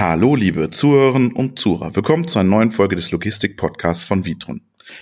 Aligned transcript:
Hallo, 0.00 0.36
liebe 0.36 0.70
Zuhörerinnen 0.70 1.32
und 1.32 1.58
Zuhörer. 1.58 1.96
Willkommen 1.96 2.28
zu 2.28 2.38
einer 2.38 2.48
neuen 2.48 2.70
Folge 2.70 2.94
des 2.94 3.10
Logistik-Podcasts 3.10 4.04
von 4.04 4.24
Vitron. 4.24 4.60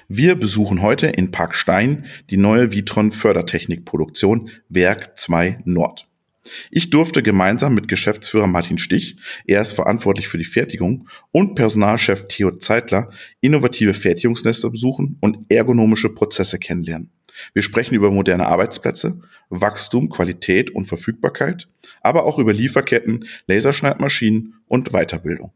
Wir 0.09 0.37
besuchen 0.37 0.81
heute 0.81 1.09
in 1.09 1.31
Park 1.31 1.55
Stein 1.55 2.07
die 2.31 2.39
neue 2.39 2.73
Vitron 2.73 3.13
Fördertechnikproduktion 3.13 4.49
Werk 4.71 5.19
2 5.19 5.59
Nord. 5.67 6.09
Ich 6.71 6.89
durfte 6.89 7.23
gemeinsam 7.23 7.75
mit 7.75 7.89
Geschäftsführer 7.89 8.47
Martin 8.47 8.79
Stich, 8.79 9.17
er 9.45 9.61
ist 9.61 9.75
verantwortlich 9.75 10.29
für 10.29 10.39
die 10.39 10.45
Fertigung, 10.45 11.07
und 11.31 11.57
Personalchef 11.57 12.27
Theo 12.29 12.53
Zeitler 12.53 13.11
innovative 13.43 13.93
Fertigungsnester 13.93 14.71
besuchen 14.71 15.19
und 15.21 15.45
ergonomische 15.51 16.09
Prozesse 16.09 16.59
kennenlernen. 16.59 17.11
Wir 17.53 17.63
sprechen 17.63 17.95
über 17.95 18.11
moderne 18.11 18.47
Arbeitsplätze, 18.47 19.21
Wachstum, 19.51 20.09
Qualität 20.09 20.71
und 20.71 20.87
Verfügbarkeit, 20.87 21.69
aber 22.01 22.25
auch 22.25 22.39
über 22.39 22.53
Lieferketten, 22.53 23.27
Laserschneidmaschinen 23.47 24.55
und 24.67 24.93
Weiterbildung. 24.93 25.53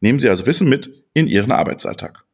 Nehmen 0.00 0.20
Sie 0.20 0.28
also 0.28 0.46
Wissen 0.46 0.68
mit 0.68 0.90
in 1.14 1.26
Ihren 1.26 1.52
Arbeitsalltag. 1.52 2.24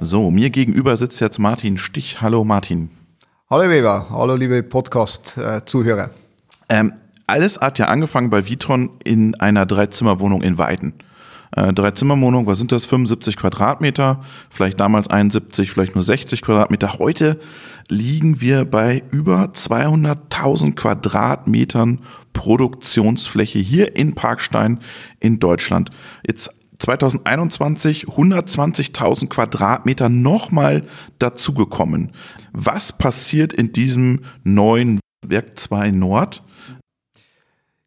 So, 0.00 0.30
mir 0.30 0.50
gegenüber 0.50 0.96
sitzt 0.96 1.20
jetzt 1.20 1.38
Martin 1.38 1.78
Stich. 1.78 2.20
Hallo 2.20 2.44
Martin. 2.44 2.90
Hallo 3.50 3.68
Weber, 3.68 4.06
hallo 4.10 4.36
liebe 4.36 4.62
Podcast-Zuhörer. 4.62 6.10
Ähm, 6.68 6.92
alles 7.26 7.60
hat 7.60 7.78
ja 7.78 7.86
angefangen 7.86 8.30
bei 8.30 8.46
Vitron 8.46 8.90
in 9.04 9.34
einer 9.36 9.66
Dreizimmerwohnung 9.66 10.42
in 10.42 10.58
Weiden. 10.58 10.94
Äh, 11.52 11.72
Dreizimmerwohnung, 11.72 12.46
was 12.46 12.58
sind 12.58 12.72
das? 12.72 12.86
75 12.86 13.36
Quadratmeter, 13.36 14.22
vielleicht 14.50 14.80
damals 14.80 15.08
71, 15.08 15.70
vielleicht 15.70 15.94
nur 15.94 16.02
60 16.02 16.42
Quadratmeter. 16.42 16.98
Heute 16.98 17.40
liegen 17.88 18.40
wir 18.40 18.64
bei 18.64 19.02
über 19.10 19.44
200.000 19.46 20.74
Quadratmetern 20.74 22.00
Produktionsfläche 22.32 23.58
hier 23.58 23.96
in 23.96 24.14
Parkstein 24.14 24.80
in 25.20 25.38
Deutschland. 25.38 25.90
Jetzt 26.26 26.50
2021 26.78 28.06
120.000 28.06 29.28
Quadratmeter 29.28 30.08
nochmal 30.08 30.84
dazugekommen. 31.18 32.12
Was 32.52 32.92
passiert 32.92 33.52
in 33.52 33.72
diesem 33.72 34.20
neuen 34.44 35.00
Werk 35.26 35.58
2 35.58 35.90
Nord? 35.92 36.42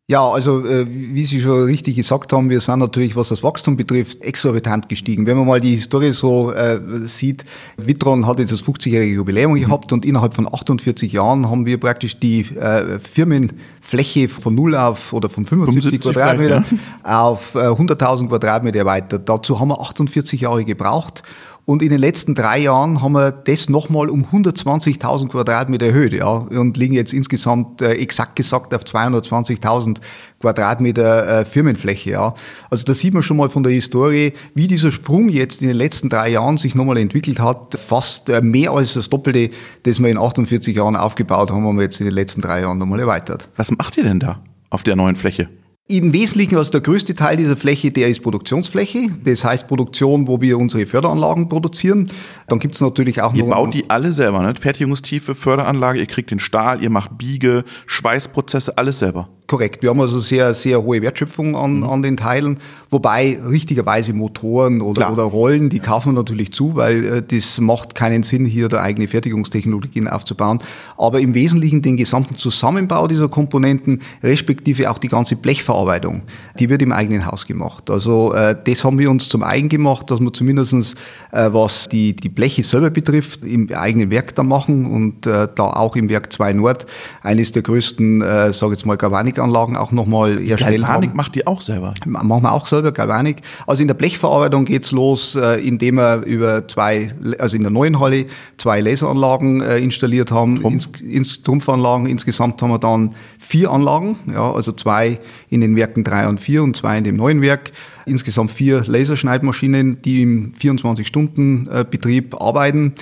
Ja, 0.09 0.27
also 0.27 0.65
äh, 0.65 0.87
wie 0.89 1.23
Sie 1.23 1.39
schon 1.39 1.65
richtig 1.65 1.95
gesagt 1.95 2.33
haben, 2.33 2.49
wir 2.49 2.61
sind 2.61 2.79
natürlich, 2.79 3.15
was 3.15 3.29
das 3.29 3.43
Wachstum 3.43 3.77
betrifft, 3.77 4.23
exorbitant 4.25 4.89
gestiegen. 4.89 5.27
Wenn 5.27 5.37
man 5.37 5.45
mal 5.45 5.59
die 5.59 5.75
Historie 5.75 6.13
so 6.13 6.51
äh, 6.51 6.79
sieht, 7.03 7.43
Vitron 7.77 8.25
hat 8.25 8.39
jetzt 8.39 8.51
das 8.51 8.63
50-jährige 8.63 9.13
Jubiläum 9.13 9.51
mhm. 9.51 9.59
gehabt 9.59 9.93
und 9.93 10.07
innerhalb 10.07 10.33
von 10.33 10.51
48 10.51 11.13
Jahren 11.13 11.47
haben 11.47 11.67
wir 11.67 11.79
praktisch 11.79 12.19
die 12.19 12.39
äh, 12.39 12.97
Firmenfläche 12.97 14.29
von 14.29 14.55
null 14.55 14.75
auf 14.75 15.13
oder 15.13 15.29
von 15.29 15.45
75, 15.45 16.01
75 16.01 16.11
Quadratmeter 16.11 16.63
ja. 17.03 17.21
auf 17.27 17.53
äh, 17.53 17.67
100.000 17.67 18.29
Quadratmeter 18.29 18.79
erweitert. 18.79 19.29
Dazu 19.29 19.59
haben 19.59 19.67
wir 19.67 19.79
48 19.79 20.41
Jahre 20.41 20.65
gebraucht 20.65 21.21
und 21.69 21.83
in 21.83 21.89
den 21.89 21.99
letzten 21.99 22.33
drei 22.33 22.57
Jahren 22.57 23.03
haben 23.03 23.11
wir 23.11 23.31
das 23.31 23.69
nochmal 23.69 24.09
um 24.09 24.25
120.000 24.25 25.27
Quadratmeter 25.27 25.85
erhöht, 25.85 26.13
ja, 26.13 26.27
und 26.27 26.77
liegen 26.77 26.95
jetzt 26.95 27.13
insgesamt 27.13 27.83
äh, 27.83 27.91
exakt 27.91 28.35
gesagt 28.35 28.73
auf 28.73 28.81
220.000 28.81 29.99
Quadratmeter 30.39 31.41
äh, 31.41 31.45
Firmenfläche, 31.45 32.09
ja. 32.09 32.33
Also 32.71 32.85
da 32.85 32.95
sieht 32.95 33.13
man 33.13 33.21
schon 33.21 33.37
mal 33.37 33.49
von 33.49 33.61
der 33.61 33.71
Historie, 33.71 34.33
wie 34.55 34.65
dieser 34.65 34.91
Sprung 34.91 35.29
jetzt 35.29 35.61
in 35.61 35.67
den 35.67 35.77
letzten 35.77 36.09
drei 36.09 36.29
Jahren 36.29 36.57
sich 36.57 36.73
nochmal 36.73 36.97
entwickelt 36.97 37.39
hat. 37.39 37.77
Fast 37.79 38.29
äh, 38.29 38.41
mehr 38.41 38.71
als 38.71 38.95
das 38.95 39.11
Doppelte, 39.11 39.51
das 39.83 39.99
wir 39.99 40.09
in 40.09 40.17
48 40.17 40.75
Jahren 40.75 40.95
aufgebaut 40.95 41.51
haben, 41.51 41.67
haben 41.67 41.77
wir 41.77 41.83
jetzt 41.83 41.99
in 41.99 42.07
den 42.07 42.15
letzten 42.15 42.41
drei 42.41 42.61
Jahren 42.61 42.79
nochmal 42.79 42.99
erweitert. 42.99 43.47
Was 43.57 43.69
macht 43.69 43.95
ihr 43.95 44.03
denn 44.03 44.19
da 44.19 44.41
auf 44.71 44.81
der 44.81 44.95
neuen 44.95 45.15
Fläche? 45.15 45.49
Im 45.91 46.13
Wesentlichen, 46.13 46.55
also 46.55 46.69
der 46.69 46.81
größte 46.81 47.15
Teil 47.15 47.37
dieser 47.37 47.57
Fläche, 47.57 47.89
der 47.89 48.09
ist 48.09 48.21
Produktionsfläche. 48.21 49.07
Das 49.23 49.43
heißt 49.43 49.67
Produktion, 49.67 50.27
wo 50.27 50.39
wir 50.39 50.59
unsere 50.59 50.85
Förderanlagen 50.85 51.49
produzieren. 51.49 52.11
Dann 52.47 52.59
gibt 52.59 52.75
es 52.75 52.81
natürlich 52.81 53.23
auch 53.23 53.33
noch... 53.33 53.39
Ihr 53.39 53.49
baut 53.49 53.73
die 53.73 53.89
alle 53.89 54.13
selber, 54.13 54.43
ne? 54.43 54.53
Fertigungstiefe, 54.53 55.33
Förderanlage, 55.33 55.97
ihr 55.97 56.05
kriegt 56.05 56.29
den 56.29 56.37
Stahl, 56.37 56.83
ihr 56.83 56.91
macht 56.91 57.17
Biege, 57.17 57.63
Schweißprozesse, 57.87 58.77
alles 58.77 58.99
selber. 58.99 59.29
Korrekt. 59.49 59.81
Wir 59.81 59.89
haben 59.89 59.99
also 59.99 60.19
sehr, 60.19 60.53
sehr 60.53 60.83
hohe 60.83 61.01
Wertschöpfung 61.01 61.55
an, 61.55 61.77
mhm. 61.77 61.83
an 61.83 62.03
den 62.03 62.17
Teilen. 62.17 62.59
Wobei 62.91 63.39
richtigerweise 63.49 64.13
Motoren 64.13 64.79
oder, 64.79 65.11
oder 65.11 65.23
Rollen, 65.23 65.69
die 65.69 65.79
kaufen 65.79 66.09
wir 66.09 66.19
natürlich 66.19 66.51
zu, 66.51 66.75
weil 66.75 67.03
äh, 67.03 67.23
das 67.23 67.59
macht 67.59 67.95
keinen 67.95 68.21
Sinn, 68.21 68.45
hier 68.45 68.67
da 68.67 68.81
eigene 68.83 69.07
Fertigungstechnologien 69.07 70.07
aufzubauen. 70.07 70.59
Aber 70.97 71.19
im 71.19 71.33
Wesentlichen 71.33 71.81
den 71.81 71.97
gesamten 71.97 72.35
Zusammenbau 72.35 73.07
dieser 73.07 73.27
Komponenten, 73.27 74.03
respektive 74.21 74.91
auch 74.91 74.99
die 74.99 75.07
ganze 75.07 75.35
Blechverarbeitung, 75.35 76.21
die 76.59 76.69
wird 76.69 76.83
im 76.83 76.91
eigenen 76.91 77.25
Haus 77.25 77.47
gemacht. 77.47 77.89
Also 77.89 78.33
äh, 78.33 78.55
das 78.63 78.85
haben 78.85 78.99
wir 78.99 79.09
uns 79.09 79.29
zum 79.29 79.41
eigen 79.41 79.69
gemacht, 79.69 80.11
dass 80.11 80.19
wir 80.19 80.31
zumindestens 80.31 80.93
äh, 81.31 81.49
was 81.51 81.89
die, 81.89 82.15
die 82.15 82.29
Bleche 82.29 82.63
selber 82.63 82.91
betrifft, 82.91 83.43
im 83.43 83.71
eigenen 83.73 84.11
Werk 84.11 84.35
da 84.35 84.43
machen 84.43 84.85
und 84.85 85.25
äh, 85.25 85.47
da 85.55 85.63
auch 85.63 85.95
im 85.95 86.07
Werk 86.07 86.31
2 86.31 86.53
Nord 86.53 86.85
eines 87.23 87.51
der 87.51 87.63
größten, 87.63 88.21
äh, 88.21 88.53
sage 88.53 88.73
jetzt 88.73 88.85
mal, 88.85 88.95
Galvanik 88.95 89.38
Galvanikanlagen 89.39 89.75
auch 89.75 89.91
nochmal 89.91 90.41
erstellen 90.45 90.81
Galvanik 90.81 91.09
haben. 91.09 91.17
macht 91.17 91.35
die 91.35 91.47
auch 91.47 91.61
selber? 91.61 91.93
Machen 92.05 92.43
wir 92.43 92.51
auch 92.51 92.67
selber, 92.67 92.91
Galvanik. 92.91 93.41
Also 93.65 93.81
in 93.81 93.87
der 93.87 93.95
Blechverarbeitung 93.95 94.65
geht's 94.65 94.91
los, 94.91 95.35
äh, 95.35 95.55
indem 95.61 95.95
wir 95.95 96.23
über 96.25 96.67
zwei, 96.67 97.13
also 97.39 97.55
in 97.55 97.61
der 97.61 97.71
neuen 97.71 97.99
Halle 97.99 98.25
zwei 98.57 98.81
Laseranlagen 98.81 99.61
äh, 99.61 99.79
installiert 99.79 100.31
haben, 100.31 100.61
Trumpf. 100.61 100.73
ins, 100.73 101.01
ins 101.01 101.43
Trumpfanlagen. 101.43 102.07
Insgesamt 102.07 102.61
haben 102.61 102.69
wir 102.69 102.79
dann 102.79 103.15
vier 103.37 103.71
Anlagen, 103.71 104.17
ja, 104.31 104.51
also 104.51 104.71
zwei 104.71 105.19
in 105.49 105.61
den 105.61 105.75
Werken 105.75 106.03
drei 106.03 106.27
und 106.27 106.39
vier 106.39 106.63
und 106.63 106.75
zwei 106.75 106.97
in 106.97 107.03
dem 107.03 107.15
neuen 107.15 107.41
Werk. 107.41 107.71
Insgesamt 108.05 108.51
vier 108.51 108.83
Laserschneidmaschinen, 108.85 110.01
die 110.01 110.23
im 110.23 110.53
24-Stunden-Betrieb 110.53 112.33
äh, 112.33 112.37
arbeiten. 112.39 112.93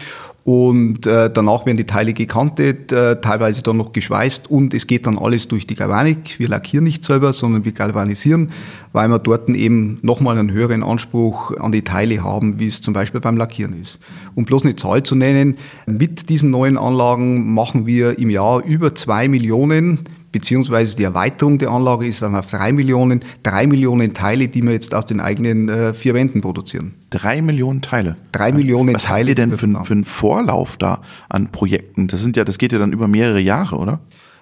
Und 0.47 1.06
äh, 1.06 1.30
danach 1.30 1.66
werden 1.66 1.75
die 1.75 1.84
Teile 1.84 2.13
gekantet, 2.13 2.94
äh, 2.94 3.19
teilweise 3.19 3.63
dann 3.63 3.75
noch 3.75 3.91
geschweißt 3.91 4.50
und 4.50 4.74
es 4.74 4.88
geht 4.88 5.06
dann 5.06 5.19
alles 5.19 5.50
durch 5.50 5.68
die 5.68 5.75
Galvanik. 5.75 6.40
Wir 6.40 6.47
lackieren 6.47 6.85
nicht 6.85 7.03
selber, 7.03 7.34
sondern 7.34 7.66
wir 7.66 7.74
galvanisieren, 7.74 8.52
weil 8.94 9.09
wir 9.09 9.19
dort 9.19 9.50
eben 9.50 10.00
nochmal 10.03 10.38
einen 10.38 10.50
höheren 10.50 10.84
Anspruch 10.84 11.57
an 11.57 11.74
die 11.74 11.81
Teile 11.81 12.24
haben, 12.24 12.59
wie 12.59 12.68
es 12.68 12.80
zum 12.80 12.94
Beispiel 12.94 13.19
beim 13.19 13.36
Lackieren 13.36 13.81
ist. 13.81 14.00
Um 14.36 14.46
bloß 14.46 14.63
eine 14.63 14.78
Zahl 14.78 15.03
zu 15.03 15.16
nennen, 15.16 15.57
mit 15.86 16.30
diesen 16.30 16.50
neuen 16.50 16.78
Anlagen 16.78 17.53
machen 17.53 17.86
wir 17.86 18.18
im 18.18 18.30
Jahr 18.30 18.63
über 18.63 18.96
zwei 18.96 19.28
Millionen 19.28 20.07
beziehungsweise 20.32 20.96
die 20.96 21.04
Erweiterung 21.04 21.58
der 21.58 21.70
Anlage 21.70 22.06
ist 22.06 22.22
dann 22.22 22.36
auf 22.36 22.50
drei 22.50 22.72
Millionen, 22.72 23.22
drei 23.44 23.68
Millionen 23.68 24.14
Teile, 24.14 24.48
die 24.48 24.62
wir 24.62 24.74
jetzt 24.74 24.94
aus 24.94 25.06
den 25.06 25.20
eigenen 25.20 25.70
äh, 25.70 25.94
vier 25.94 26.14
Wänden 26.14 26.42
produzieren. 26.42 26.94
Drei 27.10 27.42
Millionen 27.42 27.82
Teile? 27.82 28.18
Drei 28.32 28.52
Millionen 28.52 28.96
Was 28.96 29.04
Teile. 29.04 29.32
Was 29.36 29.42
habt 29.42 29.52
ihr 29.52 29.58
denn 29.58 29.78
für, 29.78 29.86
für 29.86 29.94
einen 29.94 30.06
Vorlauf 30.06 30.78
da 30.78 31.02
an 31.30 31.52
Projekten? 31.52 32.08
Das 32.08 32.22
sind 32.22 32.36
ja, 32.38 32.44
das 32.44 32.58
geht 32.58 32.74
ja 32.74 32.80
dann 32.80 32.92
über 32.92 33.08
mehrere 33.08 33.40
Jahre, 33.40 33.78
oder? 33.78 34.00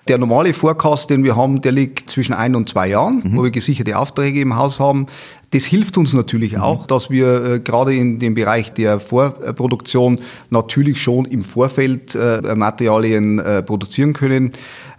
Der 0.07 0.19
normale 0.19 0.53
Forecast, 0.53 1.09
den 1.09 1.23
wir 1.23 1.35
haben, 1.35 1.61
der 1.61 1.71
liegt 1.71 2.11
zwischen 2.11 2.33
ein 2.33 2.55
und 2.55 2.67
zwei 2.67 2.89
Jahren, 2.89 3.23
mhm. 3.23 3.37
wo 3.37 3.43
wir 3.43 3.49
gesicherte 3.49 3.97
Aufträge 3.97 4.39
im 4.39 4.55
Haus 4.55 4.79
haben. 4.79 5.07
Das 5.55 5.63
hilft 5.63 5.97
uns 5.97 6.11
natürlich 6.11 6.51
mhm. 6.51 6.59
auch, 6.59 6.85
dass 6.85 7.09
wir 7.09 7.45
äh, 7.45 7.59
gerade 7.61 7.95
in 7.95 8.19
dem 8.19 8.33
Bereich 8.33 8.73
der 8.73 8.99
Vorproduktion 8.99 10.19
natürlich 10.49 11.01
schon 11.01 11.23
im 11.23 11.45
Vorfeld 11.45 12.13
äh, 12.13 12.55
Materialien 12.55 13.39
äh, 13.39 13.63
produzieren 13.63 14.11
können. 14.11 14.51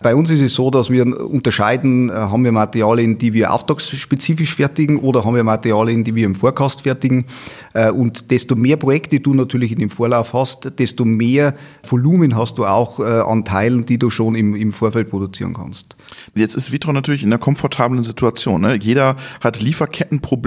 Bei 0.02 0.14
uns 0.14 0.30
ist 0.30 0.40
es 0.40 0.54
so, 0.54 0.70
dass 0.70 0.88
wir 0.88 1.04
unterscheiden, 1.04 2.08
äh, 2.08 2.12
haben 2.14 2.42
wir 2.42 2.52
Materialien, 2.52 3.18
die 3.18 3.34
wir 3.34 3.52
auftragsspezifisch 3.52 4.54
fertigen 4.54 4.98
oder 4.98 5.26
haben 5.26 5.34
wir 5.34 5.44
Materialien, 5.44 6.04
die 6.04 6.14
wir 6.14 6.24
im 6.24 6.34
Forecast 6.34 6.82
fertigen. 6.82 7.26
Äh, 7.74 7.90
und 7.90 8.30
desto 8.30 8.56
mehr 8.56 8.78
Projekte 8.78 9.20
du 9.20 9.34
natürlich 9.34 9.72
in 9.72 9.78
dem 9.78 9.90
Vorlauf 9.90 10.32
hast, 10.32 10.78
desto 10.78 11.04
mehr 11.04 11.54
Volumen 11.86 12.34
hast 12.34 12.56
du 12.56 12.64
auch 12.64 12.98
äh, 12.98 13.02
an 13.02 13.44
Teilen, 13.44 13.84
die 13.84 13.98
du 13.98 14.08
schon 14.08 14.34
im, 14.34 14.54
im 14.54 14.72
Vorfeld 14.72 15.10
produzieren 15.10 15.52
kannst. 15.52 15.96
Jetzt 16.34 16.56
ist 16.56 16.72
Vitron 16.72 16.94
natürlich 16.94 17.22
in 17.22 17.28
einer 17.28 17.38
komfortablen 17.38 18.02
Situation. 18.04 18.62
Ne? 18.62 18.78
Jeder 18.80 19.16
hat 19.42 19.60
Lieferkettenprobleme. 19.60 20.45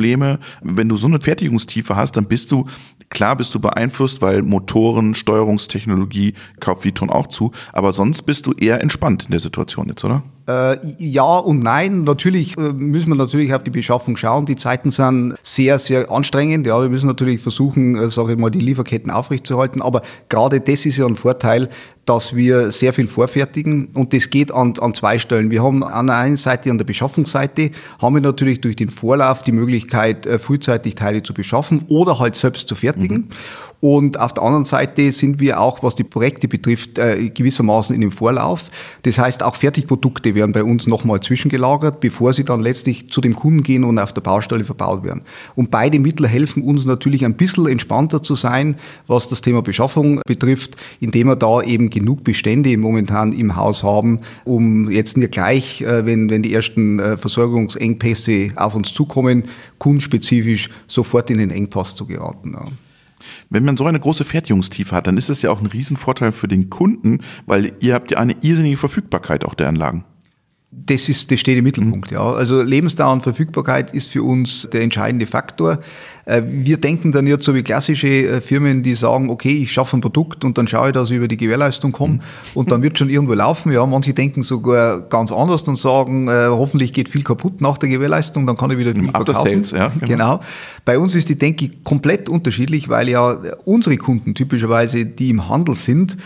Wenn 0.61 0.89
du 0.89 0.97
so 0.97 1.07
eine 1.07 1.19
Fertigungstiefe 1.19 1.95
hast, 1.95 2.17
dann 2.17 2.25
bist 2.25 2.51
du, 2.51 2.65
klar 3.09 3.35
bist 3.35 3.53
du 3.53 3.59
beeinflusst, 3.59 4.21
weil 4.21 4.41
Motoren, 4.41 5.15
Steuerungstechnologie 5.15 6.33
kauft 6.59 6.85
Vitron 6.85 7.09
auch 7.09 7.27
zu, 7.27 7.51
aber 7.73 7.91
sonst 7.91 8.23
bist 8.23 8.45
du 8.45 8.53
eher 8.53 8.81
entspannt 8.81 9.25
in 9.25 9.31
der 9.31 9.39
Situation 9.39 9.87
jetzt, 9.89 10.03
oder? 10.03 10.23
Äh, 10.49 10.77
ja 10.97 11.37
und 11.37 11.61
nein. 11.61 12.03
Natürlich 12.05 12.57
äh, 12.57 12.73
müssen 12.73 13.09
wir 13.09 13.15
natürlich 13.15 13.53
auf 13.53 13.61
die 13.61 13.69
Beschaffung 13.69 14.17
schauen. 14.17 14.47
Die 14.47 14.55
Zeiten 14.55 14.89
sind 14.89 15.35
sehr, 15.43 15.77
sehr 15.77 16.09
anstrengend. 16.09 16.65
Ja, 16.65 16.81
wir 16.81 16.89
müssen 16.89 17.05
natürlich 17.05 17.39
versuchen, 17.39 17.95
äh, 17.95 18.09
sage 18.09 18.31
ich 18.31 18.39
mal, 18.39 18.49
die 18.49 18.59
Lieferketten 18.59 19.11
aufrechtzuerhalten. 19.11 19.83
Aber 19.83 20.01
gerade 20.27 20.59
das 20.59 20.87
ist 20.87 20.97
ja 20.97 21.05
ein 21.05 21.15
Vorteil, 21.15 21.69
dass 22.05 22.35
wir 22.35 22.71
sehr 22.71 22.93
viel 22.93 23.07
vorfertigen 23.07 23.89
und 23.93 24.13
das 24.13 24.31
geht 24.31 24.51
an, 24.51 24.73
an 24.81 24.95
zwei 24.95 25.19
Stellen. 25.19 25.51
Wir 25.51 25.63
haben 25.63 25.83
an 25.83 26.07
der 26.07 26.15
einen 26.15 26.37
Seite, 26.37 26.71
an 26.71 26.79
der 26.79 26.85
Beschaffungsseite, 26.85 27.69
haben 28.01 28.15
wir 28.15 28.21
natürlich 28.21 28.61
durch 28.61 28.75
den 28.75 28.89
Vorlauf 28.89 29.43
die 29.43 29.51
Möglichkeit, 29.51 30.27
frühzeitig 30.39 30.95
Teile 30.95 31.21
zu 31.21 31.35
beschaffen 31.35 31.85
oder 31.87 32.17
halt 32.17 32.35
selbst 32.35 32.67
zu 32.67 32.73
fertigen. 32.73 33.17
Mhm. 33.17 33.27
Und 33.81 34.19
auf 34.19 34.33
der 34.33 34.43
anderen 34.43 34.65
Seite 34.65 35.11
sind 35.13 35.39
wir 35.39 35.59
auch, 35.59 35.83
was 35.83 35.95
die 35.95 36.03
Projekte 36.03 36.47
betrifft, 36.49 36.97
äh, 36.97 37.29
gewissermaßen 37.29 37.95
in 37.95 38.01
dem 38.01 38.11
Vorlauf. 38.11 38.69
Das 39.03 39.17
heißt, 39.17 39.41
auch 39.41 39.55
Fertigprodukte 39.55 40.35
werden 40.35 40.51
bei 40.51 40.63
uns 40.63 40.85
nochmal 40.85 41.21
zwischengelagert, 41.21 42.01
bevor 42.01 42.33
sie 42.33 42.43
dann 42.43 42.61
letztlich 42.61 43.09
zu 43.09 43.21
dem 43.21 43.35
Kunden 43.35 43.63
gehen 43.63 43.85
und 43.85 43.97
auf 43.97 44.11
der 44.11 44.21
Baustelle 44.21 44.65
verbaut 44.65 45.03
werden. 45.03 45.21
Und 45.55 45.71
beide 45.71 45.99
Mittel 45.99 46.27
helfen 46.27 46.63
uns 46.63 46.83
natürlich 46.83 47.23
ein 47.23 47.35
bisschen 47.35 47.67
entspannter 47.67 48.21
zu 48.21 48.35
sein, 48.35 48.75
was 49.07 49.29
das 49.29 49.41
Thema 49.41 49.61
Beschaffung 49.61 50.19
betrifft, 50.27 50.75
indem 50.99 51.27
wir 51.27 51.37
da 51.37 51.61
eben 51.61 51.89
genug 51.89 52.25
Bestände 52.25 52.75
momentan 52.77 53.31
im 53.31 53.55
Haus 53.55 53.83
haben, 53.83 54.19
um 54.43 54.91
jetzt 54.91 55.15
nicht 55.15 55.31
gleich, 55.31 55.81
äh, 55.81 56.05
wenn, 56.05 56.29
wenn 56.29 56.43
die 56.43 56.53
ersten 56.53 56.99
äh, 56.99 57.17
Versorgungsengpässe 57.17 58.51
auf 58.57 58.75
uns 58.75 58.93
zukommen, 58.93 59.45
kundenspezifisch 59.77 60.69
sofort 60.87 61.29
in 61.29 61.37
den 61.37 61.51
Engpass 61.51 61.95
zu 61.95 62.05
geraten. 62.05 62.57
Wenn 63.49 63.65
man 63.65 63.77
so 63.77 63.85
eine 63.85 63.99
große 63.99 64.25
Fertigungstiefe 64.25 64.95
hat, 64.95 65.07
dann 65.07 65.17
ist 65.17 65.29
es 65.29 65.41
ja 65.41 65.51
auch 65.51 65.61
ein 65.61 65.67
Riesenvorteil 65.67 66.31
für 66.31 66.47
den 66.47 66.69
Kunden, 66.69 67.19
weil 67.45 67.73
ihr 67.79 67.93
habt 67.93 68.11
ja 68.11 68.17
eine 68.17 68.35
irrsinnige 68.41 68.77
Verfügbarkeit 68.77 69.45
auch 69.45 69.53
der 69.53 69.67
Anlagen. 69.67 70.05
Das 70.71 71.09
ist, 71.09 71.31
das 71.31 71.39
steht 71.39 71.57
im 71.57 71.63
Mittelpunkt, 71.63 72.11
ja. 72.11 72.21
Also 72.21 72.61
Lebensdauer 72.61 73.13
und 73.13 73.23
Verfügbarkeit 73.23 73.91
ist 73.91 74.11
für 74.11 74.21
uns 74.21 74.69
der 74.71 74.81
entscheidende 74.81 75.25
Faktor. 75.25 75.79
Äh, 76.29 76.43
wir 76.45 76.77
denken 76.77 77.11
dann 77.11 77.25
jetzt 77.25 77.43
so 77.43 77.55
wie 77.55 77.63
klassische 77.63 78.07
äh, 78.07 78.41
Firmen, 78.41 78.83
die 78.83 78.93
sagen, 78.93 79.31
okay, 79.31 79.63
ich 79.63 79.71
schaffe 79.71 79.97
ein 79.97 80.01
Produkt 80.01 80.45
und 80.45 80.57
dann 80.59 80.67
schaue 80.67 80.89
ich, 80.89 80.93
dass 80.93 81.09
ich 81.09 81.17
über 81.17 81.27
die 81.27 81.37
Gewährleistung 81.37 81.91
komme 81.91 82.15
mhm. 82.15 82.19
und 82.53 82.71
dann 82.71 82.83
wird 82.83 82.99
schon 82.99 83.09
irgendwo 83.09 83.33
laufen. 83.33 83.71
Ja, 83.71 83.83
manche 83.87 84.13
denken 84.13 84.43
sogar 84.43 85.01
ganz 85.01 85.31
anders 85.31 85.67
und 85.67 85.75
sagen, 85.75 86.27
äh, 86.27 86.47
hoffentlich 86.49 86.93
geht 86.93 87.09
viel 87.09 87.23
kaputt 87.23 87.61
nach 87.61 87.79
der 87.79 87.89
Gewährleistung, 87.89 88.45
dann 88.45 88.55
kann 88.55 88.69
ich 88.69 88.77
wieder 88.77 88.93
viel 88.93 89.09
After 89.09 89.33
verkaufen. 89.33 89.63
Sales, 89.63 89.71
ja, 89.71 89.87
genau. 89.87 90.07
genau. 90.07 90.39
Bei 90.85 90.99
uns 90.99 91.15
ist 91.15 91.29
die 91.29 91.37
Denke 91.37 91.69
komplett 91.83 92.29
unterschiedlich, 92.29 92.89
weil 92.89 93.09
ja 93.09 93.39
unsere 93.65 93.97
Kunden 93.97 94.35
typischerweise, 94.35 95.05
die 95.05 95.31
im 95.31 95.49
Handel 95.49 95.73
sind, 95.73 96.17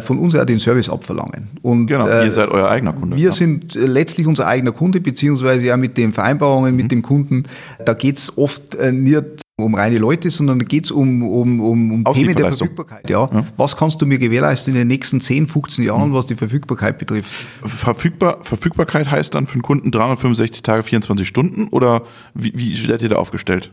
von 0.00 0.18
uns 0.18 0.34
ja 0.34 0.44
den 0.44 0.58
Service 0.58 0.88
abverlangen. 0.88 1.50
Und, 1.62 1.86
genau, 1.86 2.08
ihr 2.08 2.32
seid 2.32 2.48
euer 2.48 2.68
eigener 2.68 2.92
Kunde. 2.92 3.16
Wir 3.16 3.26
ja. 3.26 3.32
sind 3.32 3.76
letztlich 3.76 4.26
unser 4.26 4.48
eigener 4.48 4.72
Kunde, 4.72 5.00
beziehungsweise 5.00 5.64
ja 5.64 5.76
mit 5.76 5.96
den 5.96 6.12
Vereinbarungen 6.12 6.74
mit 6.74 6.86
mhm. 6.86 6.88
dem 6.88 7.02
Kunden. 7.02 7.44
Da 7.84 7.94
geht 7.94 8.16
es 8.16 8.36
oft 8.36 8.76
nicht 8.90 9.37
um 9.58 9.74
reine 9.74 9.98
Leute, 9.98 10.30
sondern 10.30 10.60
geht 10.60 10.84
es 10.84 10.90
um, 10.92 11.22
um, 11.22 11.60
um, 11.60 11.92
um 11.92 12.04
Themen 12.14 12.36
der 12.36 12.52
Verfügbarkeit. 12.52 13.10
Ja. 13.10 13.28
ja. 13.32 13.44
Was 13.56 13.76
kannst 13.76 14.00
du 14.00 14.06
mir 14.06 14.18
gewährleisten 14.18 14.72
in 14.74 14.78
den 14.78 14.88
nächsten 14.88 15.20
10, 15.20 15.48
15 15.48 15.84
Jahren, 15.84 16.10
mhm. 16.10 16.14
was 16.14 16.26
die 16.26 16.36
Verfügbarkeit 16.36 16.96
betrifft? 16.96 17.32
Verfügbar, 17.64 18.38
Verfügbarkeit 18.42 19.10
heißt 19.10 19.34
dann 19.34 19.48
für 19.48 19.54
einen 19.54 19.62
Kunden 19.62 19.90
365 19.90 20.62
Tage, 20.62 20.84
24 20.84 21.26
Stunden 21.26 21.68
oder 21.68 22.02
wie, 22.34 22.52
wie 22.54 22.76
seid 22.76 23.02
ihr 23.02 23.08
da 23.08 23.16
aufgestellt? 23.16 23.72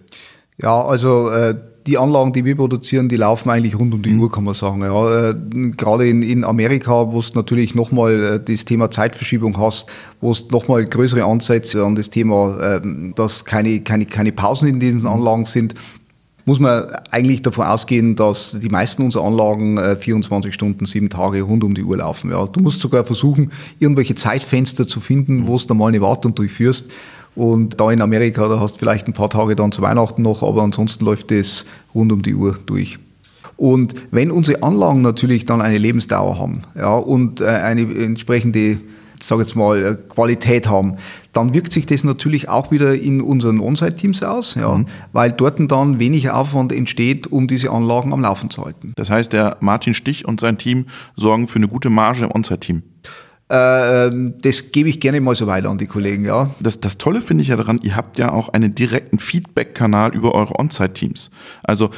Ja, 0.58 0.84
also 0.86 1.30
äh, 1.30 1.56
die 1.86 1.98
Anlagen, 1.98 2.34
die 2.34 2.46
wir 2.46 2.56
produzieren, 2.56 3.10
die 3.10 3.18
laufen 3.18 3.50
eigentlich 3.50 3.78
rund 3.78 3.94
um 3.94 4.02
die 4.02 4.12
mhm. 4.12 4.22
Uhr, 4.22 4.32
kann 4.32 4.44
man 4.44 4.56
sagen. 4.56 4.82
Ja, 4.82 5.30
äh, 5.30 5.36
gerade 5.78 6.08
in, 6.08 6.24
in 6.24 6.44
Amerika, 6.44 7.12
wo 7.12 7.20
es 7.20 7.36
natürlich 7.36 7.76
nochmal 7.76 8.24
äh, 8.24 8.40
das 8.44 8.66
Thema 8.66 8.90
Zeitverschiebung 8.90 9.58
hast, 9.60 9.88
wo 10.20 10.32
es 10.32 10.50
nochmal 10.50 10.86
größere 10.86 11.24
Ansätze 11.24 11.84
an 11.84 11.96
das 11.96 12.10
Thema, 12.10 12.58
äh, 12.60 12.82
dass 13.16 13.46
keine, 13.46 13.82
keine, 13.82 14.06
keine 14.06 14.32
Pausen 14.32 14.68
in 14.68 14.80
diesen 14.80 15.02
mhm. 15.02 15.08
Anlagen 15.08 15.46
sind, 15.46 15.76
muss 16.48 16.60
man 16.60 16.86
eigentlich 17.10 17.42
davon 17.42 17.66
ausgehen, 17.66 18.16
dass 18.16 18.60
die 18.60 18.70
meisten 18.70 19.02
unserer 19.02 19.26
Anlagen 19.26 19.80
24 19.98 20.54
Stunden, 20.54 20.86
sieben 20.86 21.10
Tage 21.10 21.42
rund 21.42 21.64
um 21.64 21.74
die 21.74 21.82
Uhr 21.82 21.98
laufen. 21.98 22.30
Ja. 22.30 22.46
Du 22.46 22.60
musst 22.60 22.82
sogar 22.82 23.04
versuchen, 23.04 23.52
irgendwelche 23.80 24.14
Zeitfenster 24.14 24.88
zu 24.88 25.00
finden, 25.00 25.38
mhm. 25.38 25.48
wo 25.48 25.58
du 25.58 25.66
da 25.66 25.74
mal 25.74 25.88
eine 25.88 26.02
Wartung 26.02 26.36
durchführst. 26.36 26.92
Und 27.36 27.80
da 27.80 27.92
in 27.92 28.02
Amerika, 28.02 28.48
da 28.48 28.60
hast 28.60 28.76
du 28.76 28.80
vielleicht 28.80 29.08
ein 29.08 29.14
paar 29.14 29.30
Tage 29.30 29.56
dann 29.56 29.72
zu 29.72 29.82
Weihnachten 29.82 30.22
noch, 30.22 30.42
aber 30.42 30.64
ansonsten 30.64 31.04
läuft 31.04 31.32
das 31.32 31.66
rund 31.94 32.12
um 32.12 32.22
die 32.22 32.34
Uhr 32.34 32.58
durch. 32.66 32.98
Und 33.58 33.96
wenn 34.12 34.32
unsere 34.32 34.64
Anlagen 34.64 35.02
natürlich 35.02 35.46
dann 35.46 35.62
eine 35.62 35.78
Lebensdauer 35.78 36.38
haben 36.40 36.62
ja, 36.76 36.96
und 36.96 37.42
äh, 37.42 37.46
eine 37.46 37.82
entsprechende 37.82 38.80
sage 39.22 39.42
jetzt 39.42 39.56
mal, 39.56 39.84
äh, 39.84 39.96
Qualität 40.10 40.68
haben, 40.68 40.98
dann 41.34 41.54
wirkt 41.54 41.72
sich 41.72 41.86
das 41.86 42.04
natürlich 42.04 42.50
auch 42.50 42.72
wieder 42.72 42.96
in 42.96 43.22
unseren 43.22 43.60
On-Site-Teams 43.60 44.24
aus, 44.24 44.56
ja, 44.56 44.76
mhm. 44.76 44.86
weil 45.12 45.32
dort 45.32 45.60
dann 45.72 46.00
weniger 46.00 46.38
Aufwand 46.38 46.72
entsteht, 46.72 47.28
um 47.28 47.48
diese 47.48 47.72
Anlagen 47.72 48.14
am 48.14 48.22
Laufen 48.22 48.50
zu 48.50 48.66
halten. 48.66 48.94
Das 48.96 49.10
heißt, 49.10 49.34
der 49.34 49.58
Martin 49.60 49.94
Stich 49.94 50.26
und 50.26 50.40
sein 50.40 50.58
Team 50.58 50.86
sorgen 51.16 51.48
für 51.48 51.58
eine 51.58 51.68
gute 51.68 51.90
Marge 51.90 52.26
im 52.26 52.32
On-Site-Team. 52.32 52.84
Äh, 53.48 54.10
das 54.42 54.72
gebe 54.72 54.90
ich 54.90 55.00
gerne 55.00 55.22
mal 55.22 55.36
so 55.36 55.46
weiter 55.46 55.70
an 55.70 55.78
die 55.78 55.86
Kollegen, 55.86 56.26
ja. 56.26 56.50
Das, 56.60 56.80
das 56.80 56.98
Tolle 56.98 57.22
finde 57.22 57.44
ich 57.44 57.50
ja 57.50 57.56
daran, 57.56 57.80
ihr 57.84 57.96
habt 57.96 58.18
ja 58.18 58.32
auch 58.32 58.50
einen 58.50 58.74
direkten 58.74 59.20
Feedback-Kanal 59.20 60.16
über 60.16 60.34
eure 60.34 60.58
On-Site-Teams. 60.58 61.30
Also 61.62 61.92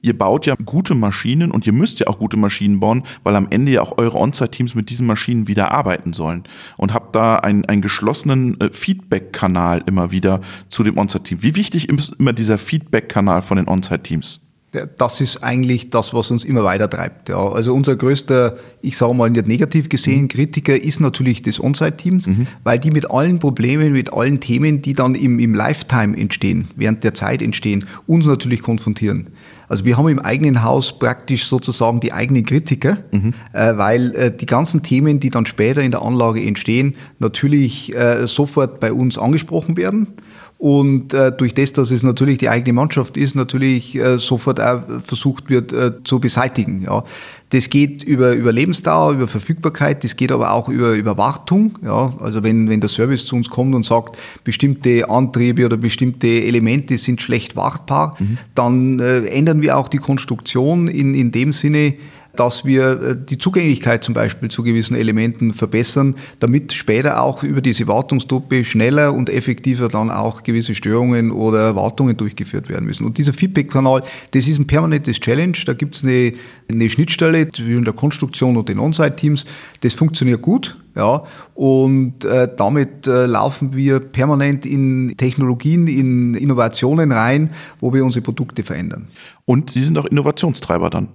ihr 0.00 0.16
baut 0.16 0.46
ja 0.46 0.54
gute 0.64 0.94
Maschinen 0.94 1.50
und 1.50 1.66
ihr 1.66 1.74
müsst 1.74 2.00
ja 2.00 2.06
auch 2.06 2.18
gute 2.18 2.38
Maschinen 2.38 2.80
bauen, 2.80 3.02
weil 3.22 3.36
am 3.36 3.48
Ende 3.50 3.72
ja 3.72 3.82
auch 3.82 3.98
eure 3.98 4.18
On-Site-Teams 4.18 4.74
mit 4.74 4.88
diesen 4.88 5.06
Maschinen 5.06 5.46
wieder 5.46 5.72
arbeiten 5.72 6.14
sollen. 6.14 6.44
Und 6.78 6.94
habt 6.94 7.14
da 7.14 7.36
einen, 7.36 7.66
einen 7.66 7.82
geschlossenen 7.82 8.58
äh, 8.60 8.70
Feedback-Kanal 8.72 9.82
immer 9.84 10.10
wieder 10.10 10.40
zu 10.68 10.82
dem 10.82 10.96
On-Site-Team. 10.96 11.42
Wie 11.42 11.54
wichtig 11.54 11.90
ist 11.90 12.14
immer 12.18 12.32
dieser 12.32 12.56
Feedback-Kanal 12.56 13.42
von 13.42 13.58
den 13.58 13.68
On-Site-Teams? 13.68 14.40
Das 14.72 15.20
ist 15.20 15.42
eigentlich 15.42 15.90
das, 15.90 16.12
was 16.12 16.30
uns 16.30 16.44
immer 16.44 16.64
weiter 16.64 16.90
treibt. 16.90 17.28
Ja. 17.28 17.48
Also 17.48 17.74
unser 17.74 17.96
größter, 17.96 18.56
ich 18.82 18.96
sage 18.96 19.14
mal 19.14 19.30
nicht 19.30 19.46
negativ 19.46 19.88
gesehen, 19.88 20.22
mhm. 20.22 20.28
Kritiker 20.28 20.82
ist 20.82 21.00
natürlich 21.00 21.42
das 21.42 21.62
On-Site-Teams, 21.62 22.26
mhm. 22.26 22.46
weil 22.64 22.78
die 22.78 22.90
mit 22.90 23.10
allen 23.10 23.38
Problemen, 23.38 23.92
mit 23.92 24.12
allen 24.12 24.40
Themen, 24.40 24.82
die 24.82 24.92
dann 24.92 25.14
im, 25.14 25.38
im 25.38 25.54
Lifetime 25.54 26.16
entstehen, 26.16 26.68
während 26.76 27.04
der 27.04 27.14
Zeit 27.14 27.42
entstehen, 27.42 27.86
uns 28.06 28.26
natürlich 28.26 28.62
konfrontieren. 28.62 29.30
Also 29.68 29.84
wir 29.84 29.96
haben 29.96 30.08
im 30.08 30.20
eigenen 30.20 30.62
Haus 30.62 30.96
praktisch 30.98 31.46
sozusagen 31.46 32.00
die 32.00 32.12
eigenen 32.12 32.44
Kritiker, 32.44 32.98
mhm. 33.10 33.34
äh, 33.52 33.76
weil 33.76 34.14
äh, 34.14 34.36
die 34.36 34.46
ganzen 34.46 34.82
Themen, 34.82 35.20
die 35.20 35.30
dann 35.30 35.46
später 35.46 35.82
in 35.82 35.90
der 35.90 36.02
Anlage 36.02 36.42
entstehen, 36.42 36.92
natürlich 37.18 37.94
äh, 37.94 38.26
sofort 38.26 38.78
bei 38.80 38.92
uns 38.92 39.18
angesprochen 39.18 39.76
werden. 39.76 40.08
Und 40.58 41.12
äh, 41.12 41.32
durch 41.32 41.52
das, 41.52 41.72
dass 41.72 41.90
es 41.90 42.02
natürlich 42.02 42.38
die 42.38 42.48
eigene 42.48 42.72
Mannschaft 42.72 43.18
ist, 43.18 43.34
natürlich 43.34 43.94
äh, 43.94 44.18
sofort 44.18 44.58
auch 44.58 44.82
versucht 45.02 45.50
wird 45.50 45.72
äh, 45.72 46.02
zu 46.02 46.18
beseitigen. 46.18 46.82
Ja. 46.82 47.04
Das 47.50 47.68
geht 47.68 48.02
über, 48.02 48.32
über 48.32 48.52
Lebensdauer, 48.52 49.12
über 49.12 49.28
Verfügbarkeit, 49.28 50.02
das 50.02 50.16
geht 50.16 50.32
aber 50.32 50.52
auch 50.52 50.68
über, 50.70 50.94
über 50.94 51.18
Wartung. 51.18 51.78
Ja. 51.84 52.14
Also 52.20 52.42
wenn, 52.42 52.70
wenn 52.70 52.80
der 52.80 52.88
Service 52.88 53.26
zu 53.26 53.36
uns 53.36 53.50
kommt 53.50 53.74
und 53.74 53.84
sagt, 53.84 54.16
bestimmte 54.44 55.10
Antriebe 55.10 55.66
oder 55.66 55.76
bestimmte 55.76 56.26
Elemente 56.26 56.96
sind 56.96 57.20
schlecht 57.20 57.54
wartbar, 57.54 58.16
mhm. 58.18 58.38
dann 58.54 58.98
äh, 58.98 59.26
ändern 59.26 59.60
wir 59.60 59.76
auch 59.76 59.88
die 59.88 59.98
Konstruktion 59.98 60.88
in, 60.88 61.14
in 61.14 61.32
dem 61.32 61.52
Sinne, 61.52 61.94
dass 62.38 62.64
wir 62.64 63.02
äh, 63.02 63.16
die 63.16 63.38
Zugänglichkeit 63.38 64.04
zum 64.04 64.14
Beispiel 64.14 64.50
zu 64.50 64.62
gewissen 64.62 64.96
Elementen 64.96 65.52
verbessern, 65.52 66.14
damit 66.40 66.72
später 66.72 67.22
auch 67.22 67.42
über 67.42 67.60
diese 67.60 67.86
Wartungstruppe 67.86 68.64
schneller 68.64 69.12
und 69.14 69.30
effektiver 69.30 69.88
dann 69.88 70.10
auch 70.10 70.42
gewisse 70.42 70.74
Störungen 70.74 71.30
oder 71.30 71.76
Wartungen 71.76 72.16
durchgeführt 72.16 72.68
werden 72.68 72.86
müssen. 72.86 73.04
Und 73.04 73.18
dieser 73.18 73.32
Feedback-Kanal, 73.32 74.02
das 74.32 74.48
ist 74.48 74.58
ein 74.58 74.66
permanentes 74.66 75.20
Challenge. 75.20 75.56
Da 75.64 75.74
gibt 75.74 75.96
es 75.96 76.04
eine, 76.04 76.32
eine 76.70 76.90
Schnittstelle 76.90 77.48
zwischen 77.48 77.84
der 77.84 77.94
Konstruktion 77.94 78.56
und 78.56 78.68
den 78.68 78.78
On-Site-Teams. 78.78 79.44
Das 79.80 79.94
funktioniert 79.94 80.42
gut. 80.42 80.76
Ja, 80.96 81.24
und 81.54 82.24
äh, 82.24 82.48
damit 82.56 83.06
äh, 83.06 83.26
laufen 83.26 83.76
wir 83.76 84.00
permanent 84.00 84.64
in 84.64 85.14
Technologien, 85.18 85.88
in 85.88 86.32
Innovationen 86.32 87.12
rein, 87.12 87.50
wo 87.80 87.92
wir 87.92 88.02
unsere 88.02 88.22
Produkte 88.22 88.62
verändern. 88.62 89.08
Und 89.44 89.70
Sie 89.70 89.82
sind 89.82 89.98
auch 89.98 90.06
Innovationstreiber 90.06 90.88
dann. 90.88 91.08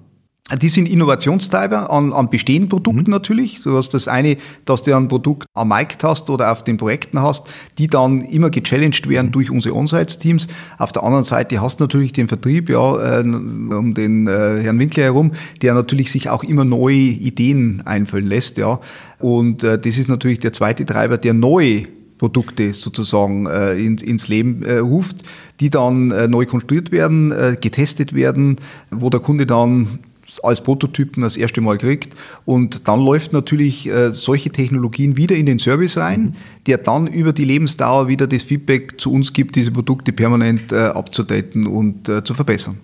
Die 0.60 0.69
sind 0.69 0.89
Innovationstreiber 0.89 1.89
an, 1.89 2.12
an 2.12 2.29
bestehenden 2.29 2.67
Produkten 2.67 3.03
mhm. 3.03 3.12
natürlich. 3.12 3.62
Du 3.63 3.77
hast 3.77 3.93
das 3.93 4.07
eine, 4.07 4.36
dass 4.65 4.83
du 4.83 4.95
ein 4.95 5.07
Produkt 5.07 5.48
am 5.53 5.69
Markt 5.69 6.03
hast 6.03 6.29
oder 6.29 6.51
auf 6.51 6.63
den 6.63 6.77
Projekten 6.77 7.21
hast, 7.21 7.48
die 7.77 7.88
dann 7.88 8.19
immer 8.19 8.50
gechallenged 8.50 9.07
werden 9.07 9.27
mhm. 9.27 9.31
durch 9.31 9.50
unsere 9.50 9.75
On-Sites-Teams. 9.75 10.48
Auf 10.77 10.91
der 10.91 11.03
anderen 11.03 11.24
Seite 11.24 11.62
hast 11.62 11.79
du 11.79 11.86
natürlich 11.86 12.12
den 12.12 12.27
Vertrieb, 12.27 12.69
ja, 12.69 13.19
äh, 13.19 13.24
um 13.24 13.93
den 13.93 14.27
äh, 14.27 14.60
Herrn 14.62 14.79
Winkler 14.79 15.03
herum, 15.03 15.31
der 15.62 15.74
natürlich 15.74 16.12
sich 16.12 16.29
auch 16.29 16.43
immer 16.43 16.65
neue 16.65 16.95
Ideen 16.95 17.81
einfallen 17.86 18.27
lässt, 18.27 18.57
ja. 18.57 18.79
Und 19.19 19.63
äh, 19.63 19.79
das 19.79 19.98
ist 19.98 20.10
natürlich 20.10 20.39
der 20.39 20.51
zweite 20.51 20.86
Treiber, 20.86 21.17
der 21.17 21.33
neue 21.33 21.86
Produkte 22.17 22.74
sozusagen 22.74 23.45
äh, 23.45 23.75
ins, 23.75 24.03
ins 24.03 24.27
Leben 24.27 24.63
äh, 24.63 24.79
ruft, 24.79 25.17
die 25.60 25.69
dann 25.69 26.12
äh, 26.12 26.27
neu 26.27 26.45
konstruiert 26.45 26.91
werden, 26.91 27.31
äh, 27.31 27.55
getestet 27.60 28.13
werden, 28.13 28.57
wo 28.89 29.10
der 29.10 29.21
Kunde 29.21 29.45
dann 29.45 30.00
als 30.43 30.61
Prototypen 30.61 31.23
das 31.23 31.38
erste 31.38 31.61
Mal 31.61 31.77
kriegt. 31.77 32.15
Und 32.45 32.88
dann 32.88 33.03
läuft 33.03 33.33
natürlich 33.33 33.88
äh, 33.88 34.11
solche 34.11 34.50
Technologien 34.50 35.17
wieder 35.17 35.35
in 35.35 35.45
den 35.45 35.59
Service 35.59 35.97
rein, 35.97 36.35
der 36.67 36.77
dann 36.77 37.07
über 37.07 37.33
die 37.33 37.45
Lebensdauer 37.45 38.07
wieder 38.07 38.27
das 38.27 38.43
Feedback 38.43 39.00
zu 39.00 39.11
uns 39.11 39.33
gibt, 39.33 39.55
diese 39.55 39.71
Produkte 39.71 40.13
permanent 40.13 40.71
äh, 40.71 40.77
abzudaten 40.77 41.67
und 41.67 42.07
äh, 42.07 42.23
zu 42.23 42.33
verbessern. 42.33 42.79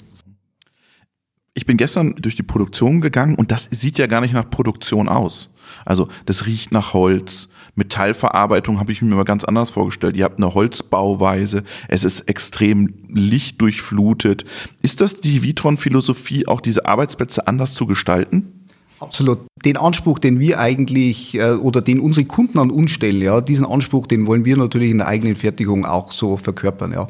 Ich 1.54 1.66
bin 1.66 1.78
gestern 1.78 2.14
durch 2.20 2.36
die 2.36 2.44
Produktion 2.44 3.02
gegangen 3.02 3.36
und 3.36 3.52
das 3.52 3.64
sieht 3.72 3.98
ja 3.98 4.06
gar 4.06 4.22
nicht 4.22 4.34
nach 4.34 4.48
Produktion 4.48 5.10
aus. 5.10 5.50
Also 5.86 6.08
das 6.28 6.46
riecht 6.46 6.72
nach 6.72 6.94
Holz. 6.94 7.50
Metallverarbeitung 7.78 8.80
habe 8.80 8.92
ich 8.92 9.02
mir 9.02 9.16
mal 9.16 9.24
ganz 9.24 9.44
anders 9.44 9.70
vorgestellt. 9.70 10.18
Ihr 10.18 10.26
habt 10.26 10.40
eine 10.40 10.54
Holzbauweise, 10.54 11.64
es 11.88 12.04
ist 12.04 12.22
extrem 12.22 12.94
lichtdurchflutet. 13.08 14.46
Ist 14.82 15.02
das 15.02 15.22
die 15.22 15.44
Vitron-Philosophie, 15.44 16.48
auch 16.48 16.62
diese 16.62 16.86
Arbeitsplätze 16.86 17.48
anders 17.48 17.74
zu 17.74 17.86
gestalten? 17.86 18.58
Absolut. 19.00 19.40
Den 19.64 19.78
Anspruch, 19.78 20.18
den 20.18 20.40
wir 20.40 20.60
eigentlich 20.60 21.36
äh, 21.36 21.52
oder 21.52 21.82
den 21.82 22.00
unsere 22.00 22.26
Kunden 22.26 22.58
an 22.58 22.72
uns 22.72 22.92
stellen, 22.92 23.22
ja, 23.22 23.42
diesen 23.42 23.66
Anspruch, 23.66 24.08
den 24.08 24.26
wollen 24.26 24.44
wir 24.44 24.58
natürlich 24.58 24.90
in 24.90 24.98
der 24.98 25.08
eigenen 25.08 25.36
Fertigung 25.36 25.86
auch 25.86 26.12
so 26.12 26.38
verkörpern. 26.38 26.94
Ja. 26.94 27.08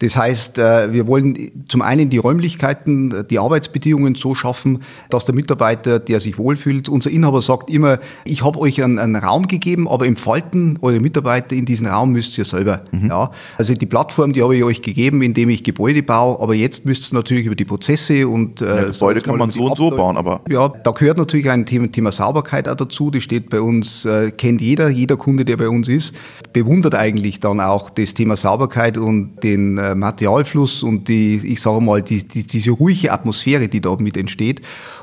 Das 0.00 0.16
heißt, 0.16 0.58
äh, 0.58 0.92
wir 0.92 1.06
wollen 1.06 1.50
zum 1.66 1.82
einen 1.82 2.08
die 2.08 2.18
Räumlichkeiten, 2.18 3.26
die 3.28 3.38
Arbeitsbedingungen 3.38 4.14
so 4.14 4.34
schaffen, 4.34 4.80
dass 5.10 5.24
der 5.24 5.34
Mitarbeiter, 5.34 5.98
der 5.98 6.20
sich 6.20 6.38
wohlfühlt, 6.38 6.88
unser 6.88 7.10
Inhaber 7.10 7.42
sagt 7.42 7.68
immer, 7.70 7.98
ich 8.24 8.44
habe 8.44 8.58
euch 8.60 8.82
einen, 8.82 8.98
einen, 8.98 9.16
Raum 9.16 9.48
gegeben, 9.48 9.88
aber 9.88 10.06
im 10.06 10.14
Falten 10.14 10.78
eure 10.82 11.00
Mitarbeiter 11.00 11.56
in 11.56 11.64
diesen 11.64 11.88
Raum 11.88 12.12
müsst 12.12 12.38
ihr 12.38 12.44
selber. 12.44 12.82
Mhm. 12.92 13.08
Ja, 13.08 13.32
also 13.56 13.74
die 13.74 13.86
Plattform, 13.86 14.32
die 14.32 14.42
habe 14.42 14.56
ich 14.56 14.62
euch 14.62 14.82
gegeben, 14.82 15.22
indem 15.22 15.48
ich 15.48 15.64
Gebäude 15.64 16.02
baue, 16.04 16.40
aber 16.40 16.54
jetzt 16.54 16.84
müsst 16.84 17.12
ihr 17.12 17.16
natürlich 17.16 17.46
über 17.46 17.56
die 17.56 17.64
Prozesse 17.64 18.28
und 18.28 18.60
äh, 18.60 18.66
ja, 18.66 18.84
Gebäude 18.90 19.20
kann 19.20 19.36
man 19.36 19.50
so 19.50 19.64
und 19.64 19.76
so 19.76 19.90
bauen, 19.90 20.16
aber 20.16 20.42
ja, 20.48 20.68
da 20.68 20.92
gehört 20.92 21.18
natürlich 21.18 21.50
ein 21.50 21.66
Thema, 21.66 21.90
Thema 21.90 22.12
Sauberkeit 22.12 22.68
auch 22.68 22.76
dazu. 22.76 23.10
Das 23.10 23.24
steht 23.24 23.50
bei 23.50 23.60
uns, 23.60 24.04
äh, 24.04 24.30
kennt 24.30 24.60
jeder, 24.60 24.88
jeder 24.88 25.16
Kunde, 25.16 25.44
der 25.44 25.56
bei 25.56 25.68
uns 25.68 25.88
ist, 25.88 26.14
bewundert 26.52 26.94
eigentlich 26.94 27.40
dann 27.40 27.60
auch 27.60 27.90
das 27.90 28.14
Thema 28.14 28.36
Sauberkeit 28.36 28.96
und 28.96 29.42
den 29.42 29.78
äh, 29.78 29.87
äh, 29.88 29.94
Materialfluss 29.94 30.82
und 30.82 31.08
die, 31.08 31.36
ich 31.44 31.60
sage 31.60 31.80
mal, 31.80 32.02
die, 32.02 32.26
die, 32.26 32.46
diese 32.46 32.70
ruhige 32.70 33.12
Atmosphäre, 33.12 33.68
die 33.68 33.80
dort 33.80 34.00
mit 34.00 34.16
entsteht. 34.16 34.60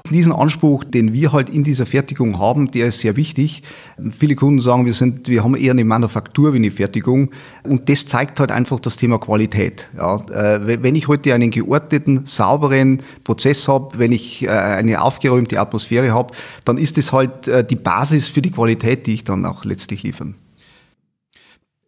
diesen 0.10 0.32
Anspruch, 0.32 0.84
den 0.84 1.14
wir 1.14 1.32
halt 1.32 1.50
in 1.50 1.64
dieser 1.64 1.86
Fertigung 1.86 2.40
haben, 2.40 2.72
der 2.72 2.88
ist 2.88 3.00
sehr 3.00 3.16
wichtig. 3.16 3.64
Viele 4.12 4.36
Kunden 4.36 4.62
sagen, 4.62 4.86
wir 4.86 4.94
sind, 4.94 5.28
wir 5.28 5.44
haben 5.44 5.56
eher 5.56 5.72
eine 5.72 5.86
Manufaktur 5.86 6.54
wie 6.54 6.58
eine 6.58 6.72
Fertigung. 6.72 7.32
Und 7.64 7.90
das 7.90 8.06
zeigt 8.06 8.40
halt 8.40 8.52
einfach 8.52 8.80
das 8.80 8.98
Thema 8.98 9.20
Qualität. 9.20 9.90
Ja, 9.98 10.18
äh, 10.32 10.84
wenn 10.84 10.96
ich 10.96 11.08
heute 11.08 11.34
einen 11.34 11.52
geordneten, 11.52 12.22
sauberen 12.26 13.02
Prozess 13.24 13.68
habe, 13.68 13.98
wenn 13.98 14.12
ich 14.12 14.44
äh, 14.44 14.50
eine 14.50 15.02
aufgeräumte 15.02 15.60
Atmosphäre 15.60 16.14
habe, 16.14 16.34
dann 16.66 16.78
ist 16.78 16.98
das 16.98 17.12
halt 17.12 17.70
die 17.70 17.76
Basis 17.76 18.28
für 18.28 18.42
die 18.42 18.52
Qualität, 18.52 19.08
die 19.08 19.14
ich 19.16 19.24
dann 19.24 19.46
auch 19.46 19.66
letztlich 19.66 20.04
liefern 20.04 20.36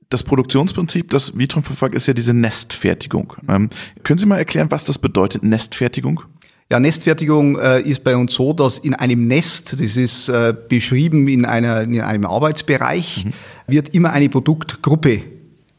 das 0.10 0.24
Produktionsprinzip, 0.24 1.10
das 1.12 1.38
Vitron 1.38 1.64
verfolgt, 1.64 1.96
ist 1.96 2.08
ja 2.08 2.14
diese 2.14 2.34
Nestfertigung. 2.34 3.34
Ähm, 3.50 3.70
können 4.04 4.20
Sie 4.20 4.26
mal 4.26 4.38
erklären, 4.38 4.72
was 4.72 4.86
das 4.86 4.98
bedeutet, 4.98 5.44
Nestfertigung? 5.44 6.22
Ja, 6.70 6.80
Nestfertigung 6.80 7.58
äh, 7.58 7.82
ist 7.82 8.04
bei 8.04 8.16
uns 8.16 8.34
so, 8.34 8.52
dass 8.52 8.78
in 8.78 8.94
einem 8.94 9.26
Nest, 9.26 9.74
das 9.74 9.96
ist 9.96 10.28
äh, 10.28 10.54
beschrieben 10.68 11.28
in, 11.28 11.46
einer, 11.46 11.84
in 11.84 12.02
einem 12.02 12.26
Arbeitsbereich, 12.26 13.26
mhm. 13.26 13.32
wird 13.68 13.90
immer 13.90 14.12
eine 14.12 14.28
Produktgruppe 14.28 15.24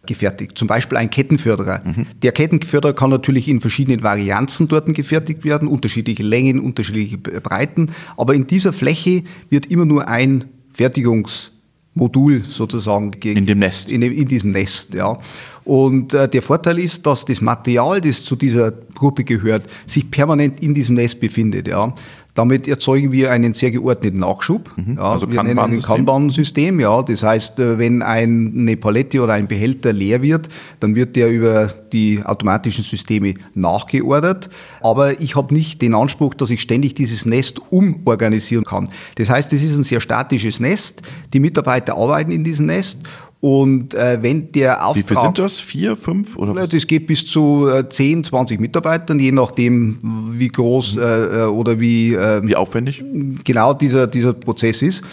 gefertigt. 0.07 0.57
Zum 0.57 0.67
Beispiel 0.67 0.97
ein 0.97 1.11
Kettenförderer. 1.11 1.83
Mhm. 1.85 2.07
Der 2.23 2.33
Kettenförderer 2.33 2.95
kann 2.95 3.11
natürlich 3.11 3.49
in 3.49 3.61
verschiedenen 3.61 4.03
Varianzen 4.03 4.67
dort 4.67 4.87
gefertigt 4.95 5.45
werden, 5.45 5.69
unterschiedliche 5.69 6.23
Längen, 6.23 6.61
unterschiedliche 6.61 7.19
Breiten. 7.19 7.91
Aber 8.17 8.35
in 8.35 8.47
dieser 8.47 8.73
Fläche 8.73 9.25
wird 9.51 9.67
immer 9.67 9.85
nur 9.85 10.09
ein 10.09 10.45
Fertigungs 10.73 11.53
Modul 11.99 12.43
sozusagen 12.49 13.13
in 13.23 13.45
dem 13.45 13.59
Nest. 13.59 13.93
In, 13.93 14.01
dem, 14.01 14.13
in 14.13 14.27
diesem 14.27 14.53
Nest, 14.53 14.95
ja. 14.95 15.19
Und 15.65 16.15
äh, 16.15 16.27
der 16.27 16.41
Vorteil 16.41 16.79
ist, 16.79 17.05
dass 17.05 17.27
das 17.27 17.43
Material, 17.43 18.01
das 18.01 18.25
zu 18.25 18.37
dieser 18.37 18.71
Gruppe 18.71 19.23
gehört, 19.23 19.67
sich 19.87 20.11
permanent 20.11 20.61
in 20.61 20.73
diesem 20.73 20.95
Nest 20.95 21.21
befindet, 21.21 21.69
ja. 21.69 21.95
Damit 22.39 22.69
erzeugen 22.69 23.11
wir 23.11 23.33
einen 23.33 23.53
sehr 23.53 23.73
geordneten 23.73 24.21
Nachschub. 24.21 24.71
Mhm, 24.77 24.95
ja, 24.95 25.03
also 25.03 25.29
wir 25.29 25.43
nennen 25.43 25.59
ein 25.59 25.83
Kanban-System. 25.83 26.79
Ja, 26.79 27.03
das 27.03 27.25
heißt, 27.25 27.59
äh, 27.59 27.81
wenn 27.81 28.01
eine 28.01 28.77
Palette 28.77 29.21
oder 29.21 29.33
ein 29.33 29.49
Behälter 29.49 29.93
leer 29.93 30.23
wird, 30.23 30.49
dann 30.79 30.95
wird 30.95 31.17
der 31.17 31.33
über 31.33 31.67
die 31.93 32.23
automatischen 32.25 32.85
Systeme 32.85 33.35
nachgeordert. 33.55 34.51
Aber 34.81 35.21
ich 35.21 35.35
habe 35.35 35.53
nicht 35.53 35.83
den 35.83 35.95
Anspruch, 35.95 36.33
dass 36.35 36.51
ich 36.51 36.63
ständig 36.63 36.95
dieses 36.95 37.27
Nest 37.27 37.61
umorganisieren 37.71 38.65
kann. 38.65 38.89
Das 39.17 39.31
heißt, 39.31 39.53
es 39.53 39.65
ist 39.65 39.77
ein 39.77 39.83
sehr 39.83 40.01
statisches 40.01 40.61
Nest. 40.61 41.03
Die 41.33 41.41
Mitarbeiter 41.41 41.97
arbeiten 41.97 42.31
in 42.31 42.45
diesem 42.45 42.67
Nest 42.67 43.01
und 43.41 43.95
äh, 43.95 44.19
wenn 44.21 44.51
der 44.51 44.85
Auftrag... 44.85 45.05
Wie 45.05 45.09
viele 45.09 45.21
sind 45.21 45.39
das? 45.39 45.61
Vier, 45.61 45.97
fünf? 45.97 46.37
Oder 46.37 46.57
was? 46.57 46.71
Das 46.71 46.87
geht 46.87 47.07
bis 47.07 47.25
zu 47.25 47.69
äh, 47.69 47.89
10, 47.89 48.25
20 48.25 48.59
Mitarbeitern, 48.59 49.21
je 49.21 49.31
nachdem, 49.31 49.99
wie 50.33 50.49
groß 50.49 50.97
mhm. 50.97 51.03
äh, 51.03 51.45
oder 51.45 51.79
wie... 51.79 52.15
Äh, 52.15 52.43
wie 52.45 52.57
aufwendig? 52.57 53.05
Genau 53.45 53.75
dieser, 53.75 54.09
dieser 54.09 54.33
Prozess 54.33 54.83
ist. 54.83 55.05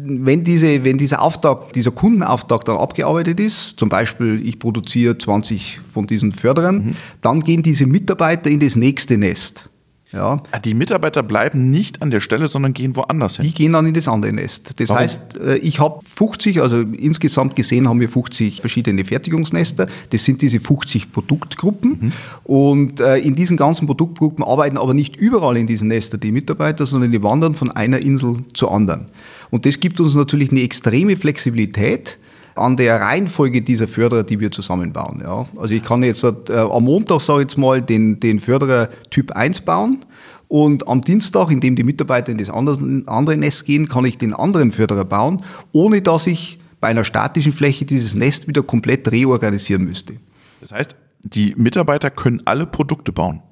Wenn, 0.00 0.44
diese, 0.44 0.84
wenn 0.84 0.98
dieser 0.98 1.22
Auftrag, 1.22 1.72
dieser 1.72 1.90
Kundenauftrag 1.90 2.64
dann 2.64 2.76
abgearbeitet 2.76 3.40
ist, 3.40 3.74
zum 3.78 3.88
Beispiel 3.88 4.40
ich 4.44 4.58
produziere 4.58 5.18
20 5.18 5.80
von 5.92 6.06
diesen 6.06 6.32
Förderern, 6.32 6.76
mhm. 6.76 6.96
dann 7.20 7.40
gehen 7.40 7.62
diese 7.62 7.86
Mitarbeiter 7.86 8.50
in 8.50 8.60
das 8.60 8.76
nächste 8.76 9.18
Nest. 9.18 9.70
Ja. 10.12 10.42
Ah, 10.52 10.58
die 10.58 10.72
Mitarbeiter 10.72 11.22
bleiben 11.22 11.70
nicht 11.70 12.00
an 12.00 12.10
der 12.10 12.20
Stelle, 12.20 12.48
sondern 12.48 12.72
gehen 12.72 12.96
woanders 12.96 13.36
hin. 13.36 13.44
Die 13.44 13.52
gehen 13.52 13.74
dann 13.74 13.84
in 13.84 13.92
das 13.92 14.08
andere 14.08 14.32
Nest. 14.32 14.80
Das 14.80 14.88
Warum? 14.88 15.02
heißt, 15.02 15.38
äh, 15.38 15.56
ich 15.58 15.80
habe 15.80 16.00
50, 16.02 16.62
also 16.62 16.80
insgesamt 16.80 17.56
gesehen 17.56 17.86
haben 17.86 18.00
wir 18.00 18.08
50 18.08 18.60
verschiedene 18.60 19.04
Fertigungsnester. 19.04 19.86
Das 20.08 20.24
sind 20.24 20.40
diese 20.40 20.60
50 20.60 21.12
Produktgruppen. 21.12 21.98
Mhm. 22.00 22.12
Und 22.44 23.00
äh, 23.00 23.18
in 23.18 23.34
diesen 23.34 23.58
ganzen 23.58 23.86
Produktgruppen 23.86 24.42
arbeiten 24.42 24.78
aber 24.78 24.94
nicht 24.94 25.16
überall 25.16 25.58
in 25.58 25.66
diesen 25.66 25.88
Nestern 25.88 26.20
die 26.20 26.32
Mitarbeiter, 26.32 26.86
sondern 26.86 27.12
die 27.12 27.22
wandern 27.22 27.54
von 27.54 27.70
einer 27.70 27.98
Insel 27.98 28.38
zur 28.54 28.72
anderen. 28.72 29.06
Und 29.50 29.66
das 29.66 29.78
gibt 29.78 30.00
uns 30.00 30.14
natürlich 30.14 30.50
eine 30.50 30.62
extreme 30.62 31.16
Flexibilität 31.16 32.18
an 32.58 32.76
der 32.76 33.00
Reihenfolge 33.00 33.62
dieser 33.62 33.88
Förderer, 33.88 34.22
die 34.22 34.40
wir 34.40 34.50
zusammenbauen. 34.50 35.20
Ja. 35.22 35.46
Also 35.56 35.74
ich 35.74 35.82
kann 35.82 36.02
jetzt 36.02 36.24
äh, 36.24 36.32
am 36.50 36.84
Montag, 36.84 37.20
sage 37.20 37.40
ich 37.40 37.44
jetzt 37.44 37.58
mal, 37.58 37.80
den, 37.80 38.20
den 38.20 38.40
Förderer 38.40 38.88
Typ 39.10 39.32
1 39.32 39.62
bauen 39.62 40.04
und 40.48 40.88
am 40.88 41.02
Dienstag, 41.02 41.50
in 41.50 41.60
dem 41.60 41.76
die 41.76 41.84
Mitarbeiter 41.84 42.32
in 42.32 42.38
das 42.38 42.50
andere, 42.50 43.02
andere 43.06 43.36
Nest 43.36 43.66
gehen, 43.66 43.88
kann 43.88 44.04
ich 44.04 44.18
den 44.18 44.32
anderen 44.32 44.72
Förderer 44.72 45.04
bauen, 45.04 45.44
ohne 45.72 46.02
dass 46.02 46.26
ich 46.26 46.58
bei 46.80 46.88
einer 46.88 47.04
statischen 47.04 47.52
Fläche 47.52 47.84
dieses 47.84 48.14
Nest 48.14 48.48
wieder 48.48 48.62
komplett 48.62 49.10
reorganisieren 49.10 49.84
müsste. 49.84 50.14
Das 50.60 50.72
heißt, 50.72 50.96
die 51.22 51.54
Mitarbeiter 51.56 52.10
können 52.10 52.42
alle 52.44 52.66
Produkte 52.66 53.12
bauen. 53.12 53.42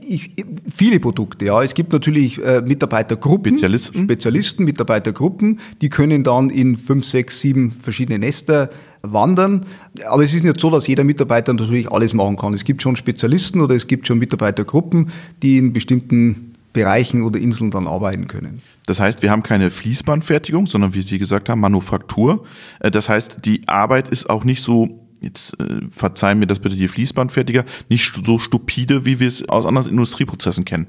Ich, 0.00 0.34
viele 0.68 0.98
Produkte, 0.98 1.44
ja. 1.44 1.62
Es 1.62 1.74
gibt 1.74 1.92
natürlich 1.92 2.42
äh, 2.42 2.62
Mitarbeitergruppen, 2.62 3.52
Spezialisten. 3.52 4.04
Spezialisten, 4.04 4.64
Mitarbeitergruppen, 4.64 5.60
die 5.80 5.88
können 5.88 6.24
dann 6.24 6.50
in 6.50 6.76
fünf, 6.76 7.04
sechs, 7.04 7.40
sieben 7.40 7.70
verschiedene 7.70 8.18
Nester 8.18 8.70
wandern. 9.02 9.66
Aber 10.08 10.24
es 10.24 10.34
ist 10.34 10.44
nicht 10.44 10.58
so, 10.58 10.70
dass 10.70 10.86
jeder 10.86 11.04
Mitarbeiter 11.04 11.52
natürlich 11.52 11.90
alles 11.90 12.14
machen 12.14 12.36
kann. 12.36 12.54
Es 12.54 12.64
gibt 12.64 12.82
schon 12.82 12.96
Spezialisten 12.96 13.60
oder 13.60 13.74
es 13.74 13.86
gibt 13.86 14.06
schon 14.06 14.18
Mitarbeitergruppen, 14.18 15.10
die 15.42 15.58
in 15.58 15.72
bestimmten 15.72 16.54
Bereichen 16.72 17.22
oder 17.22 17.38
Inseln 17.38 17.70
dann 17.70 17.86
arbeiten 17.86 18.28
können. 18.28 18.62
Das 18.86 18.98
heißt, 18.98 19.22
wir 19.22 19.30
haben 19.30 19.42
keine 19.42 19.70
Fließbandfertigung, 19.70 20.66
sondern 20.66 20.94
wie 20.94 21.02
Sie 21.02 21.18
gesagt 21.18 21.48
haben, 21.48 21.60
Manufaktur. 21.60 22.44
Äh, 22.80 22.90
das 22.90 23.08
heißt, 23.08 23.44
die 23.44 23.68
Arbeit 23.68 24.08
ist 24.08 24.30
auch 24.30 24.44
nicht 24.44 24.62
so 24.62 25.01
jetzt 25.22 25.58
äh, 25.60 25.80
verzeihen 25.90 26.38
mir 26.38 26.46
das 26.46 26.58
bitte 26.58 26.76
die 26.76 26.88
Fließbandfertiger, 26.88 27.64
nicht 27.88 28.14
so 28.24 28.38
stupide, 28.38 29.04
wie 29.04 29.20
wir 29.20 29.28
es 29.28 29.48
aus 29.48 29.66
anderen 29.66 29.88
Industrieprozessen 29.88 30.64
kennen. 30.64 30.86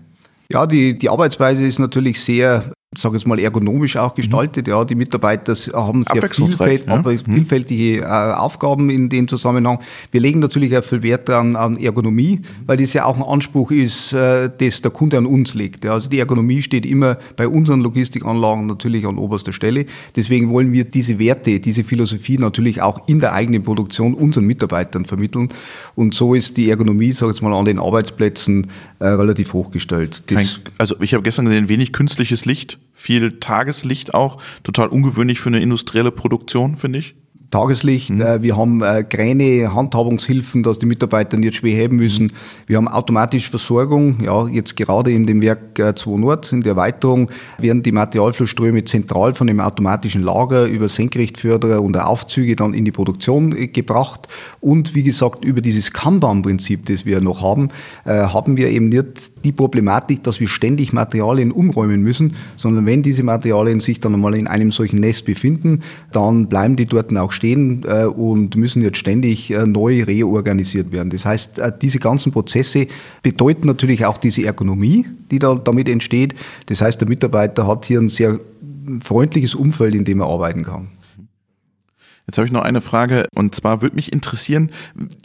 Ja, 0.50 0.68
die, 0.68 0.98
die 0.98 1.10
Arbeitsweise 1.10 1.66
ist 1.66 1.80
natürlich 1.80 2.22
sehr 2.22 2.72
sage 2.98 3.18
jetzt 3.18 3.28
mal, 3.28 3.40
ergonomisch 3.40 3.98
auch 3.98 4.16
gestaltet. 4.16 4.68
Ja, 4.68 4.84
die 4.86 4.96
Mitarbeiter 4.96 5.54
haben 5.74 6.04
sehr 6.12 6.30
vielfältig, 6.30 6.88
ja. 6.88 6.98
Mhm. 6.98 7.20
vielfältige 7.36 8.02
äh, 8.02 8.06
Aufgaben 8.06 8.90
in 8.90 9.10
dem 9.10 9.28
Zusammenhang. 9.28 9.80
Wir 10.12 10.22
legen 10.22 10.40
natürlich 10.40 10.78
auch 10.78 10.84
viel 10.84 11.04
Wert 11.04 11.30
an, 11.30 11.56
an 11.56 11.78
Ergonomie, 11.78 12.42
weil 12.66 12.78
das 12.78 12.94
ja 12.94 13.06
auch 13.06 13.16
ein 13.16 13.24
Anspruch 13.24 13.72
ist, 13.72 14.14
äh, 14.14 14.50
das 14.58 14.82
der 14.82 14.92
Kunde 14.92 15.18
an 15.18 15.26
uns 15.26 15.54
legt. 15.54 15.86
Ja, 15.86 15.94
also 15.94 16.10
die 16.10 16.20
Ergonomie 16.20 16.62
steht 16.62 16.86
immer 16.86 17.18
bei 17.36 17.48
unseren 17.48 17.82
Logistikanlagen 17.82 18.66
natürlich 18.68 19.06
an 19.06 19.18
oberster 19.18 19.54
Stelle. 19.54 19.86
Deswegen 20.16 20.50
wollen 20.50 20.72
wir 20.72 20.84
diese 20.84 21.20
Werte, 21.20 21.60
diese 21.60 21.84
Philosophie 21.84 22.38
natürlich 22.38 22.82
auch 22.82 23.08
in 23.08 23.20
der 23.20 23.34
eigenen 23.34 23.64
Produktion 23.64 24.14
unseren 24.14 24.46
Mitarbeitern 24.46 25.06
vermitteln. 25.06 25.50
Und 25.96 26.14
so 26.14 26.34
ist 26.34 26.58
die 26.58 26.70
Ergonomie, 26.70 27.14
sage 27.14 27.32
ich 27.32 27.38
jetzt 27.38 27.44
mal, 27.44 27.54
an 27.54 27.66
den 27.66 27.80
Arbeitsplätzen 27.80 28.68
äh, 29.00 29.08
relativ 29.08 29.54
hochgestellt. 29.54 30.24
Kein, 30.28 30.48
also 30.78 30.96
ich 31.02 31.14
habe 31.14 31.24
gestern 31.24 31.46
gesehen, 31.46 31.70
wenig 31.70 31.94
künstliches 31.94 32.46
Licht 32.46 32.78
viel 32.94 33.40
Tageslicht 33.40 34.14
auch. 34.14 34.42
Total 34.64 34.88
ungewöhnlich 34.88 35.40
für 35.40 35.50
eine 35.50 35.62
industrielle 35.62 36.12
Produktion, 36.12 36.76
finde 36.76 37.00
ich. 37.00 37.16
Tageslicht. 37.54 38.10
Mhm. 38.10 38.22
Äh, 38.22 38.42
wir 38.42 38.58
haben 38.58 38.82
äh, 38.82 39.04
Kräne, 39.04 39.74
Handhabungshilfen, 39.74 40.64
dass 40.64 40.80
die 40.80 40.88
Mitarbeiter 40.88 41.38
nicht 41.38 41.56
schwer 41.58 41.76
heben 41.76 41.98
müssen. 41.98 42.32
Wir 42.66 42.78
haben 42.78 42.88
automatische 42.88 43.52
Versorgung. 43.52 44.18
Ja, 44.24 44.48
jetzt 44.48 44.76
gerade 44.76 45.12
in 45.12 45.28
dem 45.28 45.42
Werk 45.42 45.78
2 45.78 46.12
äh, 46.12 46.18
Nord, 46.18 46.52
in 46.52 46.62
der 46.62 46.72
Erweiterung, 46.72 47.30
werden 47.60 47.84
die 47.84 47.92
Materialflussströme 47.92 48.84
zentral 48.86 49.36
von 49.36 49.46
dem 49.46 49.60
automatischen 49.60 50.24
Lager 50.24 50.66
über 50.66 50.90
Senkrechtförderer 50.90 51.82
und 51.82 51.96
Aufzüge 51.96 52.56
dann 52.56 52.74
in 52.74 52.86
die 52.86 52.92
Produktion 52.92 53.52
gebracht. 53.72 54.28
Und 54.60 54.96
wie 54.96 55.04
gesagt, 55.04 55.46
über 55.46 55.62
dieses 55.62 55.94
Kanban-Prinzip, 55.94 56.88
das 56.88 57.06
wir 57.06 57.22
noch 57.22 57.42
haben, 57.42 57.70
haben 58.06 58.58
wir 58.58 58.70
eben 58.70 58.90
nicht 58.90 59.32
die 59.44 59.52
Problematik, 59.52 60.24
dass 60.24 60.40
wir 60.40 60.48
ständig 60.48 60.94
Materialien 60.94 61.52
umräumen 61.52 62.02
müssen, 62.02 62.36
sondern 62.56 62.86
wenn 62.86 63.04
diese 63.04 63.24
Materialien 63.24 63.80
sich 63.80 64.00
dann 64.00 64.14
einmal 64.14 64.36
in 64.36 64.48
einem 64.48 64.72
solchen 64.72 65.00
Nest 65.00 65.26
befinden, 65.26 65.82
dann 66.12 66.48
bleiben 66.48 66.76
die 66.76 66.86
dort 66.86 67.16
auch 67.16 67.32
stehen 67.32 67.43
stehen 67.44 67.84
äh, 67.86 68.06
und 68.06 68.56
müssen 68.56 68.82
jetzt 68.82 68.98
ständig 68.98 69.52
äh, 69.52 69.68
neu 69.68 70.04
reorganisiert 70.04 70.94
werden. 70.94 71.10
Das 71.10 71.26
heißt, 71.26 71.60
äh, 71.60 71.72
diese 71.82 72.00
ganzen 72.00 72.32
Prozesse 72.32 72.88
bedeuten 73.22 73.68
natürlich 73.68 74.06
auch 74.06 74.18
diese 74.18 74.46
Ergonomie, 74.46 75.06
die 75.30 75.40
da 75.40 75.56
damit 75.56 75.90
entsteht. 75.90 76.36
Das 76.68 76.80
heißt, 76.80 77.02
der 77.02 77.10
Mitarbeiter 77.10 77.68
hat 77.68 77.84
hier 77.84 78.00
ein 78.00 78.08
sehr 78.08 78.40
freundliches 79.04 79.56
Umfeld, 79.56 79.94
in 79.94 80.06
dem 80.06 80.22
er 80.22 80.28
arbeiten 80.28 80.64
kann. 80.64 80.88
Jetzt 82.28 82.38
habe 82.38 82.48
ich 82.48 82.54
noch 82.54 82.62
eine 82.62 82.80
Frage 82.80 83.28
und 83.36 83.54
zwar 83.54 83.82
würde 83.82 83.98
mich 83.98 84.14
interessieren, 84.14 84.72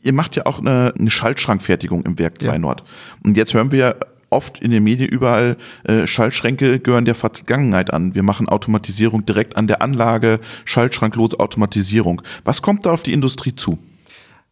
ihr 0.02 0.12
macht 0.12 0.34
ja 0.34 0.46
auch 0.46 0.58
eine, 0.58 0.92
eine 0.98 1.10
Schaltschrankfertigung 1.10 2.02
im 2.02 2.18
Werk 2.18 2.40
2 2.40 2.46
ja. 2.48 2.58
Nord. 2.58 2.82
Und 3.22 3.36
jetzt 3.36 3.54
hören 3.54 3.70
wir 3.70 3.96
oft 4.30 4.58
in 4.58 4.70
den 4.70 4.84
Medien 4.84 5.08
überall, 5.08 5.56
äh, 5.84 6.06
Schaltschränke 6.06 6.80
gehören 6.80 7.04
der 7.04 7.14
Vergangenheit 7.14 7.92
an. 7.92 8.14
Wir 8.14 8.22
machen 8.22 8.48
Automatisierung 8.48 9.24
direkt 9.26 9.56
an 9.56 9.66
der 9.66 9.82
Anlage, 9.82 10.40
schaltschranklose 10.64 11.38
Automatisierung. 11.40 12.22
Was 12.44 12.62
kommt 12.62 12.86
da 12.86 12.92
auf 12.92 13.02
die 13.02 13.12
Industrie 13.12 13.54
zu? 13.54 13.78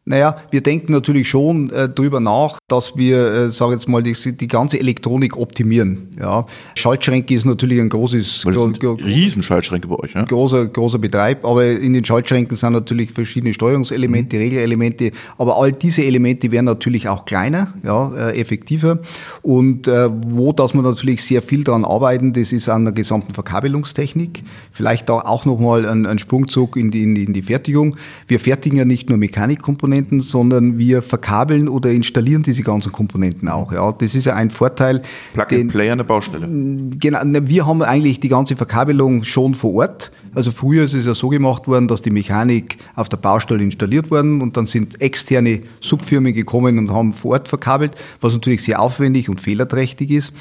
Naja, 0.08 0.36
wir 0.52 0.60
denken 0.60 0.92
natürlich 0.92 1.28
schon 1.28 1.68
äh, 1.70 1.88
darüber 1.92 2.20
nach, 2.20 2.60
dass 2.68 2.96
wir, 2.96 3.26
äh, 3.26 3.50
sage 3.50 3.72
jetzt 3.72 3.88
mal, 3.88 4.04
die, 4.04 4.14
die, 4.14 4.46
ganze 4.46 4.78
Elektronik 4.78 5.36
optimieren. 5.36 6.10
Ja. 6.16 6.46
Schaltschränke 6.76 7.34
ist 7.34 7.44
natürlich 7.44 7.80
ein 7.80 7.88
großes, 7.88 8.44
gro 8.44 8.70
gro 8.78 8.92
Riesenschaltschränke 8.92 9.88
bei 9.88 9.96
euch, 9.96 10.14
ja? 10.14 10.22
großer 10.22 10.68
großer 10.68 11.00
Betreib. 11.00 11.44
Aber 11.44 11.66
in 11.66 11.92
den 11.92 12.04
Schaltschränken 12.04 12.56
sind 12.56 12.72
natürlich 12.72 13.10
verschiedene 13.10 13.52
Steuerungselemente, 13.52 14.36
mhm. 14.36 14.42
Regelelemente. 14.42 15.10
Aber 15.38 15.56
all 15.56 15.72
diese 15.72 16.04
Elemente 16.04 16.52
werden 16.52 16.66
natürlich 16.66 17.08
auch 17.08 17.25
kleiner, 17.25 17.75
ja, 17.82 18.28
äh, 18.28 18.40
effektiver. 18.40 19.00
Und 19.42 19.88
äh, 19.88 20.08
wo, 20.28 20.52
dass 20.52 20.72
wir 20.72 20.82
natürlich 20.82 21.25
sehr 21.25 21.42
viel 21.42 21.64
daran 21.64 21.84
arbeiten, 21.84 22.32
das 22.32 22.52
ist 22.52 22.68
an 22.68 22.84
der 22.84 22.94
gesamten 22.94 23.34
Verkabelungstechnik. 23.34 24.44
Vielleicht 24.70 25.08
da 25.08 25.14
auch 25.14 25.46
nochmal 25.46 25.84
ein, 25.84 26.06
ein 26.06 26.20
Sprungzug 26.20 26.76
in 26.76 26.92
die, 26.92 27.02
in 27.02 27.32
die 27.32 27.42
Fertigung. 27.42 27.96
Wir 28.28 28.38
fertigen 28.38 28.78
ja 28.78 28.84
nicht 28.84 29.08
nur 29.08 29.18
Mechanikkomponenten 29.18 29.95
Komponenten, 29.96 30.20
sondern 30.20 30.78
wir 30.78 31.02
verkabeln 31.02 31.68
oder 31.68 31.90
installieren 31.90 32.42
diese 32.42 32.62
ganzen 32.62 32.92
Komponenten 32.92 33.48
auch. 33.48 33.72
Ja, 33.72 33.92
das 33.92 34.14
ist 34.14 34.26
ja 34.26 34.34
ein 34.34 34.50
Vorteil. 34.50 35.02
Plug-and-Play 35.32 35.90
an 35.90 35.98
der 35.98 36.04
Baustelle. 36.04 36.46
Genau, 36.46 37.20
wir 37.24 37.66
haben 37.66 37.82
eigentlich 37.82 38.20
die 38.20 38.28
ganze 38.28 38.56
Verkabelung 38.56 39.24
schon 39.24 39.54
vor 39.54 39.74
Ort. 39.74 40.10
Also 40.34 40.50
früher 40.50 40.84
ist 40.84 40.94
es 40.94 41.06
ja 41.06 41.14
so 41.14 41.28
gemacht 41.28 41.66
worden, 41.66 41.88
dass 41.88 42.02
die 42.02 42.10
Mechanik 42.10 42.76
auf 42.94 43.08
der 43.08 43.16
Baustelle 43.16 43.62
installiert 43.62 44.10
worden 44.10 44.42
und 44.42 44.56
dann 44.56 44.66
sind 44.66 45.00
externe 45.00 45.60
Subfirmen 45.80 46.34
gekommen 46.34 46.78
und 46.78 46.90
haben 46.90 47.12
vor 47.12 47.32
Ort 47.32 47.48
verkabelt, 47.48 47.92
was 48.20 48.34
natürlich 48.34 48.62
sehr 48.62 48.80
aufwendig 48.80 49.28
und 49.28 49.40
fehlerträchtig 49.40 50.10
ist. 50.10 50.32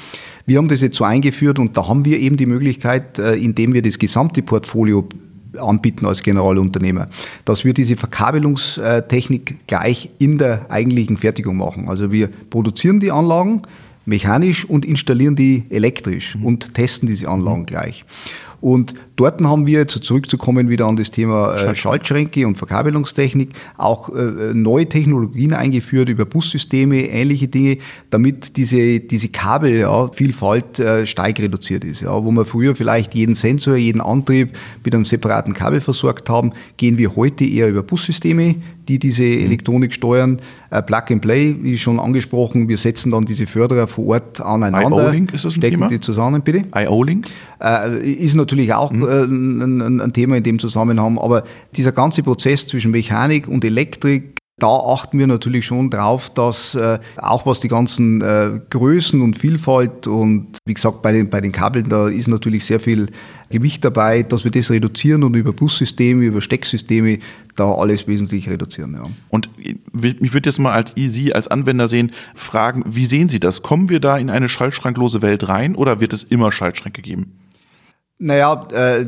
Wir 0.44 0.58
haben 0.58 0.68
das 0.68 0.80
jetzt 0.80 0.96
so 0.96 1.04
eingeführt 1.04 1.58
und 1.58 1.76
da 1.76 1.88
haben 1.88 2.04
wir 2.04 2.18
eben 2.20 2.36
die 2.36 2.46
Möglichkeit, 2.46 3.18
äh, 3.18 3.34
indem 3.34 3.72
wir 3.72 3.82
das 3.82 3.98
gesamte 3.98 4.42
Portfolio 4.42 5.08
anbieten 5.60 6.06
als 6.06 6.22
Generalunternehmer, 6.22 7.08
dass 7.44 7.64
wir 7.64 7.74
diese 7.74 7.96
Verkabelungstechnik 7.96 9.66
gleich 9.66 10.10
in 10.18 10.38
der 10.38 10.70
eigentlichen 10.70 11.16
Fertigung 11.16 11.56
machen. 11.56 11.88
Also 11.88 12.12
wir 12.12 12.28
produzieren 12.28 13.00
die 13.00 13.10
Anlagen 13.10 13.62
mechanisch 14.06 14.64
und 14.64 14.84
installieren 14.84 15.36
die 15.36 15.64
elektrisch 15.68 16.36
mhm. 16.36 16.46
und 16.46 16.74
testen 16.74 17.08
diese 17.08 17.28
Anlagen 17.28 17.66
gleich. 17.66 18.04
Und 18.60 18.94
dort 19.16 19.42
haben 19.42 19.66
wir, 19.66 19.80
jetzt 19.80 20.02
zurückzukommen 20.02 20.68
wieder 20.68 20.86
an 20.86 20.96
das 20.96 21.10
Thema 21.10 21.54
äh, 21.54 21.76
Schaltschränke 21.76 22.46
und 22.46 22.56
Verkabelungstechnik, 22.56 23.50
auch 23.76 24.08
äh, 24.14 24.52
neue 24.54 24.88
Technologien 24.88 25.52
eingeführt 25.52 26.08
über 26.08 26.24
Bussysteme, 26.24 27.08
ähnliche 27.08 27.48
Dinge, 27.48 27.78
damit 28.10 28.56
diese, 28.56 29.00
diese 29.00 29.28
Kabelvielfalt 29.28 30.78
ja, 30.78 30.98
äh, 30.98 31.06
stark 31.06 31.38
reduziert 31.38 31.84
ist. 31.84 32.02
Ja. 32.02 32.24
Wo 32.24 32.30
wir 32.30 32.44
früher 32.44 32.74
vielleicht 32.74 33.14
jeden 33.14 33.34
Sensor, 33.34 33.76
jeden 33.76 34.00
Antrieb 34.00 34.56
mit 34.84 34.94
einem 34.94 35.04
separaten 35.04 35.52
Kabel 35.52 35.80
versorgt 35.80 36.28
haben, 36.28 36.52
gehen 36.76 36.98
wir 36.98 37.16
heute 37.16 37.44
eher 37.44 37.68
über 37.68 37.82
Bussysteme, 37.82 38.56
die 38.88 38.98
diese. 38.98 39.36
Elektronik 39.46 39.92
steuern. 39.92 40.38
Äh, 40.70 40.82
Plug 40.82 41.02
and 41.10 41.22
Play, 41.22 41.56
wie 41.62 41.78
schon 41.78 42.00
angesprochen, 42.00 42.68
wir 42.68 42.78
setzen 42.78 43.12
dann 43.12 43.24
diese 43.24 43.46
Förderer 43.46 43.86
vor 43.86 44.06
Ort 44.06 44.40
aneinander. 44.40 45.06
IO-Link 45.06 45.32
ist 45.32 45.44
das 45.44 45.54
ein 45.54 45.60
stecken 45.60 45.76
Thema? 45.76 45.88
die 45.88 46.00
zusammen, 46.00 46.42
bitte? 46.42 46.64
IO-Link? 46.74 47.28
Äh, 47.62 48.10
ist 48.10 48.34
natürlich 48.34 48.72
auch 48.74 48.90
mhm. 48.90 49.02
ein, 49.04 50.00
ein, 50.00 50.12
Thema 50.12 50.36
in 50.36 50.42
dem 50.42 50.58
Zusammenhang, 50.58 51.18
aber 51.18 51.44
dieser 51.76 51.92
ganze 51.92 52.22
Prozess 52.22 52.66
zwischen 52.66 52.90
Mechanik 52.90 53.48
und 53.48 53.64
Elektrik, 53.64 54.35
da 54.58 54.68
achten 54.68 55.18
wir 55.18 55.26
natürlich 55.26 55.66
schon 55.66 55.90
drauf, 55.90 56.30
dass 56.30 56.74
äh, 56.74 56.98
auch 57.16 57.44
was 57.44 57.60
die 57.60 57.68
ganzen 57.68 58.22
äh, 58.22 58.58
Größen 58.70 59.20
und 59.20 59.38
Vielfalt 59.38 60.06
und 60.06 60.56
wie 60.64 60.72
gesagt 60.72 61.02
bei 61.02 61.12
den, 61.12 61.28
bei 61.28 61.42
den 61.42 61.52
Kabeln, 61.52 61.90
da 61.90 62.08
ist 62.08 62.26
natürlich 62.26 62.64
sehr 62.64 62.80
viel 62.80 63.10
Gewicht 63.50 63.84
dabei, 63.84 64.22
dass 64.22 64.44
wir 64.44 64.50
das 64.50 64.70
reduzieren 64.70 65.24
und 65.24 65.36
über 65.36 65.52
Bussysteme, 65.52 66.24
über 66.24 66.40
Stecksysteme 66.40 67.18
da 67.54 67.70
alles 67.70 68.08
wesentlich 68.08 68.48
reduzieren. 68.48 68.94
Ja. 68.94 69.02
Und 69.28 69.50
mich 69.92 70.32
würde 70.32 70.48
jetzt 70.48 70.58
mal 70.58 70.72
als 70.72 70.94
Sie 70.96 71.34
als 71.34 71.48
Anwender 71.48 71.86
sehen, 71.86 72.12
fragen, 72.34 72.82
wie 72.86 73.04
sehen 73.04 73.28
Sie 73.28 73.40
das? 73.40 73.60
Kommen 73.60 73.90
wir 73.90 74.00
da 74.00 74.16
in 74.16 74.30
eine 74.30 74.48
schaltschranklose 74.48 75.20
Welt 75.20 75.48
rein 75.48 75.74
oder 75.74 76.00
wird 76.00 76.14
es 76.14 76.22
immer 76.22 76.50
Schaltschränke 76.50 77.02
geben? 77.02 77.32
Naja, 78.18 78.66
äh, 78.72 79.04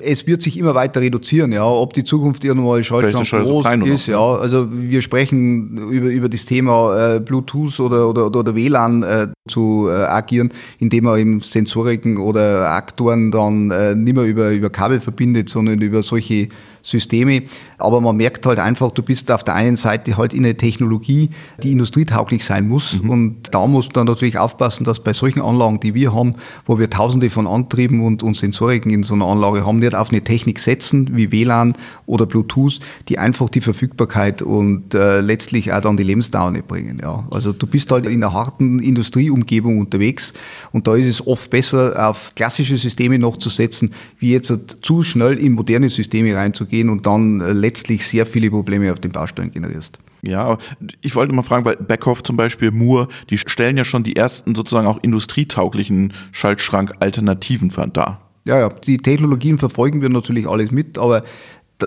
es 0.00 0.26
wird 0.26 0.42
sich 0.42 0.58
immer 0.58 0.74
weiter 0.74 1.00
reduzieren, 1.00 1.52
ja. 1.52 1.64
Ob 1.64 1.92
die 1.92 2.02
Zukunft 2.02 2.44
irgendwann 2.44 2.82
Schaltschrank 2.82 3.46
groß 3.46 3.66
ist, 3.86 4.06
ja. 4.08 4.18
Also 4.18 4.68
wir 4.72 5.00
sprechen 5.00 5.78
über, 5.90 6.08
über 6.08 6.28
das 6.28 6.44
Thema 6.44 7.14
äh, 7.14 7.20
Bluetooth 7.20 7.78
oder, 7.78 8.08
oder, 8.08 8.26
oder 8.26 8.56
WLAN 8.56 9.04
äh, 9.04 9.28
zu 9.48 9.88
äh, 9.88 9.92
agieren, 9.92 10.52
indem 10.80 11.04
man 11.04 11.20
eben 11.20 11.40
Sensoriken 11.40 12.16
oder 12.16 12.72
Aktoren 12.72 13.30
dann 13.30 13.70
äh, 13.70 13.94
nicht 13.94 14.16
mehr 14.16 14.24
über, 14.24 14.50
über 14.50 14.70
Kabel 14.70 15.00
verbindet, 15.00 15.48
sondern 15.48 15.80
über 15.80 16.02
solche 16.02 16.48
Systeme. 16.88 17.42
Aber 17.76 18.00
man 18.00 18.16
merkt 18.16 18.46
halt 18.46 18.58
einfach, 18.58 18.90
du 18.90 19.02
bist 19.02 19.30
auf 19.30 19.44
der 19.44 19.54
einen 19.54 19.76
Seite 19.76 20.16
halt 20.16 20.34
in 20.34 20.44
eine 20.44 20.56
Technologie, 20.56 21.30
die 21.62 21.72
industrietauglich 21.72 22.44
sein 22.44 22.66
muss. 22.66 23.00
Mhm. 23.00 23.10
Und 23.10 23.36
da 23.52 23.66
muss 23.66 23.88
man 23.94 24.06
natürlich 24.06 24.38
aufpassen, 24.38 24.84
dass 24.84 25.00
bei 25.00 25.12
solchen 25.12 25.40
Anlagen, 25.40 25.80
die 25.80 25.94
wir 25.94 26.14
haben, 26.14 26.34
wo 26.66 26.78
wir 26.78 26.90
tausende 26.90 27.30
von 27.30 27.46
Antrieben 27.46 28.04
und, 28.04 28.22
und 28.22 28.36
Sensoriken 28.36 28.90
in 28.90 29.02
so 29.02 29.14
einer 29.14 29.26
Anlage 29.26 29.66
haben, 29.66 29.78
nicht 29.78 29.94
auf 29.94 30.10
eine 30.10 30.22
Technik 30.22 30.60
setzen 30.60 31.10
wie 31.16 31.30
WLAN 31.30 31.74
oder 32.06 32.26
Bluetooth, 32.26 32.80
die 33.08 33.18
einfach 33.18 33.48
die 33.48 33.60
Verfügbarkeit 33.60 34.42
und 34.42 34.94
äh, 34.94 35.20
letztlich 35.20 35.72
auch 35.72 35.80
dann 35.80 35.96
die 35.96 36.02
Lebensdauer 36.02 36.50
nicht 36.50 36.66
bringen. 36.66 36.98
Ja. 37.02 37.26
Also 37.30 37.52
du 37.52 37.66
bist 37.66 37.92
halt 37.92 38.06
in 38.06 38.22
einer 38.24 38.32
harten 38.32 38.78
Industrieumgebung 38.78 39.78
unterwegs 39.78 40.32
und 40.72 40.86
da 40.86 40.96
ist 40.96 41.06
es 41.06 41.26
oft 41.26 41.50
besser, 41.50 42.08
auf 42.08 42.32
klassische 42.34 42.76
Systeme 42.76 43.18
noch 43.18 43.36
zu 43.36 43.50
setzen, 43.50 43.90
wie 44.18 44.32
jetzt 44.32 44.78
zu 44.82 45.02
schnell 45.02 45.38
in 45.38 45.52
moderne 45.52 45.88
Systeme 45.88 46.34
reinzugehen 46.34 46.77
gehen 46.78 46.90
und 46.90 47.06
dann 47.06 47.40
äh, 47.40 47.52
letztlich 47.52 48.06
sehr 48.06 48.26
viele 48.26 48.50
Probleme 48.50 48.92
auf 48.92 49.00
den 49.00 49.12
Baustellen 49.12 49.50
generierst. 49.50 49.98
Ja, 50.22 50.58
ich 51.00 51.14
wollte 51.14 51.32
mal 51.32 51.42
fragen, 51.42 51.64
weil 51.64 51.76
Beckhoff 51.76 52.22
zum 52.22 52.36
Beispiel, 52.36 52.72
Moore, 52.72 53.08
die 53.30 53.38
stellen 53.38 53.76
ja 53.76 53.84
schon 53.84 54.02
die 54.02 54.16
ersten 54.16 54.54
sozusagen 54.54 54.86
auch 54.86 54.98
industrietauglichen 55.02 56.12
Schaltschrank-Alternativen 56.32 57.72
dar. 57.92 58.20
Ja, 58.44 58.58
ja, 58.58 58.68
die 58.68 58.96
Technologien 58.96 59.58
verfolgen 59.58 60.00
wir 60.02 60.08
natürlich 60.08 60.48
alles 60.48 60.70
mit, 60.70 60.98
aber 60.98 61.22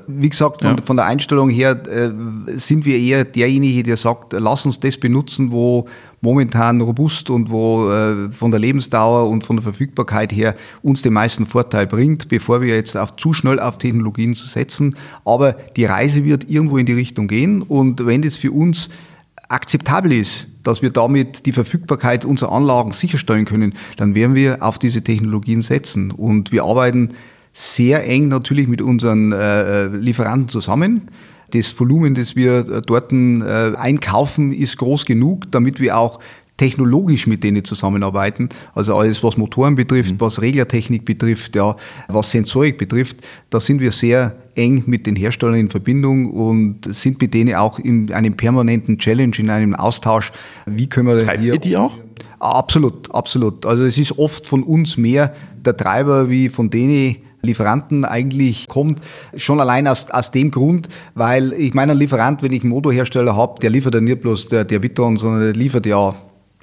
wie 0.07 0.29
gesagt, 0.29 0.61
von, 0.61 0.77
ja. 0.77 0.83
von 0.83 0.95
der 0.95 1.05
Einstellung 1.05 1.49
her 1.49 1.81
äh, 1.87 2.11
sind 2.57 2.85
wir 2.85 2.97
eher 2.97 3.25
derjenige, 3.25 3.83
der 3.83 3.97
sagt, 3.97 4.33
lass 4.33 4.65
uns 4.65 4.79
das 4.79 4.97
benutzen, 4.97 5.51
wo 5.51 5.87
momentan 6.21 6.79
robust 6.81 7.29
und 7.29 7.49
wo 7.49 7.91
äh, 7.91 8.31
von 8.31 8.51
der 8.51 8.59
Lebensdauer 8.59 9.29
und 9.29 9.43
von 9.43 9.57
der 9.57 9.63
Verfügbarkeit 9.63 10.31
her 10.31 10.55
uns 10.81 11.01
den 11.01 11.13
meisten 11.13 11.45
Vorteil 11.45 11.87
bringt, 11.87 12.29
bevor 12.29 12.61
wir 12.61 12.75
jetzt 12.75 12.95
auf, 12.95 13.15
zu 13.17 13.33
schnell 13.33 13.59
auf 13.59 13.77
Technologien 13.77 14.33
setzen. 14.33 14.95
Aber 15.25 15.53
die 15.75 15.85
Reise 15.85 16.23
wird 16.23 16.49
irgendwo 16.49 16.77
in 16.77 16.85
die 16.85 16.93
Richtung 16.93 17.27
gehen 17.27 17.61
und 17.61 18.05
wenn 18.05 18.21
das 18.21 18.37
für 18.37 18.51
uns 18.51 18.89
akzeptabel 19.49 20.13
ist, 20.13 20.47
dass 20.63 20.81
wir 20.81 20.91
damit 20.91 21.45
die 21.45 21.51
Verfügbarkeit 21.51 22.23
unserer 22.23 22.53
Anlagen 22.53 22.91
sicherstellen 22.93 23.45
können, 23.45 23.73
dann 23.97 24.15
werden 24.15 24.35
wir 24.35 24.63
auf 24.63 24.79
diese 24.79 25.01
Technologien 25.01 25.61
setzen. 25.61 26.11
Und 26.11 26.51
wir 26.51 26.63
arbeiten 26.63 27.09
sehr 27.53 28.07
eng 28.07 28.27
natürlich 28.27 28.67
mit 28.67 28.81
unseren 28.81 29.31
äh, 29.31 29.87
Lieferanten 29.87 30.47
zusammen. 30.47 31.09
Das 31.51 31.77
Volumen, 31.77 32.15
das 32.15 32.35
wir 32.35 32.59
äh, 32.59 32.81
dort 32.81 33.11
äh, 33.11 33.75
einkaufen, 33.75 34.53
ist 34.53 34.77
groß 34.77 35.05
genug, 35.05 35.51
damit 35.51 35.79
wir 35.79 35.97
auch 35.97 36.19
technologisch 36.61 37.25
mit 37.25 37.43
denen 37.43 37.63
zusammenarbeiten. 37.63 38.47
Also 38.75 38.95
alles, 38.95 39.23
was 39.23 39.35
Motoren 39.35 39.75
betrifft, 39.75 40.13
mhm. 40.13 40.21
was 40.21 40.41
Reglertechnik 40.41 41.05
betrifft, 41.05 41.55
ja, 41.55 41.75
was 42.07 42.29
Sensorik 42.29 42.77
betrifft, 42.77 43.17
da 43.49 43.59
sind 43.59 43.81
wir 43.81 43.91
sehr 43.91 44.35
eng 44.53 44.83
mit 44.85 45.07
den 45.07 45.15
Herstellern 45.15 45.55
in 45.55 45.69
Verbindung 45.69 46.29
und 46.29 46.93
sind 46.93 47.19
mit 47.19 47.33
denen 47.33 47.55
auch 47.55 47.79
in 47.79 48.13
einem 48.13 48.35
permanenten 48.35 48.99
Challenge, 48.99 49.33
in 49.39 49.49
einem 49.49 49.73
Austausch. 49.73 50.31
Wie 50.67 50.87
können 50.87 51.07
wir 51.07 51.25
Treibt 51.25 51.41
hier... 51.41 51.53
Ihr 51.53 51.59
die 51.59 51.77
auch? 51.77 51.97
Absolut, 52.39 53.13
absolut. 53.13 53.65
Also 53.65 53.83
es 53.83 53.97
ist 53.97 54.17
oft 54.19 54.47
von 54.47 54.61
uns 54.63 54.97
mehr 54.97 55.33
der 55.65 55.75
Treiber 55.75 56.29
wie 56.29 56.49
von 56.49 56.69
denen, 56.69 57.17
Lieferanten 57.41 58.05
eigentlich 58.05 58.67
kommt, 58.67 59.01
schon 59.35 59.59
allein 59.59 59.87
aus, 59.87 60.09
aus 60.09 60.31
dem 60.31 60.51
Grund, 60.51 60.89
weil 61.15 61.53
ich 61.53 61.73
meine, 61.73 61.93
ein 61.93 61.97
Lieferant, 61.97 62.43
wenn 62.43 62.51
ich 62.51 62.61
einen 62.61 62.71
Motorhersteller 62.71 63.35
habe, 63.35 63.59
der 63.59 63.69
liefert 63.69 63.95
ja 63.95 64.01
nicht 64.01 64.21
bloß 64.21 64.49
der, 64.49 64.65
der 64.65 64.83
Witton, 64.83 65.17
sondern 65.17 65.41
der 65.41 65.53
liefert 65.53 65.85
ja 65.85 66.15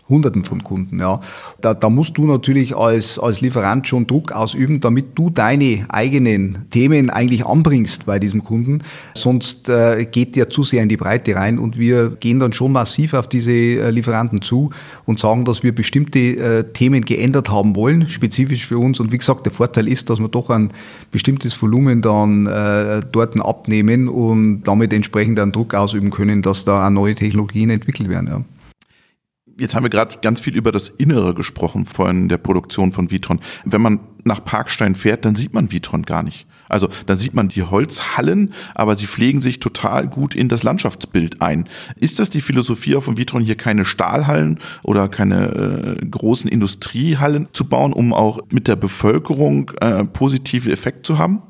Hunderten 0.09 0.44
von 0.44 0.64
Kunden. 0.64 0.99
Ja. 0.99 1.21
Da, 1.61 1.75
da 1.75 1.90
musst 1.90 2.16
du 2.16 2.27
natürlich 2.27 2.77
als, 2.77 3.18
als 3.18 3.40
Lieferant 3.40 3.87
schon 3.87 4.07
Druck 4.07 4.33
ausüben, 4.33 4.81
damit 4.81 5.16
du 5.16 5.31
deine 5.31 5.85
eigenen 5.88 6.66
Themen 6.71 7.11
eigentlich 7.11 7.44
anbringst 7.44 8.07
bei 8.07 8.18
diesem 8.18 8.44
Kunden. 8.44 8.83
Sonst 9.14 9.68
äh, 9.68 10.07
geht 10.11 10.37
der 10.37 10.49
zu 10.51 10.62
sehr 10.62 10.83
in 10.83 10.88
die 10.88 10.97
Breite 10.97 11.35
rein 11.35 11.59
und 11.59 11.79
wir 11.79 12.11
gehen 12.11 12.38
dann 12.38 12.53
schon 12.53 12.73
massiv 12.73 13.14
auf 13.14 13.29
diese 13.29 13.53
äh, 13.53 13.90
Lieferanten 13.90 14.42
zu 14.42 14.71
und 15.05 15.18
sagen, 15.18 15.44
dass 15.44 15.62
wir 15.62 15.75
bestimmte 15.75 16.18
äh, 16.18 16.64
Themen 16.73 17.05
geändert 17.05 17.51
haben 17.51 17.77
wollen, 17.77 18.09
spezifisch 18.09 18.66
für 18.66 18.79
uns. 18.79 19.01
Und 19.01 19.12
wie 19.12 19.18
gesagt, 19.18 19.44
der 19.44 19.53
Vorteil 19.53 19.88
ist, 19.88 20.11
dass 20.11 20.18
wir 20.18 20.29
doch 20.29 20.51
ein 20.51 20.73
bestimmtes 21.11 21.61
Volumen 21.61 22.03
dann 22.03 22.47
äh, 22.47 23.03
dort 23.12 23.38
abnehmen 23.40 24.09
und 24.09 24.62
damit 24.62 24.92
entsprechend 24.92 25.38
einen 25.38 25.53
Druck 25.53 25.75
ausüben 25.75 26.11
können, 26.11 26.42
dass 26.42 26.64
da 26.64 26.87
auch 26.87 26.90
neue 26.90 27.14
Technologien 27.14 27.71
entwickelt 27.71 28.09
werden. 28.09 28.29
Ja. 28.29 28.58
Jetzt 29.59 29.75
haben 29.75 29.83
wir 29.83 29.90
gerade 29.90 30.18
ganz 30.23 30.38
viel 30.38 30.55
über 30.55 30.71
das 30.71 30.88
Innere 30.88 31.35
gesprochen 31.35 31.85
von 31.85 32.29
der 32.29 32.38
Produktion 32.38 32.92
von 32.92 33.11
Vitron. 33.11 33.40
Wenn 33.64 33.81
man 33.81 33.99
nach 34.23 34.44
Parkstein 34.44 34.94
fährt, 34.94 35.25
dann 35.25 35.35
sieht 35.35 35.53
man 35.53 35.73
Vitron 35.73 36.03
gar 36.03 36.23
nicht. 36.23 36.47
Also 36.68 36.88
dann 37.07 37.18
sieht 37.18 37.35
man 37.35 37.49
die 37.49 37.64
Holzhallen, 37.64 38.53
aber 38.77 38.94
sie 38.94 39.07
pflegen 39.07 39.40
sich 39.40 39.59
total 39.59 40.07
gut 40.07 40.37
in 40.37 40.49
das 40.49 40.62
Landschaftsbild 40.62 41.42
ein. 41.42 41.68
Ist 41.99 42.21
das 42.21 42.31
die 42.31 42.40
Philosophie 42.40 43.01
von 43.01 43.16
Vitron, 43.16 43.42
hier 43.42 43.57
keine 43.57 43.85
Stahlhallen 43.85 44.61
oder 44.85 45.09
keine 45.09 45.97
äh, 46.01 46.07
großen 46.07 46.49
Industriehallen 46.49 47.49
zu 47.53 47.64
bauen, 47.64 47.92
um 47.92 48.12
auch 48.12 48.38
mit 48.53 48.68
der 48.68 48.77
Bevölkerung 48.77 49.73
äh, 49.81 50.05
positive 50.05 50.71
Effekt 50.71 51.05
zu 51.05 51.18
haben? 51.18 51.42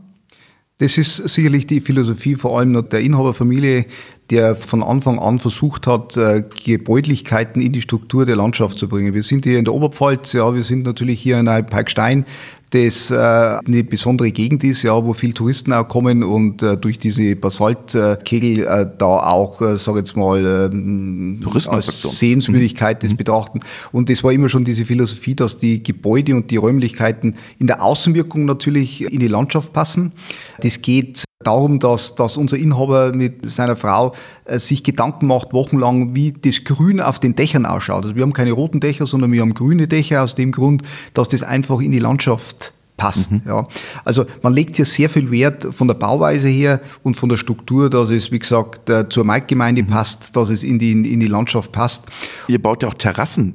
Das 0.81 0.97
ist 0.97 1.17
sicherlich 1.17 1.67
die 1.67 1.81
Philosophie 1.81 2.37
vor 2.37 2.57
allem 2.57 2.89
der 2.89 3.01
Inhaberfamilie, 3.01 3.87
der 4.31 4.55
von 4.55 4.85
Anfang 4.85 5.19
an 5.19 5.41
versucht 5.41 5.89
hat, 5.89 6.17
äh, 6.17 6.45
Gebäudlichkeiten 6.65 7.61
in 7.61 7.73
die 7.73 7.81
Struktur 7.81 8.27
der 8.27 8.37
Landschaft 8.37 8.79
zu 8.79 8.89
bringen. 8.89 9.13
Wir 9.13 9.25
sind 9.25 9.45
hier 9.45 9.59
in 9.59 9.65
der 9.65 9.75
Oberpfalz, 9.75 10.35
ja, 10.35 10.55
wir 10.55 10.63
sind 10.63 10.85
natürlich 10.85 11.21
hier 11.21 11.41
in 11.41 11.47
Parkstein 11.47 12.27
das 12.71 13.11
äh, 13.11 13.15
eine 13.17 13.85
besondere 13.85 14.31
Gegend 14.31 14.63
ist, 14.65 14.83
ja, 14.83 15.03
wo 15.05 15.13
viel 15.15 15.33
Touristen 15.33 15.73
auch 15.73 15.89
kommen 15.89 16.23
und 16.23 16.63
äh, 16.63 16.77
durch 16.77 16.99
diese 16.99 17.35
Basaltkegel 17.37 18.65
äh, 18.65 18.87
da 18.99 19.07
auch, 19.07 19.61
äh, 19.63 19.77
sag 19.77 19.97
jetzt 19.97 20.17
mal, 20.17 20.71
ähm, 20.73 21.41
als 21.69 22.19
Sehenswürdigkeit 22.19 23.03
mhm. 23.03 23.09
das 23.09 23.17
betrachten. 23.17 23.61
Und 23.93 24.11
das 24.11 24.23
war 24.23 24.33
immer 24.33 24.49
schon 24.49 24.65
diese 24.65 24.85
Philosophie, 24.85 25.35
dass 25.35 25.59
die 25.59 25.83
Gebäude 25.83 26.35
und 26.35 26.51
die 26.51 26.57
Räumlichkeiten 26.57 27.37
in 27.59 27.67
der 27.67 27.83
Außenwirkung 27.83 28.45
natürlich 28.45 29.03
in 29.03 29.21
die 29.21 29.29
Landschaft 29.29 29.73
passen. 29.73 30.13
Das 30.61 30.83
geht 30.83 31.25
darum, 31.45 31.79
dass, 31.79 32.17
dass 32.17 32.37
unser 32.37 32.57
Inhaber 32.57 33.13
mit 33.13 33.49
seiner 33.51 33.77
Frau 33.77 34.13
äh, 34.45 34.59
sich 34.59 34.83
Gedanken 34.83 35.29
macht, 35.29 35.53
wochenlang, 35.53 36.15
wie 36.15 36.33
das 36.33 36.65
Grün 36.65 37.01
auf 37.01 37.21
den 37.21 37.37
Dächern 37.37 37.65
ausschaut. 37.65 38.03
Also 38.03 38.17
wir 38.17 38.23
haben 38.23 38.33
keine 38.33 38.53
roten 38.53 38.81
Dächer, 38.81 39.07
sondern 39.07 39.31
wir 39.31 39.43
haben 39.43 39.55
grüne 39.55 39.87
Dächer 39.87 40.25
aus 40.25 40.35
dem 40.35 40.51
Grund, 40.51 40.83
dass 41.15 41.29
das 41.29 41.45
einfach 41.45 41.81
in 41.81 41.93
die 41.93 42.01
Landschaft 42.01 42.73
passt. 42.97 43.31
Mhm. 43.31 43.43
Ja. 43.47 43.69
Also 44.05 44.25
man 44.43 44.53
legt 44.53 44.75
hier 44.75 44.85
sehr 44.85 45.09
viel 45.09 45.31
Wert 45.31 45.69
von 45.71 45.87
der 45.87 45.95
Bauweise 45.95 46.49
her 46.49 46.81
und 47.05 47.15
von 47.15 47.29
der 47.29 47.37
Struktur, 47.37 47.89
dass 47.89 48.11
es, 48.11 48.33
wie 48.33 48.41
gesagt, 48.41 48.91
äh, 48.91 49.09
zur 49.09 49.23
Maikgemeinde 49.23 49.85
mhm. 49.85 49.87
passt, 49.87 50.35
dass 50.35 50.51
es 50.51 50.65
in 50.65 50.81
die, 50.81 50.91
in 50.91 51.21
die 51.21 51.29
Landschaft 51.29 51.71
passt. 51.71 52.09
Ihr 52.49 52.61
baut 52.61 52.83
ja 52.83 52.89
auch 52.89 52.95
Terrassen, 52.95 53.55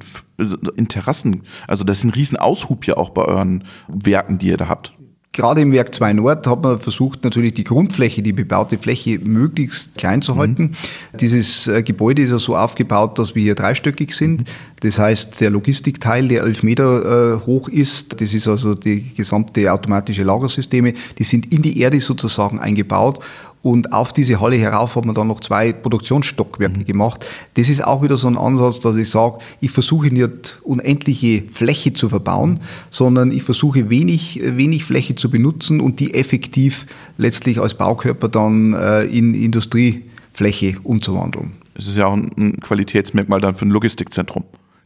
in 0.76 0.88
Terrassen. 0.88 1.42
Also 1.68 1.84
das 1.84 1.98
ist 1.98 2.04
ein 2.04 2.10
riesen 2.10 2.38
Aushub 2.38 2.86
ja 2.86 2.96
auch 2.96 3.10
bei 3.10 3.26
euren 3.26 3.64
Werken, 3.88 4.38
die 4.38 4.46
ihr 4.46 4.56
da 4.56 4.68
habt. 4.68 4.93
Gerade 5.34 5.62
im 5.62 5.72
Werk 5.72 5.92
2 5.92 6.12
Nord 6.12 6.46
hat 6.46 6.62
man 6.62 6.78
versucht, 6.78 7.24
natürlich 7.24 7.54
die 7.54 7.64
Grundfläche, 7.64 8.22
die 8.22 8.32
bebaute 8.32 8.78
Fläche 8.78 9.18
möglichst 9.18 9.98
klein 9.98 10.22
zu 10.22 10.36
halten. 10.36 10.62
Mhm. 10.62 11.18
Dieses 11.18 11.66
äh, 11.66 11.82
Gebäude 11.82 12.22
ist 12.22 12.30
ja 12.30 12.38
so 12.38 12.56
aufgebaut, 12.56 13.18
dass 13.18 13.34
wir 13.34 13.42
hier 13.42 13.56
dreistöckig 13.56 14.14
sind. 14.14 14.42
Mhm. 14.42 14.44
Das 14.82 15.00
heißt, 15.00 15.40
der 15.40 15.50
Logistikteil, 15.50 16.28
der 16.28 16.44
elf 16.44 16.62
Meter 16.62 17.40
äh, 17.42 17.46
hoch 17.46 17.68
ist, 17.68 18.20
das 18.20 18.32
ist 18.32 18.46
also 18.46 18.76
die 18.76 19.12
gesamte 19.16 19.72
automatische 19.72 20.22
Lagersysteme, 20.22 20.94
die 21.18 21.24
sind 21.24 21.52
in 21.52 21.62
die 21.62 21.80
Erde 21.80 22.00
sozusagen 22.00 22.60
eingebaut 22.60 23.18
und 23.64 23.94
auf 23.94 24.12
diese 24.12 24.42
Halle 24.42 24.56
herauf 24.56 24.94
hat 24.94 25.06
man 25.06 25.14
dann 25.14 25.26
noch 25.26 25.40
zwei 25.40 25.72
Produktionsstockwerke 25.72 26.80
mhm. 26.80 26.84
gemacht. 26.84 27.24
Das 27.54 27.70
ist 27.70 27.82
auch 27.82 28.02
wieder 28.02 28.18
so 28.18 28.28
ein 28.28 28.36
Ansatz, 28.36 28.78
dass 28.80 28.94
ich 28.94 29.08
sage, 29.08 29.38
ich 29.60 29.70
versuche 29.70 30.08
nicht 30.08 30.60
unendliche 30.64 31.44
Fläche 31.48 31.94
zu 31.94 32.10
verbauen, 32.10 32.60
sondern 32.90 33.32
ich 33.32 33.42
versuche 33.42 33.88
wenig, 33.88 34.42
wenig 34.44 34.84
Fläche 34.84 35.14
zu 35.14 35.30
benutzen 35.30 35.80
und 35.80 35.98
die 35.98 36.12
effektiv 36.12 36.84
letztlich 37.16 37.58
als 37.58 37.72
Baukörper 37.72 38.28
dann 38.28 38.74
äh, 38.74 39.04
in 39.04 39.32
Industriefläche 39.32 40.76
umzuwandeln. 40.82 41.52
Es 41.74 41.88
ist 41.88 41.96
ja 41.96 42.06
auch 42.06 42.16
ein 42.16 42.60
Qualitätsmerkmal 42.60 43.40
dann 43.40 43.54
für 43.54 43.64
ein 43.64 43.70
Logistikzentrum 43.70 44.44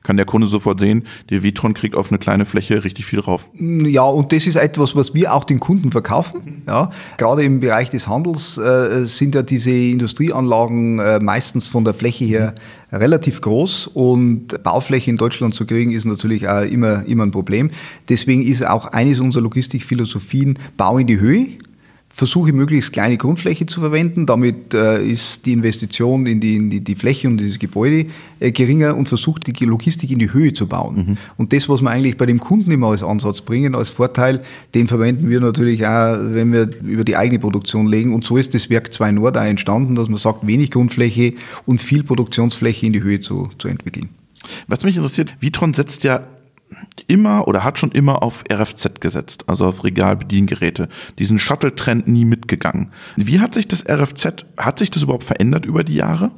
kann 0.09 0.17
der 0.17 0.25
Kunde 0.25 0.47
sofort 0.47 0.81
sehen, 0.81 1.05
der 1.29 1.43
Vitron 1.43 1.75
kriegt 1.75 1.95
auf 1.95 2.09
eine 2.09 2.19
kleine 2.19 2.47
Fläche 2.47 2.83
richtig 2.83 3.05
viel 3.05 3.21
drauf. 3.21 3.51
Ja, 3.53 4.05
und 4.05 4.33
das 4.33 4.47
ist 4.47 4.57
etwas, 4.57 4.97
was 4.97 5.13
wir 5.13 5.35
auch 5.35 5.45
den 5.45 5.61
Kunden 5.61 5.91
verkaufen. 5.91 6.63
Ja, 6.67 6.91
gerade 7.19 7.43
im 7.43 7.61
Bereich 7.61 7.91
des 7.91 8.09
Handels 8.09 8.57
äh, 8.57 9.05
sind 9.05 9.35
ja 9.35 9.43
diese 9.43 9.71
Industrieanlagen 9.71 10.99
äh, 10.99 11.21
meistens 11.21 11.67
von 11.67 11.85
der 11.85 11.93
Fläche 11.93 12.25
her 12.25 12.55
relativ 12.91 13.43
groß 13.43 13.89
und 13.89 14.63
Baufläche 14.63 15.11
in 15.11 15.19
Deutschland 15.19 15.55
zu 15.55 15.67
kriegen 15.67 15.91
ist 15.91 16.07
natürlich 16.07 16.49
auch 16.49 16.63
immer, 16.63 17.05
immer 17.05 17.27
ein 17.27 17.31
Problem. 17.31 17.71
Deswegen 18.09 18.43
ist 18.43 18.67
auch 18.67 18.87
eines 18.87 19.21
unserer 19.21 19.43
Logistikphilosophien 19.43 20.59
Bau 20.79 20.97
in 20.97 21.07
die 21.07 21.21
Höhe 21.21 21.49
versuche 22.19 22.53
möglichst 22.53 22.93
kleine 22.93 23.17
Grundfläche 23.17 23.65
zu 23.67 23.79
verwenden. 23.79 24.27
Damit 24.27 24.75
äh, 24.75 25.05
ist 25.05 25.47
die 25.47 25.53
Investition 25.53 26.27
in 26.27 26.41
die, 26.41 26.57
in 26.57 26.85
die, 26.85 26.95
Fläche 26.97 27.29
und 27.29 27.39
dieses 27.39 27.61
Gebäude 27.61 28.07
äh, 28.41 28.51
geringer 28.51 28.97
und 28.97 29.09
versucht 29.09 29.47
die 29.47 29.65
Logistik 29.65 30.11
in 30.11 30.19
die 30.19 30.33
Höhe 30.33 30.53
zu 30.53 30.67
bauen. 30.67 30.97
Mhm. 30.97 31.17
Und 31.37 31.53
das, 31.53 31.69
was 31.69 31.81
wir 31.81 31.91
eigentlich 31.91 32.17
bei 32.17 32.27
dem 32.27 32.41
Kunden 32.41 32.73
immer 32.73 32.89
als 32.89 33.05
Ansatz 33.05 33.41
bringen, 33.41 33.77
als 33.77 33.91
Vorteil, 33.91 34.43
den 34.75 34.89
verwenden 34.89 35.31
wir 35.31 35.39
natürlich 35.39 35.87
auch, 35.87 36.17
wenn 36.19 36.53
wir 36.53 36.69
über 36.83 37.05
die 37.05 37.17
eigene 37.17 37.39
Produktion 37.39 37.87
legen. 37.87 38.13
Und 38.13 38.25
so 38.25 38.37
ist 38.37 38.53
das 38.53 38.69
Werk 38.69 38.93
2 38.93 39.13
Nord 39.13 39.39
auch 39.39 39.43
entstanden, 39.43 39.95
dass 39.95 40.09
man 40.09 40.19
sagt, 40.19 40.45
wenig 40.45 40.73
Grundfläche 40.73 41.35
und 41.67 41.81
viel 41.81 42.03
Produktionsfläche 42.03 42.85
in 42.85 42.93
die 42.93 43.03
Höhe 43.03 43.21
zu, 43.21 43.49
zu 43.59 43.69
entwickeln. 43.69 44.09
Was 44.67 44.83
mich 44.83 44.97
interessiert, 44.97 45.37
Vitron 45.39 45.73
setzt 45.73 46.03
ja 46.03 46.27
immer 47.07 47.49
oder 47.49 47.65
hat 47.65 47.79
schon 47.79 47.93
immer 47.93 48.23
auf 48.23 48.45
RFZ 48.51 49.01
gesetzt, 49.01 49.45
also 49.47 49.67
auf 49.67 49.85
Regalbediengeräte. 49.85 50.89
Diesen 51.19 51.39
Shuttle-Trend 51.39 52.09
nie 52.09 52.25
mitgegangen. 52.25 52.93
Wie 53.17 53.41
hat 53.41 53.55
sich 53.55 53.69
das 53.69 53.85
RFZ, 53.89 54.47
hat 54.57 54.79
sich 54.79 54.91
das 54.91 55.03
überhaupt 55.03 55.25
verändert 55.25 55.67
über 55.67 55.85
die 55.85 55.95
Jahre? 55.95 56.31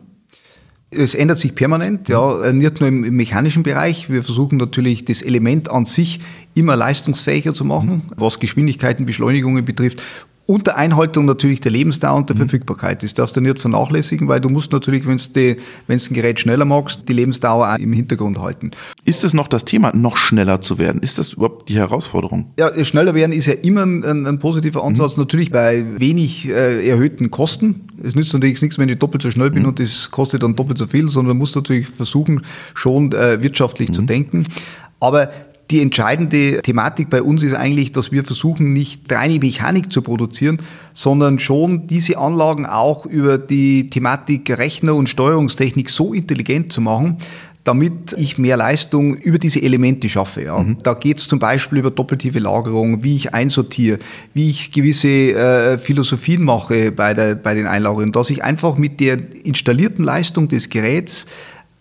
Es 0.93 1.15
ändert 1.15 1.39
sich 1.39 1.55
permanent, 1.55 2.09
ja, 2.09 2.53
nicht 2.53 2.81
nur 2.81 2.89
im, 2.89 3.01
mechanischen 3.15 3.63
Bereich. 3.63 4.11
Wir 4.11 4.25
versuchen 4.25 4.59
natürlich 4.59 5.05
das 5.05 5.23
Element 5.23 5.71
an 5.71 5.85
sich 5.85 6.19
immer 6.55 6.75
leistungsfähiger 6.75 7.53
zu 7.53 7.65
machen, 7.65 8.03
was 8.17 8.41
Geschwindigkeiten, 8.41 9.07
Beschleunigungen 9.07 9.65
betrifft 9.65 10.03
unter 10.51 10.77
Einhaltung 10.77 11.27
natürlich 11.27 11.61
der 11.61 11.71
Lebensdauer 11.71 12.17
und 12.17 12.29
der 12.29 12.35
mhm. 12.35 12.41
Verfügbarkeit. 12.41 13.05
Das 13.05 13.15
darfst 13.15 13.37
du 13.37 13.41
nicht 13.41 13.61
vernachlässigen, 13.61 14.27
weil 14.27 14.41
du 14.41 14.49
musst 14.49 14.73
natürlich, 14.73 15.07
wenn 15.07 15.17
du 15.17 15.57
ein 15.89 16.15
Gerät 16.15 16.41
schneller 16.41 16.65
magst, 16.65 17.03
die 17.09 17.13
Lebensdauer 17.13 17.73
auch 17.73 17.79
im 17.79 17.93
Hintergrund 17.93 18.41
halten. 18.41 18.73
Ist 19.05 19.23
es 19.23 19.33
noch 19.33 19.47
das 19.47 19.65
Thema, 19.65 19.95
noch 19.95 20.17
schneller 20.17 20.61
zu 20.61 20.79
werden? 20.79 21.03
Ist 21.03 21.21
das 21.21 21.35
überhaupt 21.35 21.69
die 21.69 21.77
Herausforderung? 21.77 22.47
Ja, 22.59 22.85
schneller 22.85 23.15
werden 23.15 23.31
ist 23.31 23.47
ja 23.47 23.55
immer 23.55 23.87
ein, 23.87 24.27
ein 24.27 24.39
positiver 24.41 24.83
Ansatz, 24.83 25.17
mhm. 25.17 25.23
natürlich 25.23 25.53
bei 25.53 25.85
wenig 25.99 26.49
äh, 26.49 26.89
erhöhten 26.89 27.31
Kosten. 27.31 27.83
Es 28.03 28.17
nützt 28.17 28.35
natürlich 28.35 28.61
nichts, 28.61 28.77
wenn 28.77 28.89
ich 28.89 28.99
doppelt 28.99 29.23
so 29.23 29.31
schnell 29.31 29.51
bin 29.51 29.63
mhm. 29.63 29.69
und 29.69 29.79
das 29.79 30.11
kostet 30.11 30.43
dann 30.43 30.57
doppelt 30.57 30.79
so 30.79 30.89
viel, 30.89 31.07
sondern 31.07 31.29
man 31.29 31.39
muss 31.39 31.55
natürlich 31.55 31.87
versuchen, 31.87 32.43
schon 32.75 33.13
äh, 33.13 33.41
wirtschaftlich 33.41 33.93
zu 33.93 34.03
mhm. 34.03 34.07
denken. 34.09 34.47
Aber 34.99 35.31
die 35.71 35.81
entscheidende 35.81 36.63
Thematik 36.63 37.11
bei 37.11 37.23
uns 37.23 37.43
ist 37.43 37.55
eigentlich, 37.55 37.93
dass 37.93 38.11
wir 38.11 38.25
versuchen, 38.25 38.73
nicht 38.73 39.11
reine 39.13 39.39
Mechanik 39.39 39.93
zu 39.93 40.03
produzieren, 40.03 40.59
sondern 40.93 41.39
schon 41.39 41.87
diese 41.87 42.19
Anlagen 42.19 42.67
auch 42.67 43.07
über 43.07 43.39
die 43.39 43.89
Thematik 43.89 44.51
Rechner 44.59 44.95
und 44.95 45.09
Steuerungstechnik 45.09 45.91
so 45.91 46.13
intelligent 46.13 46.73
zu 46.73 46.81
machen, 46.81 47.19
damit 47.65 48.15
ich 48.17 48.39
mehr 48.39 48.57
Leistung 48.57 49.15
über 49.15 49.39
diese 49.39 49.63
Elemente 49.63 50.09
schaffe. 50.09 50.43
Ja. 50.43 50.59
Mhm. 50.59 50.79
Da 50.83 50.95
geht 50.95 51.19
es 51.19 51.29
zum 51.29 51.39
Beispiel 51.39 51.79
über 51.79 51.91
doppeltive 51.91 52.39
Lagerung, 52.39 53.05
wie 53.05 53.17
ich 53.17 53.35
einsortiere, 53.35 53.99
wie 54.35 54.49
ich 54.49 54.73
gewisse 54.73 55.09
äh, 55.09 55.79
Philosophien 55.79 56.43
mache 56.43 56.91
bei, 56.91 57.15
der, 57.15 57.35
bei 57.37 57.55
den 57.55 57.67
Einlagerungen, 57.67 58.13
dass 58.13 58.31
ich 58.31 58.43
einfach 58.43 58.77
mit 58.77 58.99
der 58.99 59.19
installierten 59.45 60.05
Leistung 60.05 60.49
des 60.49 60.69
Geräts 60.69 61.27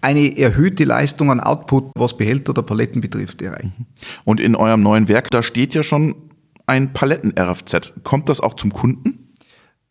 eine 0.02 0.38
erhöhte 0.38 0.84
Leistung 0.84 1.32
an 1.32 1.40
Output, 1.40 1.92
was 1.96 2.18
Behälter 2.18 2.52
oder 2.52 2.64
Paletten 2.64 3.02
betrifft, 3.02 3.42
erreichen. 3.42 3.88
Und 4.24 4.40
in 4.40 4.56
eurem 4.56 4.82
neuen 4.82 5.08
Werk, 5.08 5.30
da 5.32 5.44
steht 5.44 5.74
ja 5.74 5.84
schon 5.84 6.16
ein 6.68 6.94
Paletten-RFZ. 6.94 7.94
Kommt 8.04 8.30
das 8.30 8.40
auch 8.40 8.54
zum 8.54 8.72
Kunden? 8.72 9.30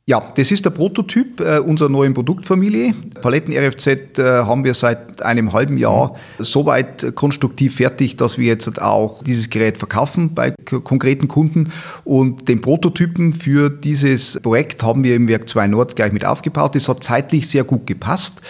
Ja, 0.08 0.22
das 0.36 0.50
ist 0.50 0.64
der 0.64 0.70
Prototyp 0.70 1.38
äh, 1.38 1.58
unserer 1.58 1.90
neuen 1.90 2.14
Produktfamilie. 2.14 2.94
Paletten 3.20 3.52
RFZ 3.52 4.18
äh, 4.18 4.22
haben 4.22 4.64
wir 4.64 4.72
seit 4.72 5.20
einem 5.20 5.52
halben 5.52 5.76
Jahr 5.76 6.14
soweit 6.38 7.14
konstruktiv 7.14 7.76
fertig, 7.76 8.16
dass 8.16 8.38
wir 8.38 8.46
jetzt 8.46 8.80
auch 8.80 9.22
dieses 9.22 9.50
Gerät 9.50 9.76
verkaufen 9.76 10.32
bei 10.32 10.54
konkreten 10.64 11.28
Kunden. 11.28 11.72
Und 12.04 12.48
den 12.48 12.62
Prototypen 12.62 13.34
für 13.34 13.68
dieses 13.68 14.40
Projekt 14.40 14.82
haben 14.82 15.04
wir 15.04 15.14
im 15.14 15.28
Werk 15.28 15.46
2 15.46 15.66
Nord 15.66 15.94
gleich 15.94 16.12
mit 16.12 16.24
aufgebaut. 16.24 16.74
Das 16.74 16.88
hat 16.88 17.04
zeitlich 17.04 17.46
sehr 17.46 17.64
gut 17.64 17.86
gepasst. 17.86 18.40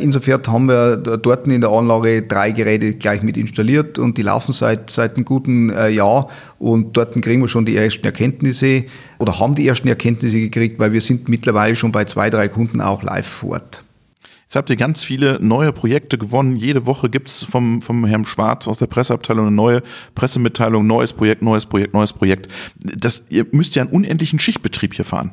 Insofern 0.00 0.42
haben 0.46 0.68
wir 0.68 0.96
dort 0.96 1.46
in 1.48 1.60
der 1.60 1.70
Anlage 1.70 2.22
drei 2.22 2.50
Geräte 2.52 2.94
gleich 2.94 3.22
mit 3.22 3.36
installiert 3.36 3.98
und 3.98 4.16
die 4.16 4.22
laufen 4.22 4.52
seit, 4.52 4.90
seit 4.90 5.16
einem 5.16 5.24
guten 5.24 5.70
äh, 5.70 5.88
Jahr 5.88 6.28
und 6.58 6.96
dort 6.96 7.20
kriegen 7.20 7.40
wir 7.40 7.48
schon 7.48 7.66
die 7.66 7.76
ersten 7.76 8.04
Erkenntnisse 8.04 8.84
oder 9.18 9.38
haben 9.38 9.54
die 9.54 9.66
ersten 9.66 9.88
Erkenntnisse 9.88 10.40
gekriegt, 10.40 10.78
weil 10.78 10.92
wir 10.92 11.00
sind 11.00 11.28
mittlerweile 11.28 11.74
schon 11.76 11.92
bei 11.92 12.04
zwei, 12.04 12.30
drei 12.30 12.48
Kunden 12.48 12.80
auch 12.80 13.02
live 13.02 13.26
vor 13.26 13.50
Ort. 13.50 13.82
Jetzt 14.48 14.56
habt 14.56 14.70
ihr 14.70 14.76
ganz 14.76 15.04
viele 15.04 15.38
neue 15.42 15.72
Projekte 15.72 16.16
gewonnen. 16.16 16.56
Jede 16.56 16.86
Woche 16.86 17.10
gibt's 17.10 17.42
vom, 17.42 17.82
vom 17.82 18.06
Herrn 18.06 18.24
Schwarz 18.24 18.66
aus 18.66 18.78
der 18.78 18.86
Presseabteilung 18.86 19.48
eine 19.48 19.54
neue 19.54 19.82
Pressemitteilung, 20.14 20.86
neues 20.86 21.12
Projekt, 21.12 21.42
neues 21.42 21.66
Projekt, 21.66 21.92
neues 21.92 22.14
Projekt. 22.14 22.48
Das, 22.76 23.22
ihr 23.28 23.46
müsst 23.52 23.74
ja 23.74 23.82
einen 23.82 23.92
unendlichen 23.92 24.38
Schichtbetrieb 24.38 24.94
hier 24.94 25.04
fahren. 25.04 25.32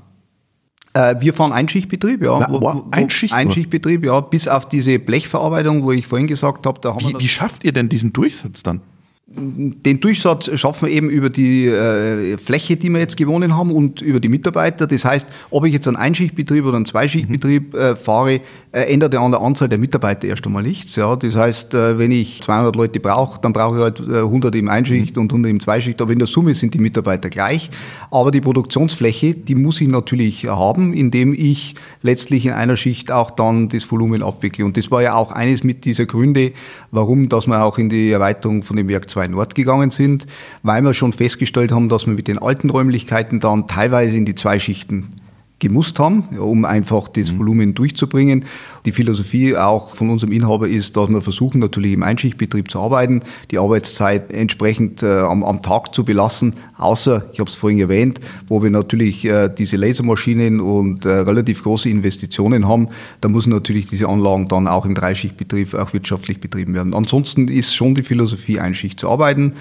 Äh, 0.95 1.19
wir 1.19 1.33
fahren 1.33 1.51
Einschichtbetrieb, 1.51 2.23
ja. 2.23 2.39
Na, 2.39 2.47
wo, 2.49 2.85
Einschicht 2.91 3.33
Einschichtbetrieb, 3.33 4.05
ja, 4.05 4.21
bis 4.21 4.47
auf 4.47 4.67
diese 4.69 4.97
Blechverarbeitung, 4.97 5.83
wo 5.83 5.91
ich 5.91 6.07
vorhin 6.07 6.27
gesagt 6.27 6.65
habe, 6.65 6.79
da 6.79 6.91
haben 6.91 7.01
wie, 7.01 7.13
wir. 7.13 7.19
Wie 7.19 7.27
schafft 7.27 7.65
ihr 7.65 7.73
denn 7.73 7.89
diesen 7.89 8.13
Durchsatz 8.13 8.63
dann? 8.63 8.79
Den 9.27 9.99
Durchsatz 10.01 10.51
schaffen 10.53 10.87
wir 10.87 10.93
eben 10.93 11.09
über 11.09 11.31
die 11.31 11.65
äh, 11.65 12.37
Fläche, 12.37 12.77
die 12.77 12.91
wir 12.91 12.99
jetzt 12.99 13.17
gewonnen 13.17 13.57
haben 13.57 13.71
und 13.71 13.99
über 13.99 14.19
die 14.19 14.29
Mitarbeiter. 14.29 14.85
Das 14.85 15.03
heißt, 15.03 15.27
ob 15.49 15.65
ich 15.65 15.73
jetzt 15.73 15.87
einen 15.87 15.97
Einschichtbetrieb 15.97 16.63
oder 16.63 16.75
einen 16.75 16.85
Zweischichtbetrieb 16.85 17.73
äh, 17.73 17.95
fahre, 17.95 18.41
äh, 18.71 18.81
ändert 18.81 19.15
an 19.15 19.31
der 19.31 19.41
Anzahl 19.41 19.67
der 19.67 19.79
Mitarbeiter 19.79 20.27
erst 20.27 20.45
einmal 20.45 20.61
nichts. 20.61 20.95
Ja. 20.95 21.15
Das 21.15 21.35
heißt, 21.35 21.73
äh, 21.73 21.97
wenn 21.97 22.11
ich 22.11 22.43
200 22.43 22.75
Leute 22.75 22.99
brauche, 22.99 23.41
dann 23.41 23.51
brauche 23.51 23.77
ich 23.77 23.81
halt 23.81 23.99
100 23.99 24.53
äh, 24.53 24.59
im 24.59 24.69
Einschicht 24.69 25.15
mhm. 25.15 25.23
und 25.23 25.31
100 25.31 25.49
im 25.49 25.59
Zweischicht. 25.59 25.99
Aber 26.03 26.11
in 26.11 26.19
der 26.19 26.27
Summe 26.27 26.53
sind 26.53 26.75
die 26.75 26.79
Mitarbeiter 26.79 27.31
gleich. 27.31 27.71
Aber 28.11 28.29
die 28.29 28.41
Produktionsfläche, 28.41 29.33
die 29.33 29.55
muss 29.55 29.81
ich 29.81 29.87
natürlich 29.87 30.45
haben, 30.45 30.93
indem 30.93 31.33
ich 31.33 31.73
letztlich 32.03 32.45
in 32.45 32.51
einer 32.51 32.77
Schicht 32.77 33.11
auch 33.11 33.31
dann 33.31 33.69
das 33.69 33.89
Volumen 33.91 34.21
abwickle. 34.21 34.65
Und 34.65 34.77
das 34.77 34.91
war 34.91 35.01
ja 35.01 35.15
auch 35.15 35.31
eines 35.31 35.63
mit 35.63 35.83
dieser 35.83 36.05
Gründe, 36.05 36.51
warum, 36.95 37.29
dass 37.29 37.47
wir 37.47 37.63
auch 37.63 37.77
in 37.77 37.89
die 37.89 38.11
Erweiterung 38.11 38.63
von 38.63 38.77
dem 38.77 38.87
Werk 38.89 39.09
2 39.09 39.27
Nord 39.27 39.53
gegangen 39.53 39.89
sind, 39.89 40.25
weil 40.63 40.81
wir 40.81 40.93
schon 40.93 41.13
festgestellt 41.13 41.71
haben, 41.71 41.89
dass 41.89 42.05
wir 42.07 42.13
mit 42.13 42.27
den 42.27 42.39
alten 42.39 42.69
Räumlichkeiten 42.69 43.39
dann 43.39 43.67
teilweise 43.67 44.17
in 44.17 44.25
die 44.25 44.35
zwei 44.35 44.59
Schichten 44.59 45.09
gemusst 45.59 45.99
haben, 45.99 46.37
um 46.37 46.65
einfach 46.65 47.07
das 47.07 47.31
mhm. 47.31 47.39
Volumen 47.39 47.73
durchzubringen. 47.73 48.45
Die 48.85 48.91
Philosophie 48.91 49.55
auch 49.55 49.95
von 49.95 50.09
unserem 50.09 50.33
Inhaber 50.33 50.67
ist, 50.67 50.97
dass 50.97 51.09
wir 51.09 51.21
versuchen, 51.21 51.59
natürlich 51.59 51.93
im 51.93 52.03
Einschichtbetrieb 52.03 52.69
zu 52.69 52.79
arbeiten, 52.79 53.21
die 53.51 53.57
Arbeitszeit 53.57 54.33
entsprechend 54.33 55.01
äh, 55.01 55.19
am, 55.19 55.43
am, 55.43 55.61
Tag 55.61 55.95
zu 55.95 56.03
belassen, 56.03 56.55
außer, 56.77 57.25
ich 57.31 57.39
habe 57.39 57.49
es 57.49 57.55
vorhin 57.55 57.79
erwähnt, 57.79 58.19
wo 58.47 58.61
wir 58.61 58.69
natürlich 58.69 59.23
äh, 59.25 59.49
diese 59.49 59.77
Lasermaschinen 59.77 60.59
und 60.59 61.05
äh, 61.05 61.09
relativ 61.09 61.63
große 61.63 61.89
Investitionen 61.89 62.67
haben, 62.67 62.89
da 63.21 63.29
müssen 63.29 63.51
natürlich 63.51 63.87
diese 63.87 64.09
Anlagen 64.09 64.49
dann 64.49 64.67
auch 64.67 64.85
im 64.85 64.93
Dreischichtbetrieb 64.93 65.73
auch 65.73 65.93
wirtschaftlich 65.93 66.41
betrieben 66.41 66.73
werden. 66.73 66.93
Ansonsten 66.93 67.47
ist 67.47 67.73
schon 67.73 67.95
die 67.95 68.03
Philosophie, 68.03 68.59
Einschicht 68.59 68.99
zu 68.99 69.09
arbeiten. 69.09 69.53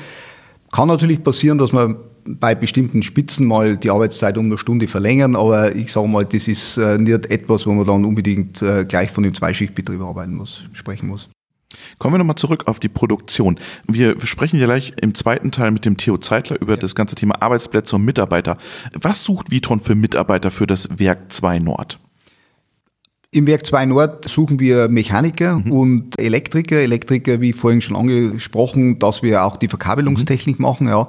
Kann 0.72 0.88
natürlich 0.88 1.22
passieren, 1.22 1.58
dass 1.58 1.72
man 1.72 1.96
bei 2.26 2.54
bestimmten 2.54 3.02
Spitzen 3.02 3.46
mal 3.46 3.76
die 3.76 3.90
Arbeitszeit 3.90 4.38
um 4.38 4.46
eine 4.46 4.58
Stunde 4.58 4.88
verlängern, 4.88 5.36
aber 5.36 5.74
ich 5.74 5.92
sage 5.92 6.08
mal, 6.08 6.24
das 6.24 6.48
ist 6.48 6.76
äh, 6.76 6.98
nicht 6.98 7.26
etwas, 7.30 7.66
wo 7.66 7.72
man 7.72 7.86
dann 7.86 8.04
unbedingt 8.04 8.62
äh, 8.62 8.84
gleich 8.84 9.10
von 9.10 9.24
dem 9.24 9.34
Zweischichtbetrieb 9.34 10.00
arbeiten 10.00 10.34
muss, 10.34 10.62
sprechen 10.72 11.08
muss. 11.08 11.28
Kommen 11.98 12.14
wir 12.14 12.18
nochmal 12.18 12.36
zurück 12.36 12.64
auf 12.66 12.78
die 12.78 12.88
Produktion. 12.88 13.58
Wir 13.88 14.18
sprechen 14.20 14.58
ja 14.58 14.66
gleich 14.66 14.92
im 15.00 15.14
zweiten 15.14 15.50
Teil 15.50 15.70
mit 15.70 15.84
dem 15.84 15.96
Theo 15.96 16.18
Zeitler 16.18 16.60
über 16.60 16.74
ja. 16.74 16.78
das 16.78 16.94
ganze 16.94 17.14
Thema 17.14 17.40
Arbeitsplätze 17.42 17.96
und 17.96 18.04
Mitarbeiter. 18.04 18.58
Was 18.94 19.24
sucht 19.24 19.50
Vitron 19.50 19.80
für 19.80 19.94
Mitarbeiter 19.94 20.50
für 20.50 20.66
das 20.66 20.88
Werk 20.98 21.32
2 21.32 21.58
Nord? 21.58 21.98
Im 23.34 23.48
Werk 23.48 23.66
2 23.66 23.86
Nord 23.86 24.28
suchen 24.28 24.60
wir 24.60 24.86
Mechaniker 24.86 25.56
mhm. 25.58 25.72
und 25.72 26.20
Elektriker. 26.20 26.76
Elektriker, 26.76 27.40
wie 27.40 27.52
vorhin 27.52 27.80
schon 27.80 27.96
angesprochen, 27.96 29.00
dass 29.00 29.24
wir 29.24 29.44
auch 29.44 29.56
die 29.56 29.66
Verkabelungstechnik 29.66 30.60
mhm. 30.60 30.62
machen. 30.62 30.86
Ja. 30.86 31.08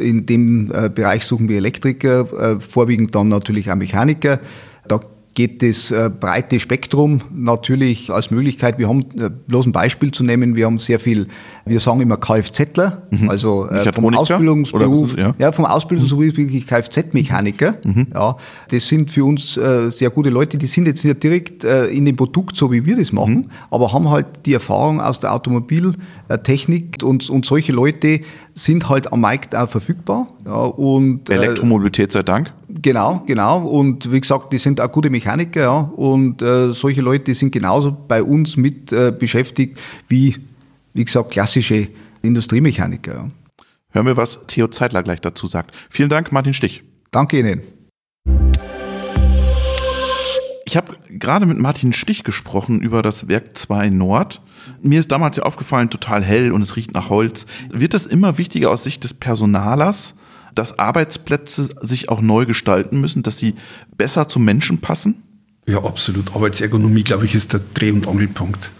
In 0.00 0.24
dem 0.24 0.72
äh, 0.72 0.88
Bereich 0.88 1.26
suchen 1.26 1.50
wir 1.50 1.58
Elektriker, 1.58 2.20
äh, 2.32 2.60
vorwiegend 2.60 3.14
dann 3.14 3.28
natürlich 3.28 3.70
auch 3.70 3.74
Mechaniker. 3.74 4.40
Da 4.88 5.02
geht 5.36 5.62
das 5.62 5.90
äh, 5.90 6.08
breite 6.08 6.58
Spektrum 6.58 7.20
natürlich 7.30 8.10
als 8.10 8.30
Möglichkeit. 8.30 8.78
Wir 8.78 8.88
haben, 8.88 9.02
äh, 9.18 9.28
bloß 9.28 9.66
ein 9.66 9.72
Beispiel 9.72 10.10
zu 10.10 10.24
nehmen, 10.24 10.56
wir 10.56 10.64
haben 10.64 10.78
sehr 10.78 10.98
viel, 10.98 11.28
wir 11.66 11.78
sagen 11.78 12.00
immer 12.00 12.16
Kfzler, 12.16 13.02
mhm. 13.10 13.28
also 13.28 13.68
äh, 13.68 13.92
vom 13.92 14.14
Ausbildungsberuf, 14.14 15.16
ja? 15.16 15.34
ja? 15.38 15.52
vom 15.52 15.66
Ausbildungsberuf 15.66 16.38
wirklich 16.38 16.66
Kfz-Mechaniker. 16.66 17.76
Mhm. 17.84 18.06
Ja, 18.14 18.38
das 18.70 18.88
sind 18.88 19.10
für 19.10 19.26
uns 19.26 19.58
äh, 19.58 19.90
sehr 19.90 20.08
gute 20.08 20.30
Leute, 20.30 20.56
die 20.56 20.66
sind 20.66 20.86
jetzt 20.86 21.04
nicht 21.04 21.22
direkt 21.22 21.64
äh, 21.64 21.88
in 21.88 22.06
dem 22.06 22.16
Produkt 22.16 22.56
so, 22.56 22.72
wie 22.72 22.86
wir 22.86 22.96
das 22.96 23.12
machen, 23.12 23.34
mhm. 23.34 23.50
aber 23.70 23.92
haben 23.92 24.08
halt 24.08 24.26
die 24.46 24.54
Erfahrung 24.54 25.02
aus 25.02 25.20
der 25.20 25.34
Automobiltechnik 25.34 27.02
und, 27.04 27.28
und 27.28 27.44
solche 27.44 27.72
Leute 27.72 28.22
sind 28.56 28.88
halt 28.88 29.12
am 29.12 29.20
Markt 29.20 29.54
auch 29.54 29.68
verfügbar. 29.68 30.26
Ja, 30.46 30.54
und, 30.54 31.28
äh, 31.28 31.34
Elektromobilität 31.34 32.10
sei 32.10 32.22
Dank. 32.22 32.52
Genau, 32.68 33.22
genau. 33.26 33.58
Und 33.66 34.10
wie 34.10 34.20
gesagt, 34.20 34.52
die 34.52 34.58
sind 34.58 34.80
auch 34.80 34.90
gute 34.90 35.10
Mechaniker, 35.10 35.60
ja. 35.60 35.78
Und 35.94 36.40
äh, 36.40 36.72
solche 36.72 37.02
Leute 37.02 37.34
sind 37.34 37.52
genauso 37.52 37.92
bei 37.92 38.22
uns 38.22 38.56
mit 38.56 38.92
äh, 38.92 39.12
beschäftigt 39.16 39.78
wie, 40.08 40.36
wie 40.94 41.04
gesagt, 41.04 41.32
klassische 41.32 41.88
Industriemechaniker. 42.22 43.14
Ja. 43.14 43.30
Hören 43.90 44.06
wir, 44.06 44.16
was 44.16 44.40
Theo 44.46 44.68
Zeitler 44.68 45.02
gleich 45.02 45.20
dazu 45.20 45.46
sagt. 45.46 45.74
Vielen 45.90 46.08
Dank, 46.08 46.32
Martin 46.32 46.54
Stich. 46.54 46.82
Danke 47.10 47.38
Ihnen. 47.38 47.60
Ich 50.68 50.76
habe 50.76 50.96
gerade 51.08 51.46
mit 51.46 51.58
Martin 51.58 51.92
Stich 51.92 52.24
gesprochen 52.24 52.80
über 52.80 53.00
das 53.00 53.28
Werk 53.28 53.56
2 53.56 53.88
Nord. 53.88 54.42
Mir 54.82 54.98
ist 54.98 55.12
damals 55.12 55.36
ja 55.36 55.44
aufgefallen, 55.44 55.90
total 55.90 56.24
hell 56.24 56.50
und 56.50 56.60
es 56.60 56.74
riecht 56.74 56.92
nach 56.92 57.08
Holz. 57.08 57.46
Wird 57.70 57.94
es 57.94 58.04
immer 58.04 58.36
wichtiger 58.36 58.72
aus 58.72 58.82
Sicht 58.82 59.04
des 59.04 59.14
Personalers, 59.14 60.16
dass 60.56 60.80
Arbeitsplätze 60.80 61.68
sich 61.82 62.08
auch 62.08 62.20
neu 62.20 62.46
gestalten 62.46 63.00
müssen, 63.00 63.22
dass 63.22 63.38
sie 63.38 63.54
besser 63.96 64.26
zum 64.26 64.44
Menschen 64.44 64.80
passen? 64.80 65.22
Ja, 65.68 65.84
absolut. 65.84 66.34
Arbeitsergonomie, 66.34 67.04
glaube 67.04 67.26
ich, 67.26 67.36
ist 67.36 67.52
der 67.52 67.60
Dreh- 67.74 67.92
und 67.92 68.08
Angelpunkt. 68.08 68.72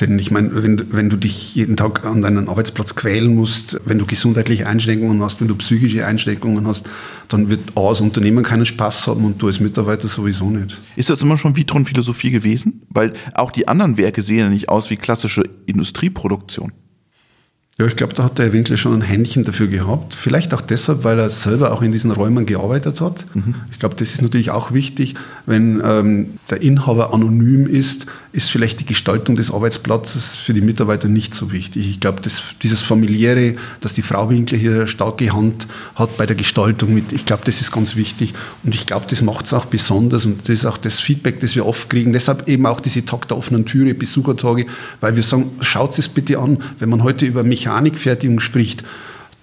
Denn 0.00 0.18
ich 0.18 0.30
meine, 0.30 0.62
wenn, 0.62 0.92
wenn 0.92 1.08
du 1.08 1.16
dich 1.16 1.54
jeden 1.54 1.76
Tag 1.76 2.04
an 2.04 2.20
deinen 2.20 2.48
Arbeitsplatz 2.48 2.94
quälen 2.96 3.34
musst, 3.34 3.80
wenn 3.84 3.98
du 3.98 4.04
gesundheitliche 4.04 4.66
Einschränkungen 4.66 5.22
hast, 5.22 5.40
wenn 5.40 5.48
du 5.48 5.56
psychische 5.56 6.04
Einschränkungen 6.04 6.66
hast, 6.66 6.88
dann 7.28 7.48
wird 7.48 7.60
A, 7.76 7.88
das 7.88 8.02
Unternehmen 8.02 8.44
keinen 8.44 8.66
Spaß 8.66 9.06
haben 9.06 9.24
und 9.24 9.40
du 9.40 9.46
als 9.46 9.60
Mitarbeiter 9.60 10.08
sowieso 10.08 10.50
nicht. 10.50 10.80
Ist 10.96 11.08
das 11.08 11.22
immer 11.22 11.38
schon 11.38 11.56
Vitron-Philosophie 11.56 12.30
gewesen? 12.30 12.82
Weil 12.90 13.14
auch 13.34 13.50
die 13.50 13.68
anderen 13.68 13.96
Werke 13.96 14.20
sehen 14.20 14.38
ja 14.38 14.48
nicht 14.50 14.68
aus 14.68 14.90
wie 14.90 14.96
klassische 14.96 15.44
Industrieproduktion. 15.64 16.72
Ja, 17.78 17.84
ich 17.84 17.94
glaube, 17.96 18.14
da 18.14 18.24
hat 18.24 18.38
der 18.38 18.46
Herr 18.46 18.52
Winkler 18.54 18.78
schon 18.78 18.94
ein 18.94 19.02
Händchen 19.02 19.42
dafür 19.42 19.66
gehabt. 19.66 20.14
Vielleicht 20.14 20.54
auch 20.54 20.62
deshalb, 20.62 21.04
weil 21.04 21.18
er 21.18 21.28
selber 21.28 21.72
auch 21.72 21.82
in 21.82 21.92
diesen 21.92 22.10
Räumen 22.10 22.46
gearbeitet 22.46 23.02
hat. 23.02 23.26
Mhm. 23.34 23.54
Ich 23.70 23.78
glaube, 23.78 23.94
das 23.96 24.14
ist 24.14 24.22
natürlich 24.22 24.50
auch 24.50 24.72
wichtig. 24.72 25.14
Wenn 25.44 25.82
ähm, 25.84 26.38
der 26.48 26.62
Inhaber 26.62 27.12
anonym 27.12 27.66
ist, 27.66 28.06
ist 28.32 28.50
vielleicht 28.50 28.80
die 28.80 28.86
Gestaltung 28.86 29.36
des 29.36 29.50
Arbeitsplatzes 29.50 30.36
für 30.36 30.54
die 30.54 30.62
Mitarbeiter 30.62 31.08
nicht 31.08 31.34
so 31.34 31.52
wichtig. 31.52 31.90
Ich 31.90 32.00
glaube, 32.00 32.22
dieses 32.22 32.82
familiäre, 32.82 33.56
dass 33.80 33.92
die 33.92 34.02
Frau 34.02 34.30
Winkler 34.30 34.56
hier 34.56 34.86
starke 34.86 35.34
Hand 35.34 35.66
hat 35.96 36.16
bei 36.16 36.24
der 36.24 36.36
Gestaltung 36.36 36.94
mit, 36.94 37.12
ich 37.12 37.26
glaube, 37.26 37.42
das 37.44 37.60
ist 37.60 37.72
ganz 37.72 37.94
wichtig. 37.94 38.32
Und 38.62 38.74
ich 38.74 38.86
glaube, 38.86 39.04
das 39.08 39.20
macht 39.20 39.46
es 39.46 39.52
auch 39.52 39.66
besonders. 39.66 40.24
Und 40.24 40.48
das 40.48 40.50
ist 40.50 40.64
auch 40.64 40.78
das 40.78 41.00
Feedback, 41.00 41.40
das 41.40 41.54
wir 41.54 41.66
oft 41.66 41.90
kriegen. 41.90 42.14
Deshalb 42.14 42.48
eben 42.48 42.64
auch 42.64 42.80
diese 42.80 43.04
Tag 43.04 43.28
der 43.28 43.36
offenen 43.36 43.66
Türe, 43.66 43.92
Besuchertage, 43.92 44.64
weil 45.02 45.14
wir 45.14 45.22
sagen, 45.22 45.50
schaut 45.60 45.98
es 45.98 46.08
bitte 46.08 46.38
an, 46.38 46.56
wenn 46.78 46.88
man 46.88 47.02
heute 47.02 47.26
über 47.26 47.42
mich 47.42 47.65
Mechanikfertigung 47.66 48.40
spricht, 48.40 48.84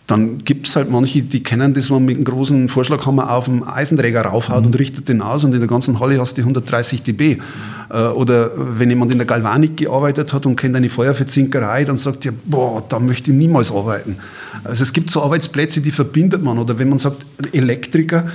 dann 0.06 0.40
gibt 0.40 0.68
es 0.68 0.76
halt 0.76 0.92
manche, 0.92 1.22
die 1.24 1.44
kennen 1.44 1.74
das, 1.74 1.90
wenn 1.90 1.98
man 1.98 2.06
mit 2.06 2.16
einem 2.18 2.26
großen 2.26 2.68
Vorschlaghammer 2.68 3.32
auf 3.32 3.48
einen 3.48 3.64
Eisenträger 3.64 4.24
raufhaut 4.24 4.62
mhm. 4.62 4.68
und 4.68 4.80
richtet 4.80 5.08
den 5.08 5.22
aus 5.22 5.46
und 5.46 5.54
in 5.54 5.60
der 5.60 5.70
ganzen 5.70 6.00
Halle 6.00 6.20
hast 6.20 6.38
du 6.38 6.42
130 6.42 7.04
dB. 7.04 7.38
Äh, 7.90 7.98
oder 8.08 8.52
wenn 8.58 8.90
jemand 8.90 9.14
in 9.14 9.18
der 9.18 9.26
Galvanik 9.26 9.78
gearbeitet 9.78 10.34
hat 10.34 10.46
und 10.46 10.58
kennt 10.58 10.76
eine 10.76 10.90
Feuerverzinkerei, 10.90 11.86
dann 11.86 11.98
sagt 11.98 12.26
er, 12.26 12.34
boah, 12.46 12.84
da 12.88 13.00
möchte 13.00 13.32
ich 13.32 13.38
niemals 13.38 13.72
arbeiten. 13.72 14.18
Also 14.66 14.84
es 14.84 14.92
gibt 14.92 15.10
so 15.10 15.24
Arbeitsplätze, 15.24 15.80
die 15.80 15.92
verbindet 15.92 16.44
man. 16.44 16.60
Oder 16.60 16.78
wenn 16.78 16.90
man 16.90 17.00
sagt, 17.00 17.26
Elektriker, 17.54 18.26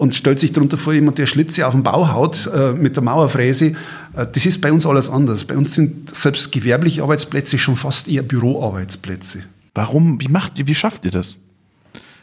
und 0.00 0.14
stellt 0.14 0.38
sich 0.38 0.50
darunter 0.52 0.78
vor, 0.78 0.94
jemand, 0.94 1.18
der 1.18 1.26
Schlitze 1.26 1.66
auf 1.66 1.74
dem 1.74 1.82
Bau 1.82 2.10
haut 2.10 2.48
äh, 2.54 2.72
mit 2.72 2.96
der 2.96 3.02
Mauerfräse. 3.02 3.74
Äh, 4.16 4.26
das 4.32 4.46
ist 4.46 4.62
bei 4.62 4.72
uns 4.72 4.86
alles 4.86 5.10
anders. 5.10 5.44
Bei 5.44 5.58
uns 5.58 5.74
sind 5.74 6.14
selbst 6.14 6.50
gewerbliche 6.52 7.02
Arbeitsplätze 7.02 7.58
schon 7.58 7.76
fast 7.76 8.08
eher 8.08 8.22
Büroarbeitsplätze. 8.22 9.40
Warum? 9.74 10.18
Wie 10.18 10.28
macht 10.28 10.58
ihr, 10.58 10.66
wie 10.66 10.74
schafft 10.74 11.04
ihr 11.04 11.10
das? 11.10 11.38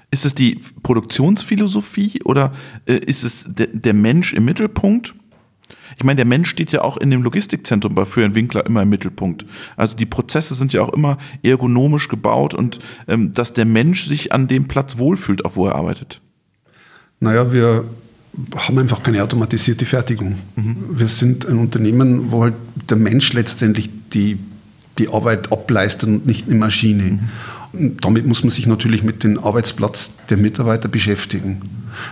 Ist 0.10 0.26
es 0.26 0.34
die 0.34 0.60
Produktionsphilosophie 0.82 2.24
oder 2.26 2.52
äh, 2.88 2.96
ist 2.96 3.24
es 3.24 3.46
der, 3.48 3.68
der 3.68 3.94
Mensch 3.94 4.34
im 4.34 4.46
Mittelpunkt? 4.46 5.13
Ich 5.98 6.04
meine, 6.04 6.16
der 6.16 6.26
Mensch 6.26 6.50
steht 6.50 6.72
ja 6.72 6.82
auch 6.82 6.98
in 6.98 7.12
dem 7.12 7.22
Logistikzentrum 7.22 7.94
bei 7.94 8.08
einen 8.16 8.34
Winkler 8.34 8.66
immer 8.66 8.82
im 8.82 8.90
Mittelpunkt. 8.90 9.46
Also 9.76 9.96
die 9.96 10.08
Prozesse 10.08 10.56
sind 10.56 10.74
ja 10.74 10.82
auch 10.82 10.94
immer 10.94 11.20
ergonomisch 11.44 12.08
gebaut 12.08 12.56
und 12.56 12.80
ähm, 13.08 13.34
dass 13.34 13.54
der 13.54 13.66
Mensch 13.66 14.08
sich 14.08 14.32
an 14.32 14.48
dem 14.48 14.68
Platz 14.68 14.98
wohlfühlt, 14.98 15.46
auch 15.46 15.56
wo 15.56 15.68
er 15.68 15.76
arbeitet. 15.76 16.22
Naja, 17.20 17.52
wir 17.52 17.86
haben 18.56 18.78
einfach 18.78 19.02
keine 19.02 19.24
automatisierte 19.24 19.86
Fertigung. 19.86 20.36
Mhm. 20.56 20.76
Wir 20.92 21.08
sind 21.08 21.48
ein 21.48 21.58
Unternehmen, 21.58 22.32
wo 22.32 22.44
halt 22.44 22.54
der 22.90 22.98
Mensch 22.98 23.34
letztendlich 23.34 23.90
die, 24.14 24.38
die 24.98 25.10
Arbeit 25.10 25.52
ableistet 25.52 26.10
und 26.10 26.28
nicht 26.28 26.48
eine 26.48 26.56
Maschine. 26.56 27.04
Mhm. 27.04 27.20
Und 27.74 28.06
damit 28.06 28.26
muss 28.26 28.44
man 28.44 28.52
sich 28.52 28.68
natürlich 28.68 29.04
mit 29.04 29.24
dem 29.24 29.40
Arbeitsplatz 29.40 30.12
der 30.30 30.38
Mitarbeiter 30.38 30.88
beschäftigen. 30.88 31.62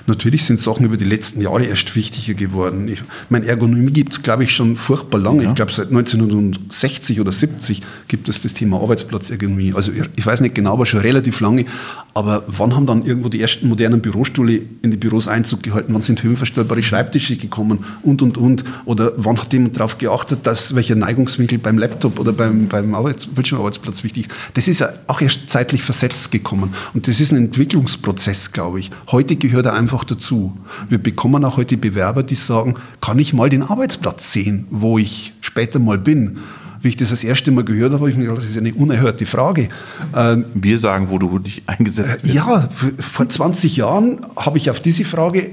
Natürlich 0.07 0.43
sind 0.43 0.59
Sachen 0.59 0.85
über 0.85 0.97
die 0.97 1.05
letzten 1.05 1.41
Jahre 1.41 1.65
erst 1.65 1.95
wichtiger 1.95 2.33
geworden. 2.33 2.87
Ich 2.87 3.03
meine, 3.29 3.45
Ergonomie 3.45 3.91
gibt 3.91 4.13
es, 4.13 4.23
glaube 4.23 4.43
ich, 4.43 4.55
schon 4.55 4.77
furchtbar 4.77 5.19
lange. 5.19 5.43
Ja. 5.43 5.49
Ich 5.49 5.55
glaube, 5.55 5.71
seit 5.71 5.87
1960 5.87 7.19
oder 7.21 7.31
70 7.31 7.81
gibt 8.07 8.29
es 8.29 8.41
das 8.41 8.53
Thema 8.53 8.81
Arbeitsplatzergonomie. 8.81 9.73
Also 9.73 9.91
ich 10.15 10.25
weiß 10.25 10.41
nicht 10.41 10.55
genau, 10.55 10.73
aber 10.73 10.85
schon 10.85 11.01
relativ 11.01 11.39
lange. 11.39 11.65
Aber 12.13 12.43
wann 12.47 12.75
haben 12.75 12.85
dann 12.85 13.03
irgendwo 13.03 13.27
die 13.27 13.41
ersten 13.41 13.67
modernen 13.67 14.01
Bürostühle 14.01 14.61
in 14.81 14.91
die 14.91 14.97
Büros 14.97 15.27
Einzug 15.27 15.63
gehalten? 15.63 15.93
Wann 15.93 16.01
sind 16.01 16.23
höhenverstellbare 16.23 16.81
Schreibtische 16.81 17.35
gekommen? 17.35 17.83
Und, 18.03 18.21
und, 18.21 18.37
und. 18.37 18.63
Oder 18.85 19.11
wann 19.17 19.37
hat 19.37 19.51
jemand 19.51 19.75
darauf 19.75 19.97
geachtet, 19.97 20.39
dass 20.43 20.75
welcher 20.75 20.95
Neigungswinkel 20.95 21.57
beim 21.57 21.77
Laptop 21.77 22.19
oder 22.19 22.31
beim, 22.31 22.67
beim 22.67 22.95
Arbeits 22.95 23.27
Bildschirmarbeitsplatz 23.27 24.03
wichtig 24.03 24.27
ist? 24.27 24.31
Das 24.53 24.67
ist 24.69 24.79
ja 24.79 24.93
auch 25.07 25.19
erst 25.19 25.49
zeitlich 25.49 25.83
versetzt 25.83 26.31
gekommen. 26.31 26.73
Und 26.93 27.07
das 27.09 27.19
ist 27.19 27.31
ein 27.31 27.37
Entwicklungsprozess, 27.37 28.53
glaube 28.53 28.79
ich. 28.79 28.91
Heute 29.11 29.35
gehört 29.35 29.65
er 29.65 29.73
einfach 29.75 30.03
dazu. 30.03 30.57
Wir 30.89 30.97
bekommen 30.97 31.45
auch 31.45 31.57
heute 31.57 31.77
Bewerber, 31.77 32.23
die 32.23 32.35
sagen, 32.35 32.75
kann 33.01 33.19
ich 33.19 33.33
mal 33.33 33.49
den 33.49 33.63
Arbeitsplatz 33.63 34.31
sehen, 34.31 34.65
wo 34.71 34.97
ich 34.97 35.33
später 35.41 35.79
mal 35.79 35.97
bin? 35.97 36.37
Wie 36.81 36.89
ich 36.89 36.97
das 36.97 37.09
das 37.09 37.23
erste 37.23 37.51
Mal 37.51 37.63
gehört 37.63 37.93
habe, 37.93 38.01
habe 38.01 38.09
ich 38.11 38.17
mir 38.17 38.25
gedacht, 38.25 38.39
das 38.39 38.49
ist 38.49 38.57
eine 38.57 38.73
unerhörte 38.73 39.25
Frage. 39.25 39.69
Ähm, 40.15 40.45
Wir 40.53 40.77
sagen, 40.77 41.09
wo 41.09 41.17
du 41.17 41.39
dich 41.39 41.63
eingesetzt 41.65 42.21
hast. 42.23 42.33
Ja, 42.33 42.69
vor 42.99 43.27
20 43.27 43.75
Jahren 43.77 44.19
habe 44.35 44.57
ich 44.57 44.69
auf 44.69 44.79
diese 44.79 45.03
Frage 45.03 45.51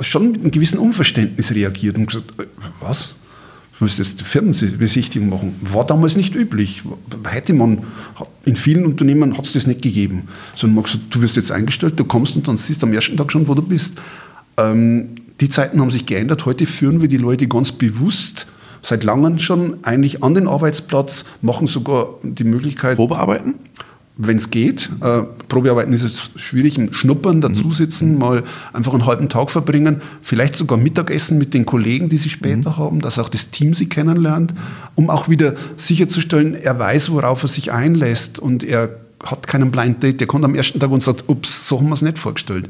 schon 0.00 0.32
mit 0.32 0.40
einem 0.40 0.50
gewissen 0.50 0.78
Unverständnis 0.78 1.52
reagiert 1.52 1.96
und 1.96 2.06
gesagt, 2.06 2.32
äh, 2.40 2.44
was? 2.80 3.14
Jetzt 3.86 4.22
Firmenbesichtigung 4.22 5.28
machen. 5.28 5.54
War 5.60 5.86
damals 5.86 6.16
nicht 6.16 6.34
üblich. 6.34 6.82
Hätte 7.28 7.52
man, 7.52 7.84
in 8.44 8.56
vielen 8.56 8.86
Unternehmen 8.86 9.36
hat 9.36 9.46
es 9.46 9.52
das 9.52 9.66
nicht 9.66 9.82
gegeben. 9.82 10.28
Sondern 10.56 10.76
man 10.76 10.84
gesagt, 10.84 11.04
du 11.10 11.22
wirst 11.22 11.36
jetzt 11.36 11.52
eingestellt, 11.52 11.94
du 11.96 12.04
kommst 12.04 12.36
und 12.36 12.46
dann 12.48 12.56
siehst 12.56 12.82
du 12.82 12.86
am 12.86 12.92
ersten 12.92 13.16
Tag 13.16 13.30
schon, 13.30 13.48
wo 13.48 13.54
du 13.54 13.62
bist. 13.62 13.94
Ähm, 14.56 15.10
die 15.40 15.48
Zeiten 15.48 15.80
haben 15.80 15.90
sich 15.90 16.06
geändert. 16.06 16.46
Heute 16.46 16.66
führen 16.66 17.00
wir 17.00 17.08
die 17.08 17.16
Leute 17.16 17.48
ganz 17.48 17.72
bewusst 17.72 18.46
seit 18.82 19.02
langem 19.02 19.38
schon 19.38 19.78
eigentlich 19.82 20.22
an 20.22 20.34
den 20.34 20.46
Arbeitsplatz, 20.46 21.24
machen 21.40 21.66
sogar 21.66 22.08
die 22.22 22.44
Möglichkeit. 22.44 22.96
Probearbeiten? 22.96 23.54
Wenn 24.16 24.36
es 24.36 24.50
geht. 24.50 24.90
Äh, 25.00 25.22
Probearbeiten 25.48 25.92
ist 25.92 26.04
es 26.04 26.30
schwierig, 26.36 26.78
ein 26.78 26.92
Schnuppern, 26.92 27.40
dazusitzen, 27.40 28.12
mhm. 28.12 28.18
mal 28.18 28.42
einfach 28.72 28.92
einen 28.92 29.06
halben 29.06 29.28
Tag 29.28 29.50
verbringen, 29.50 30.02
vielleicht 30.22 30.54
sogar 30.54 30.78
Mittagessen 30.78 31.36
mit 31.36 31.52
den 31.52 31.66
Kollegen, 31.66 32.08
die 32.08 32.18
sie 32.18 32.30
später 32.30 32.70
mhm. 32.70 32.76
haben, 32.76 33.00
dass 33.00 33.18
auch 33.18 33.28
das 33.28 33.50
Team 33.50 33.74
sie 33.74 33.88
kennenlernt, 33.88 34.54
um 34.94 35.10
auch 35.10 35.28
wieder 35.28 35.54
sicherzustellen, 35.76 36.54
er 36.54 36.78
weiß, 36.78 37.10
worauf 37.10 37.42
er 37.42 37.48
sich 37.48 37.72
einlässt 37.72 38.38
und 38.38 38.62
er 38.62 39.00
hat 39.24 39.46
keinen 39.46 39.70
Blind 39.70 40.02
Date, 40.02 40.20
der 40.20 40.26
kommt 40.26 40.44
am 40.44 40.54
ersten 40.54 40.78
Tag 40.78 40.90
und 40.90 41.02
sagt, 41.02 41.24
ups, 41.28 41.66
so 41.68 41.78
haben 41.78 41.88
wir 41.88 41.94
es 41.94 42.02
nicht 42.02 42.18
vorgestellt. 42.18 42.68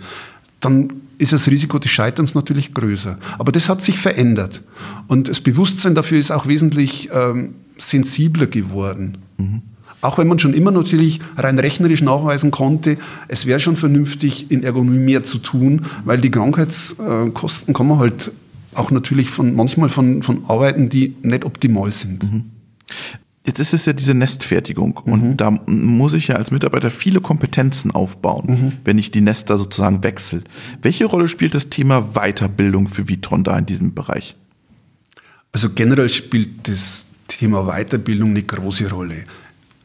Dann 0.60 0.92
ist 1.18 1.32
das 1.32 1.48
Risiko 1.48 1.78
des 1.78 1.90
Scheiterns 1.90 2.34
natürlich 2.34 2.72
größer. 2.72 3.18
Aber 3.38 3.52
das 3.52 3.68
hat 3.68 3.82
sich 3.82 3.98
verändert. 3.98 4.62
Und 5.08 5.28
das 5.28 5.40
Bewusstsein 5.40 5.94
dafür 5.94 6.18
ist 6.18 6.30
auch 6.30 6.46
wesentlich 6.46 7.10
ähm, 7.12 7.54
sensibler 7.76 8.46
geworden. 8.46 9.18
Mhm. 9.36 9.62
Auch 10.04 10.18
wenn 10.18 10.28
man 10.28 10.38
schon 10.38 10.52
immer 10.52 10.70
natürlich 10.70 11.20
rein 11.38 11.58
rechnerisch 11.58 12.02
nachweisen 12.02 12.50
konnte, 12.50 12.98
es 13.28 13.46
wäre 13.46 13.58
schon 13.58 13.76
vernünftig, 13.76 14.50
in 14.50 14.62
Ergonomie 14.62 14.98
mehr 14.98 15.24
zu 15.24 15.38
tun, 15.38 15.86
weil 16.04 16.18
die 16.18 16.30
Krankheitskosten 16.30 17.72
kommen 17.72 17.98
halt 17.98 18.30
auch 18.74 18.90
natürlich 18.90 19.30
von, 19.30 19.54
manchmal 19.54 19.88
von, 19.88 20.22
von 20.22 20.44
Arbeiten, 20.46 20.90
die 20.90 21.16
nicht 21.22 21.46
optimal 21.46 21.90
sind. 21.90 22.30
Mhm. 22.30 22.44
Jetzt 23.46 23.60
ist 23.60 23.72
es 23.72 23.86
ja 23.86 23.94
diese 23.94 24.12
Nestfertigung 24.12 25.00
mhm. 25.06 25.12
und 25.12 25.36
da 25.38 25.50
muss 25.66 26.12
ich 26.12 26.28
ja 26.28 26.36
als 26.36 26.50
Mitarbeiter 26.50 26.90
viele 26.90 27.22
Kompetenzen 27.22 27.90
aufbauen, 27.90 28.44
mhm. 28.46 28.72
wenn 28.84 28.98
ich 28.98 29.10
die 29.10 29.22
Nester 29.22 29.56
sozusagen 29.56 30.04
wechsle. 30.04 30.42
Welche 30.82 31.06
Rolle 31.06 31.28
spielt 31.28 31.54
das 31.54 31.70
Thema 31.70 32.10
Weiterbildung 32.12 32.88
für 32.88 33.08
Vitron 33.08 33.42
da 33.42 33.56
in 33.58 33.64
diesem 33.64 33.94
Bereich? 33.94 34.36
Also 35.52 35.70
generell 35.70 36.10
spielt 36.10 36.68
das 36.68 37.06
Thema 37.26 37.64
Weiterbildung 37.64 38.30
eine 38.30 38.42
große 38.42 38.90
Rolle. 38.90 39.24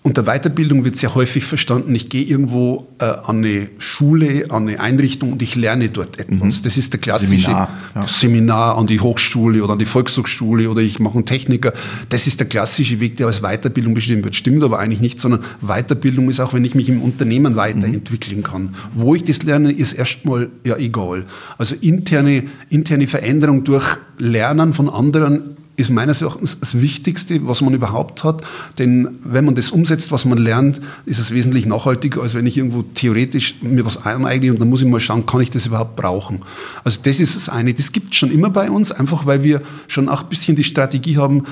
Unter 0.02 0.24
Weiterbildung 0.24 0.86
wird 0.86 0.96
sehr 0.96 1.14
häufig 1.14 1.44
verstanden, 1.44 1.94
ich 1.94 2.08
gehe 2.08 2.24
irgendwo 2.24 2.88
äh, 3.00 3.04
an 3.04 3.40
eine 3.40 3.68
Schule, 3.80 4.46
an 4.50 4.70
eine 4.70 4.80
Einrichtung 4.80 5.34
und 5.34 5.42
ich 5.42 5.56
lerne 5.56 5.90
dort 5.90 6.22
etwas. 6.22 6.60
Mhm. 6.60 6.64
Das 6.64 6.78
ist 6.78 6.94
der 6.94 7.02
klassische 7.02 7.42
Seminar, 7.42 7.70
ja. 7.96 8.08
Seminar, 8.08 8.78
an 8.78 8.88
die 8.88 9.02
Hochschule 9.02 9.62
oder 9.62 9.74
an 9.74 9.80
die 9.80 9.86
Volkshochschule 9.86 10.70
oder 10.70 10.82
ich 10.82 11.00
mache 11.00 11.16
einen 11.16 11.26
Techniker. 11.26 11.74
Das 12.08 12.28
ist 12.28 12.40
der 12.40 12.48
klassische 12.48 13.02
Weg, 13.02 13.18
der 13.18 13.28
als 13.28 13.42
Weiterbildung 13.42 13.94
beschrieben 13.94 14.24
wird. 14.24 14.36
Stimmt 14.36 14.64
aber 14.64 14.80
eigentlich 14.80 15.02
nicht, 15.02 15.20
sondern 15.20 15.42
Weiterbildung 15.62 16.30
ist 16.30 16.40
auch, 16.40 16.54
wenn 16.54 16.64
ich 16.64 16.76
mich 16.76 16.88
im 16.88 17.02
Unternehmen 17.02 17.58
weiterentwickeln 17.58 18.42
kann. 18.42 18.76
Wo 18.94 19.16
ich 19.16 19.26
das 19.26 19.44
lerne, 19.44 19.70
ist 19.70 19.92
erstmal 19.92 20.48
ja 20.64 20.78
egal. 20.78 21.26
Also 21.58 21.76
interne, 21.76 22.44
interne 22.70 23.08
Veränderung 23.08 23.66
durch 23.66 23.84
Lernen 24.18 24.74
von 24.74 24.88
anderen 24.88 25.58
ist 25.80 25.90
meines 25.90 26.22
Erachtens 26.22 26.60
das 26.60 26.80
Wichtigste, 26.80 27.48
was 27.48 27.62
man 27.62 27.74
überhaupt 27.74 28.24
hat. 28.24 28.44
Denn 28.78 29.20
wenn 29.24 29.46
man 29.46 29.56
das 29.56 29.72
umsetzt, 29.72 30.12
was 30.12 30.26
man 30.26 30.38
lernt, 30.38 30.80
ist 31.06 31.20
es 31.20 31.32
wesentlich 31.32 31.66
nachhaltiger, 31.66 32.22
als 32.22 32.34
wenn 32.34 32.46
ich 32.46 32.58
irgendwo 32.58 32.84
theoretisch 32.84 33.56
mir 33.62 33.86
was 33.86 34.06
eineigne 34.06 34.52
und 34.52 34.60
dann 34.60 34.70
muss 34.70 34.82
ich 34.82 34.88
mal 34.88 35.00
schauen, 35.00 35.26
kann 35.26 35.42
ich 35.42 35.52
das 35.52 35.66
überhaupt 35.66 35.96
brauchen. 35.96 36.42
Also 36.84 37.00
das 37.04 37.20
ist 37.20 37.36
das 37.36 37.50
eine. 37.50 37.74
Das 37.74 37.92
gibt 37.92 38.12
es 38.12 38.18
schon 38.18 38.32
immer 38.32 38.50
bei 38.50 38.70
uns, 38.70 38.92
einfach 38.92 39.26
weil 39.26 39.44
wir 39.44 39.62
schon 39.88 40.10
auch 40.10 40.24
ein 40.24 40.30
bisschen 40.30 40.56
die 40.56 40.64
Strategie 40.64 41.18
haben, 41.18 41.44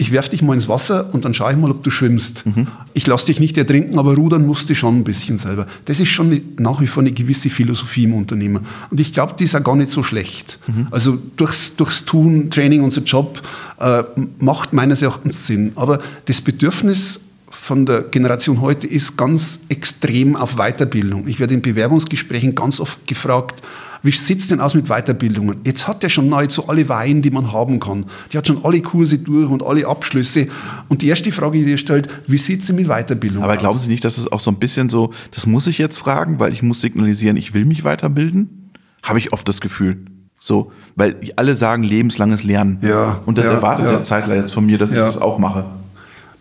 ich 0.00 0.12
werfe 0.12 0.30
dich 0.30 0.42
mal 0.42 0.54
ins 0.54 0.68
Wasser 0.68 1.12
und 1.12 1.24
dann 1.24 1.34
schaue 1.34 1.50
ich 1.50 1.58
mal, 1.58 1.72
ob 1.72 1.82
du 1.82 1.90
schwimmst. 1.90 2.46
Mhm. 2.46 2.68
Ich 2.94 3.08
lasse 3.08 3.26
dich 3.26 3.40
nicht 3.40 3.58
ertrinken, 3.58 3.98
aber 3.98 4.14
rudern 4.14 4.46
musst 4.46 4.70
du 4.70 4.76
schon 4.76 4.98
ein 4.98 5.04
bisschen 5.04 5.38
selber. 5.38 5.66
Das 5.86 5.98
ist 5.98 6.08
schon 6.08 6.40
nach 6.56 6.80
wie 6.80 6.86
vor 6.86 7.02
eine 7.02 7.10
gewisse 7.10 7.50
Philosophie 7.50 8.04
im 8.04 8.14
Unternehmen. 8.14 8.64
Und 8.90 9.00
ich 9.00 9.12
glaube, 9.12 9.34
die 9.36 9.44
ist 9.44 9.56
auch 9.56 9.64
gar 9.64 9.74
nicht 9.74 9.90
so 9.90 10.04
schlecht. 10.04 10.60
Mhm. 10.68 10.86
Also 10.92 11.18
durchs, 11.36 11.74
durchs 11.74 12.04
Tun, 12.04 12.48
Training, 12.48 12.82
unser 12.82 13.02
Job 13.02 13.42
äh, 13.80 14.04
macht 14.38 14.72
meines 14.72 15.02
Erachtens 15.02 15.48
Sinn. 15.48 15.72
Aber 15.74 15.98
das 16.26 16.40
Bedürfnis 16.40 17.20
von 17.68 17.84
der 17.84 18.02
Generation 18.02 18.62
heute 18.62 18.86
ist 18.86 19.18
ganz 19.18 19.60
extrem 19.68 20.36
auf 20.36 20.56
Weiterbildung. 20.56 21.28
Ich 21.28 21.38
werde 21.38 21.52
in 21.52 21.60
Bewerbungsgesprächen 21.60 22.54
ganz 22.54 22.80
oft 22.80 23.06
gefragt, 23.06 23.62
wie 24.02 24.10
sieht 24.10 24.40
es 24.40 24.46
denn 24.46 24.60
aus 24.60 24.74
mit 24.74 24.86
Weiterbildungen? 24.86 25.58
Jetzt 25.66 25.86
hat 25.86 26.02
er 26.02 26.08
schon 26.08 26.30
nahezu 26.30 26.66
alle 26.68 26.88
Weihen, 26.88 27.20
die 27.20 27.30
man 27.30 27.52
haben 27.52 27.78
kann. 27.78 28.06
Die 28.32 28.38
hat 28.38 28.46
schon 28.46 28.64
alle 28.64 28.80
Kurse 28.80 29.18
durch 29.18 29.50
und 29.50 29.62
alle 29.62 29.86
Abschlüsse. 29.86 30.48
Und 30.88 31.02
die 31.02 31.08
erste 31.08 31.30
Frage, 31.30 31.62
die 31.62 31.70
er 31.70 31.76
stellt, 31.78 32.08
wie 32.26 32.38
sieht 32.38 32.60
es 32.60 32.68
denn 32.68 32.76
mit 32.76 32.86
Weiterbildung 32.88 33.42
Aber 33.42 33.52
aus? 33.52 33.58
glauben 33.58 33.78
Sie 33.78 33.90
nicht, 33.90 34.02
dass 34.02 34.16
es 34.16 34.32
auch 34.32 34.40
so 34.40 34.50
ein 34.50 34.58
bisschen 34.58 34.88
so, 34.88 35.12
das 35.32 35.46
muss 35.46 35.66
ich 35.66 35.76
jetzt 35.76 35.98
fragen, 35.98 36.40
weil 36.40 36.54
ich 36.54 36.62
muss 36.62 36.80
signalisieren, 36.80 37.36
ich 37.36 37.52
will 37.52 37.66
mich 37.66 37.84
weiterbilden? 37.84 38.70
Habe 39.02 39.18
ich 39.18 39.34
oft 39.34 39.46
das 39.46 39.60
Gefühl. 39.60 39.98
So, 40.40 40.72
weil 40.96 41.16
alle 41.36 41.54
sagen 41.54 41.82
lebenslanges 41.82 42.44
Lernen. 42.44 42.78
Ja. 42.80 43.20
Und 43.26 43.36
das 43.36 43.44
ja, 43.44 43.52
erwartet 43.52 43.84
ja. 43.84 43.90
der 43.92 44.04
Zeitler 44.04 44.36
jetzt 44.36 44.54
von 44.54 44.64
mir, 44.64 44.78
dass 44.78 44.90
ja. 44.90 45.00
ich 45.00 45.04
das 45.04 45.20
auch 45.20 45.38
mache. 45.38 45.66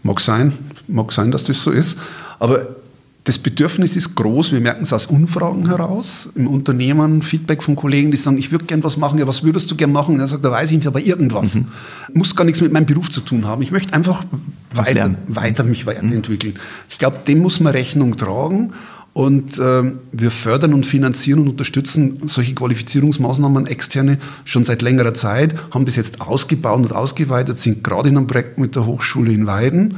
Mag 0.03 0.21
sein, 0.21 0.53
mag 0.87 1.11
sein, 1.11 1.31
dass 1.31 1.43
das 1.43 1.61
so 1.61 1.71
ist. 1.71 1.97
Aber 2.39 2.67
das 3.27 3.37
Bedürfnis 3.37 3.97
ist 3.97 4.15
groß, 4.15 4.53
wir 4.53 4.61
merken 4.61 4.83
es 4.83 4.93
aus 4.93 5.07
Umfragen 5.07 5.67
heraus 5.67 6.29
im 6.35 6.47
Unternehmen, 6.47 7.21
Feedback 7.21 7.61
von 7.61 7.75
Kollegen, 7.75 8.09
die 8.09 8.15
sagen, 8.15 8.37
ich 8.37 8.53
würde 8.53 8.63
gern 8.63 8.81
was 8.85 8.95
machen, 8.95 9.19
ja, 9.19 9.27
was 9.27 9.43
würdest 9.43 9.69
du 9.69 9.75
gern 9.75 9.91
machen? 9.91 10.15
Und 10.15 10.21
er 10.21 10.27
sagt, 10.27 10.45
da 10.45 10.51
weiß 10.51 10.71
ich 10.71 10.77
nicht, 10.77 10.87
aber 10.87 11.01
irgendwas. 11.01 11.55
Mhm. 11.55 11.67
Muss 12.13 12.37
gar 12.37 12.45
nichts 12.45 12.61
mit 12.61 12.71
meinem 12.71 12.85
Beruf 12.85 13.11
zu 13.11 13.19
tun 13.19 13.45
haben. 13.45 13.61
Ich 13.61 13.71
möchte 13.71 13.93
einfach 13.93 14.23
weiter, 14.73 15.15
weiter, 15.27 15.65
mich 15.65 15.85
weiterentwickeln. 15.85 16.53
Mhm. 16.53 16.59
Ich 16.89 16.99
glaube, 16.99 17.17
dem 17.27 17.39
muss 17.39 17.59
man 17.59 17.73
Rechnung 17.73 18.15
tragen. 18.15 18.71
Und 19.11 19.57
äh, 19.57 19.91
wir 20.13 20.31
fördern 20.31 20.73
und 20.73 20.85
finanzieren 20.85 21.41
und 21.41 21.49
unterstützen 21.49 22.21
solche 22.27 22.53
Qualifizierungsmaßnahmen 22.53 23.65
externe 23.65 24.19
schon 24.45 24.63
seit 24.63 24.81
längerer 24.83 25.15
Zeit, 25.15 25.55
haben 25.71 25.85
das 25.85 25.97
jetzt 25.97 26.21
ausgebaut 26.21 26.79
und 26.79 26.93
ausgeweitet, 26.93 27.57
sind 27.57 27.83
gerade 27.83 28.07
in 28.07 28.17
einem 28.17 28.27
Projekt 28.27 28.57
mit 28.57 28.75
der 28.75 28.85
Hochschule 28.85 29.33
in 29.33 29.47
Weiden 29.47 29.95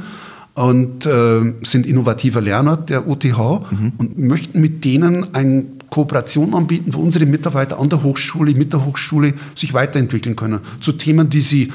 und 0.60 1.06
äh, 1.06 1.54
sind 1.62 1.86
innovativer 1.86 2.42
Lerner 2.42 2.76
der 2.76 3.08
OTH 3.08 3.24
mhm. 3.70 3.92
und 3.96 4.18
möchten 4.18 4.60
mit 4.60 4.84
denen 4.84 5.34
ein 5.34 5.78
Kooperation 5.88 6.54
anbieten, 6.54 6.92
wo 6.92 7.00
unsere 7.00 7.24
Mitarbeiter 7.24 7.78
an 7.78 7.88
der 7.88 8.02
Hochschule, 8.02 8.54
mit 8.54 8.72
der 8.72 8.84
Hochschule 8.84 9.32
sich 9.54 9.72
weiterentwickeln 9.72 10.36
können. 10.36 10.60
Zu 10.80 10.92
Themen, 10.92 11.30
die 11.30 11.40
sie 11.40 11.72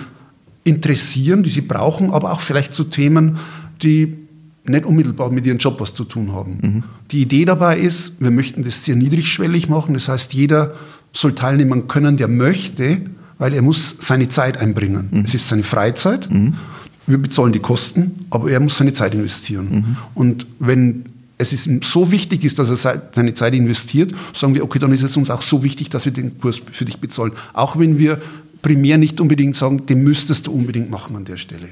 interessieren, 0.63 1.41
die 1.41 1.49
sie 1.49 1.61
brauchen, 1.61 2.11
aber 2.11 2.31
auch 2.31 2.41
vielleicht 2.41 2.73
zu 2.73 2.83
Themen, 2.83 3.37
die 3.81 4.17
nicht 4.65 4.85
unmittelbar 4.85 5.31
mit 5.31 5.47
ihrem 5.47 5.57
Job 5.57 5.79
was 5.79 5.95
zu 5.95 6.03
tun 6.03 6.31
haben. 6.33 6.57
Mhm. 6.61 6.83
Die 7.11 7.21
Idee 7.21 7.45
dabei 7.45 7.79
ist, 7.79 8.21
wir 8.21 8.31
möchten 8.31 8.63
das 8.63 8.85
sehr 8.85 8.95
niedrigschwellig 8.95 9.67
machen. 9.67 9.95
Das 9.95 10.09
heißt, 10.09 10.33
jeder 10.35 10.75
soll 11.11 11.33
teilnehmen 11.33 11.87
können, 11.87 12.17
der 12.17 12.27
möchte, 12.27 13.01
weil 13.39 13.53
er 13.55 13.63
muss 13.63 13.97
seine 13.99 14.29
Zeit 14.29 14.59
einbringen. 14.59 15.09
Mhm. 15.11 15.21
Es 15.21 15.33
ist 15.33 15.49
seine 15.49 15.63
Freizeit. 15.63 16.31
Mhm. 16.31 16.53
Wir 17.07 17.17
bezahlen 17.17 17.53
die 17.53 17.59
Kosten, 17.59 18.25
aber 18.29 18.49
er 18.49 18.59
muss 18.59 18.77
seine 18.77 18.93
Zeit 18.93 19.13
investieren. 19.13 19.67
Mhm. 19.69 19.97
Und 20.15 20.47
wenn 20.59 21.05
es 21.37 21.51
ist 21.51 21.69
so 21.83 22.11
wichtig 22.11 22.45
ist, 22.45 22.59
dass 22.59 22.69
er 22.69 23.01
seine 23.11 23.33
Zeit 23.33 23.53
investiert, 23.53 24.13
sagen 24.33 24.55
wir, 24.55 24.63
okay, 24.63 24.79
dann 24.79 24.93
ist 24.93 25.03
es 25.03 25.17
uns 25.17 25.29
auch 25.29 25.41
so 25.41 25.63
wichtig, 25.63 25.89
dass 25.89 26.05
wir 26.05 26.13
den 26.13 26.39
Kurs 26.39 26.61
für 26.71 26.85
dich 26.85 26.99
bezahlen. 26.99 27.33
Auch 27.53 27.77
wenn 27.77 27.97
wir 27.99 28.21
primär 28.61 28.97
nicht 28.97 29.19
unbedingt 29.19 29.55
sagen, 29.55 29.85
den 29.85 30.03
müsstest 30.03 30.47
du 30.47 30.51
unbedingt 30.51 30.89
machen 30.89 31.15
an 31.15 31.25
der 31.25 31.37
Stelle. 31.37 31.67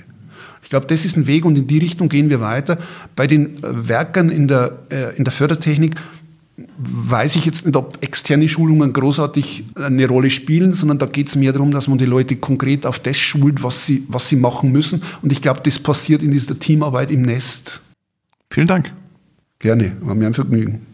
Ich 0.64 0.70
glaube, 0.70 0.88
das 0.88 1.06
ist 1.06 1.18
ein 1.18 1.28
Weg 1.28 1.46
und 1.46 1.58
in 1.58 1.68
die 1.68 1.78
Richtung 1.78 2.10
gehen 2.10 2.30
wir 2.30 2.40
weiter. 2.40 2.78
Bei 3.16 3.28
den 3.28 3.64
äh, 3.64 3.88
Werkern 3.88 4.30
in 4.30 4.48
der, 4.48 4.80
äh, 4.90 5.16
in 5.18 5.24
der 5.24 5.32
Fördertechnik 5.32 5.96
weiß 6.58 7.36
ich 7.36 7.46
jetzt 7.46 7.66
nicht, 7.66 7.76
ob 7.76 7.98
externe 8.04 8.48
Schulungen 8.48 8.94
großartig 8.94 9.66
eine 9.76 10.08
Rolle 10.08 10.30
spielen, 10.30 10.72
sondern 10.72 11.00
da 11.00 11.08
geht 11.08 11.28
es 11.28 11.36
mehr 11.36 11.52
darum, 11.52 11.72
dass 11.72 11.88
man 11.88 11.98
die 11.98 12.06
Leute 12.06 12.36
konkret 12.36 12.86
auf 12.86 13.00
das 13.00 13.18
schult, 13.18 13.64
was 13.64 13.86
sie, 13.86 14.04
was 14.08 14.30
sie 14.30 14.36
machen 14.36 14.72
müssen. 14.72 15.02
Und 15.22 15.32
ich 15.32 15.42
glaube, 15.42 15.62
das 15.64 15.80
passiert 15.80 16.22
in 16.22 16.32
dieser 16.32 16.60
Teamarbeit 16.60 17.10
im 17.10 17.24
Nest. 17.24 17.82
Vielen 18.50 18.68
Dank. 18.68 18.92
Gerne, 19.60 19.94
war 20.02 20.14
mir 20.14 20.28
ein 20.28 20.34
Vergnügen. 20.34 20.93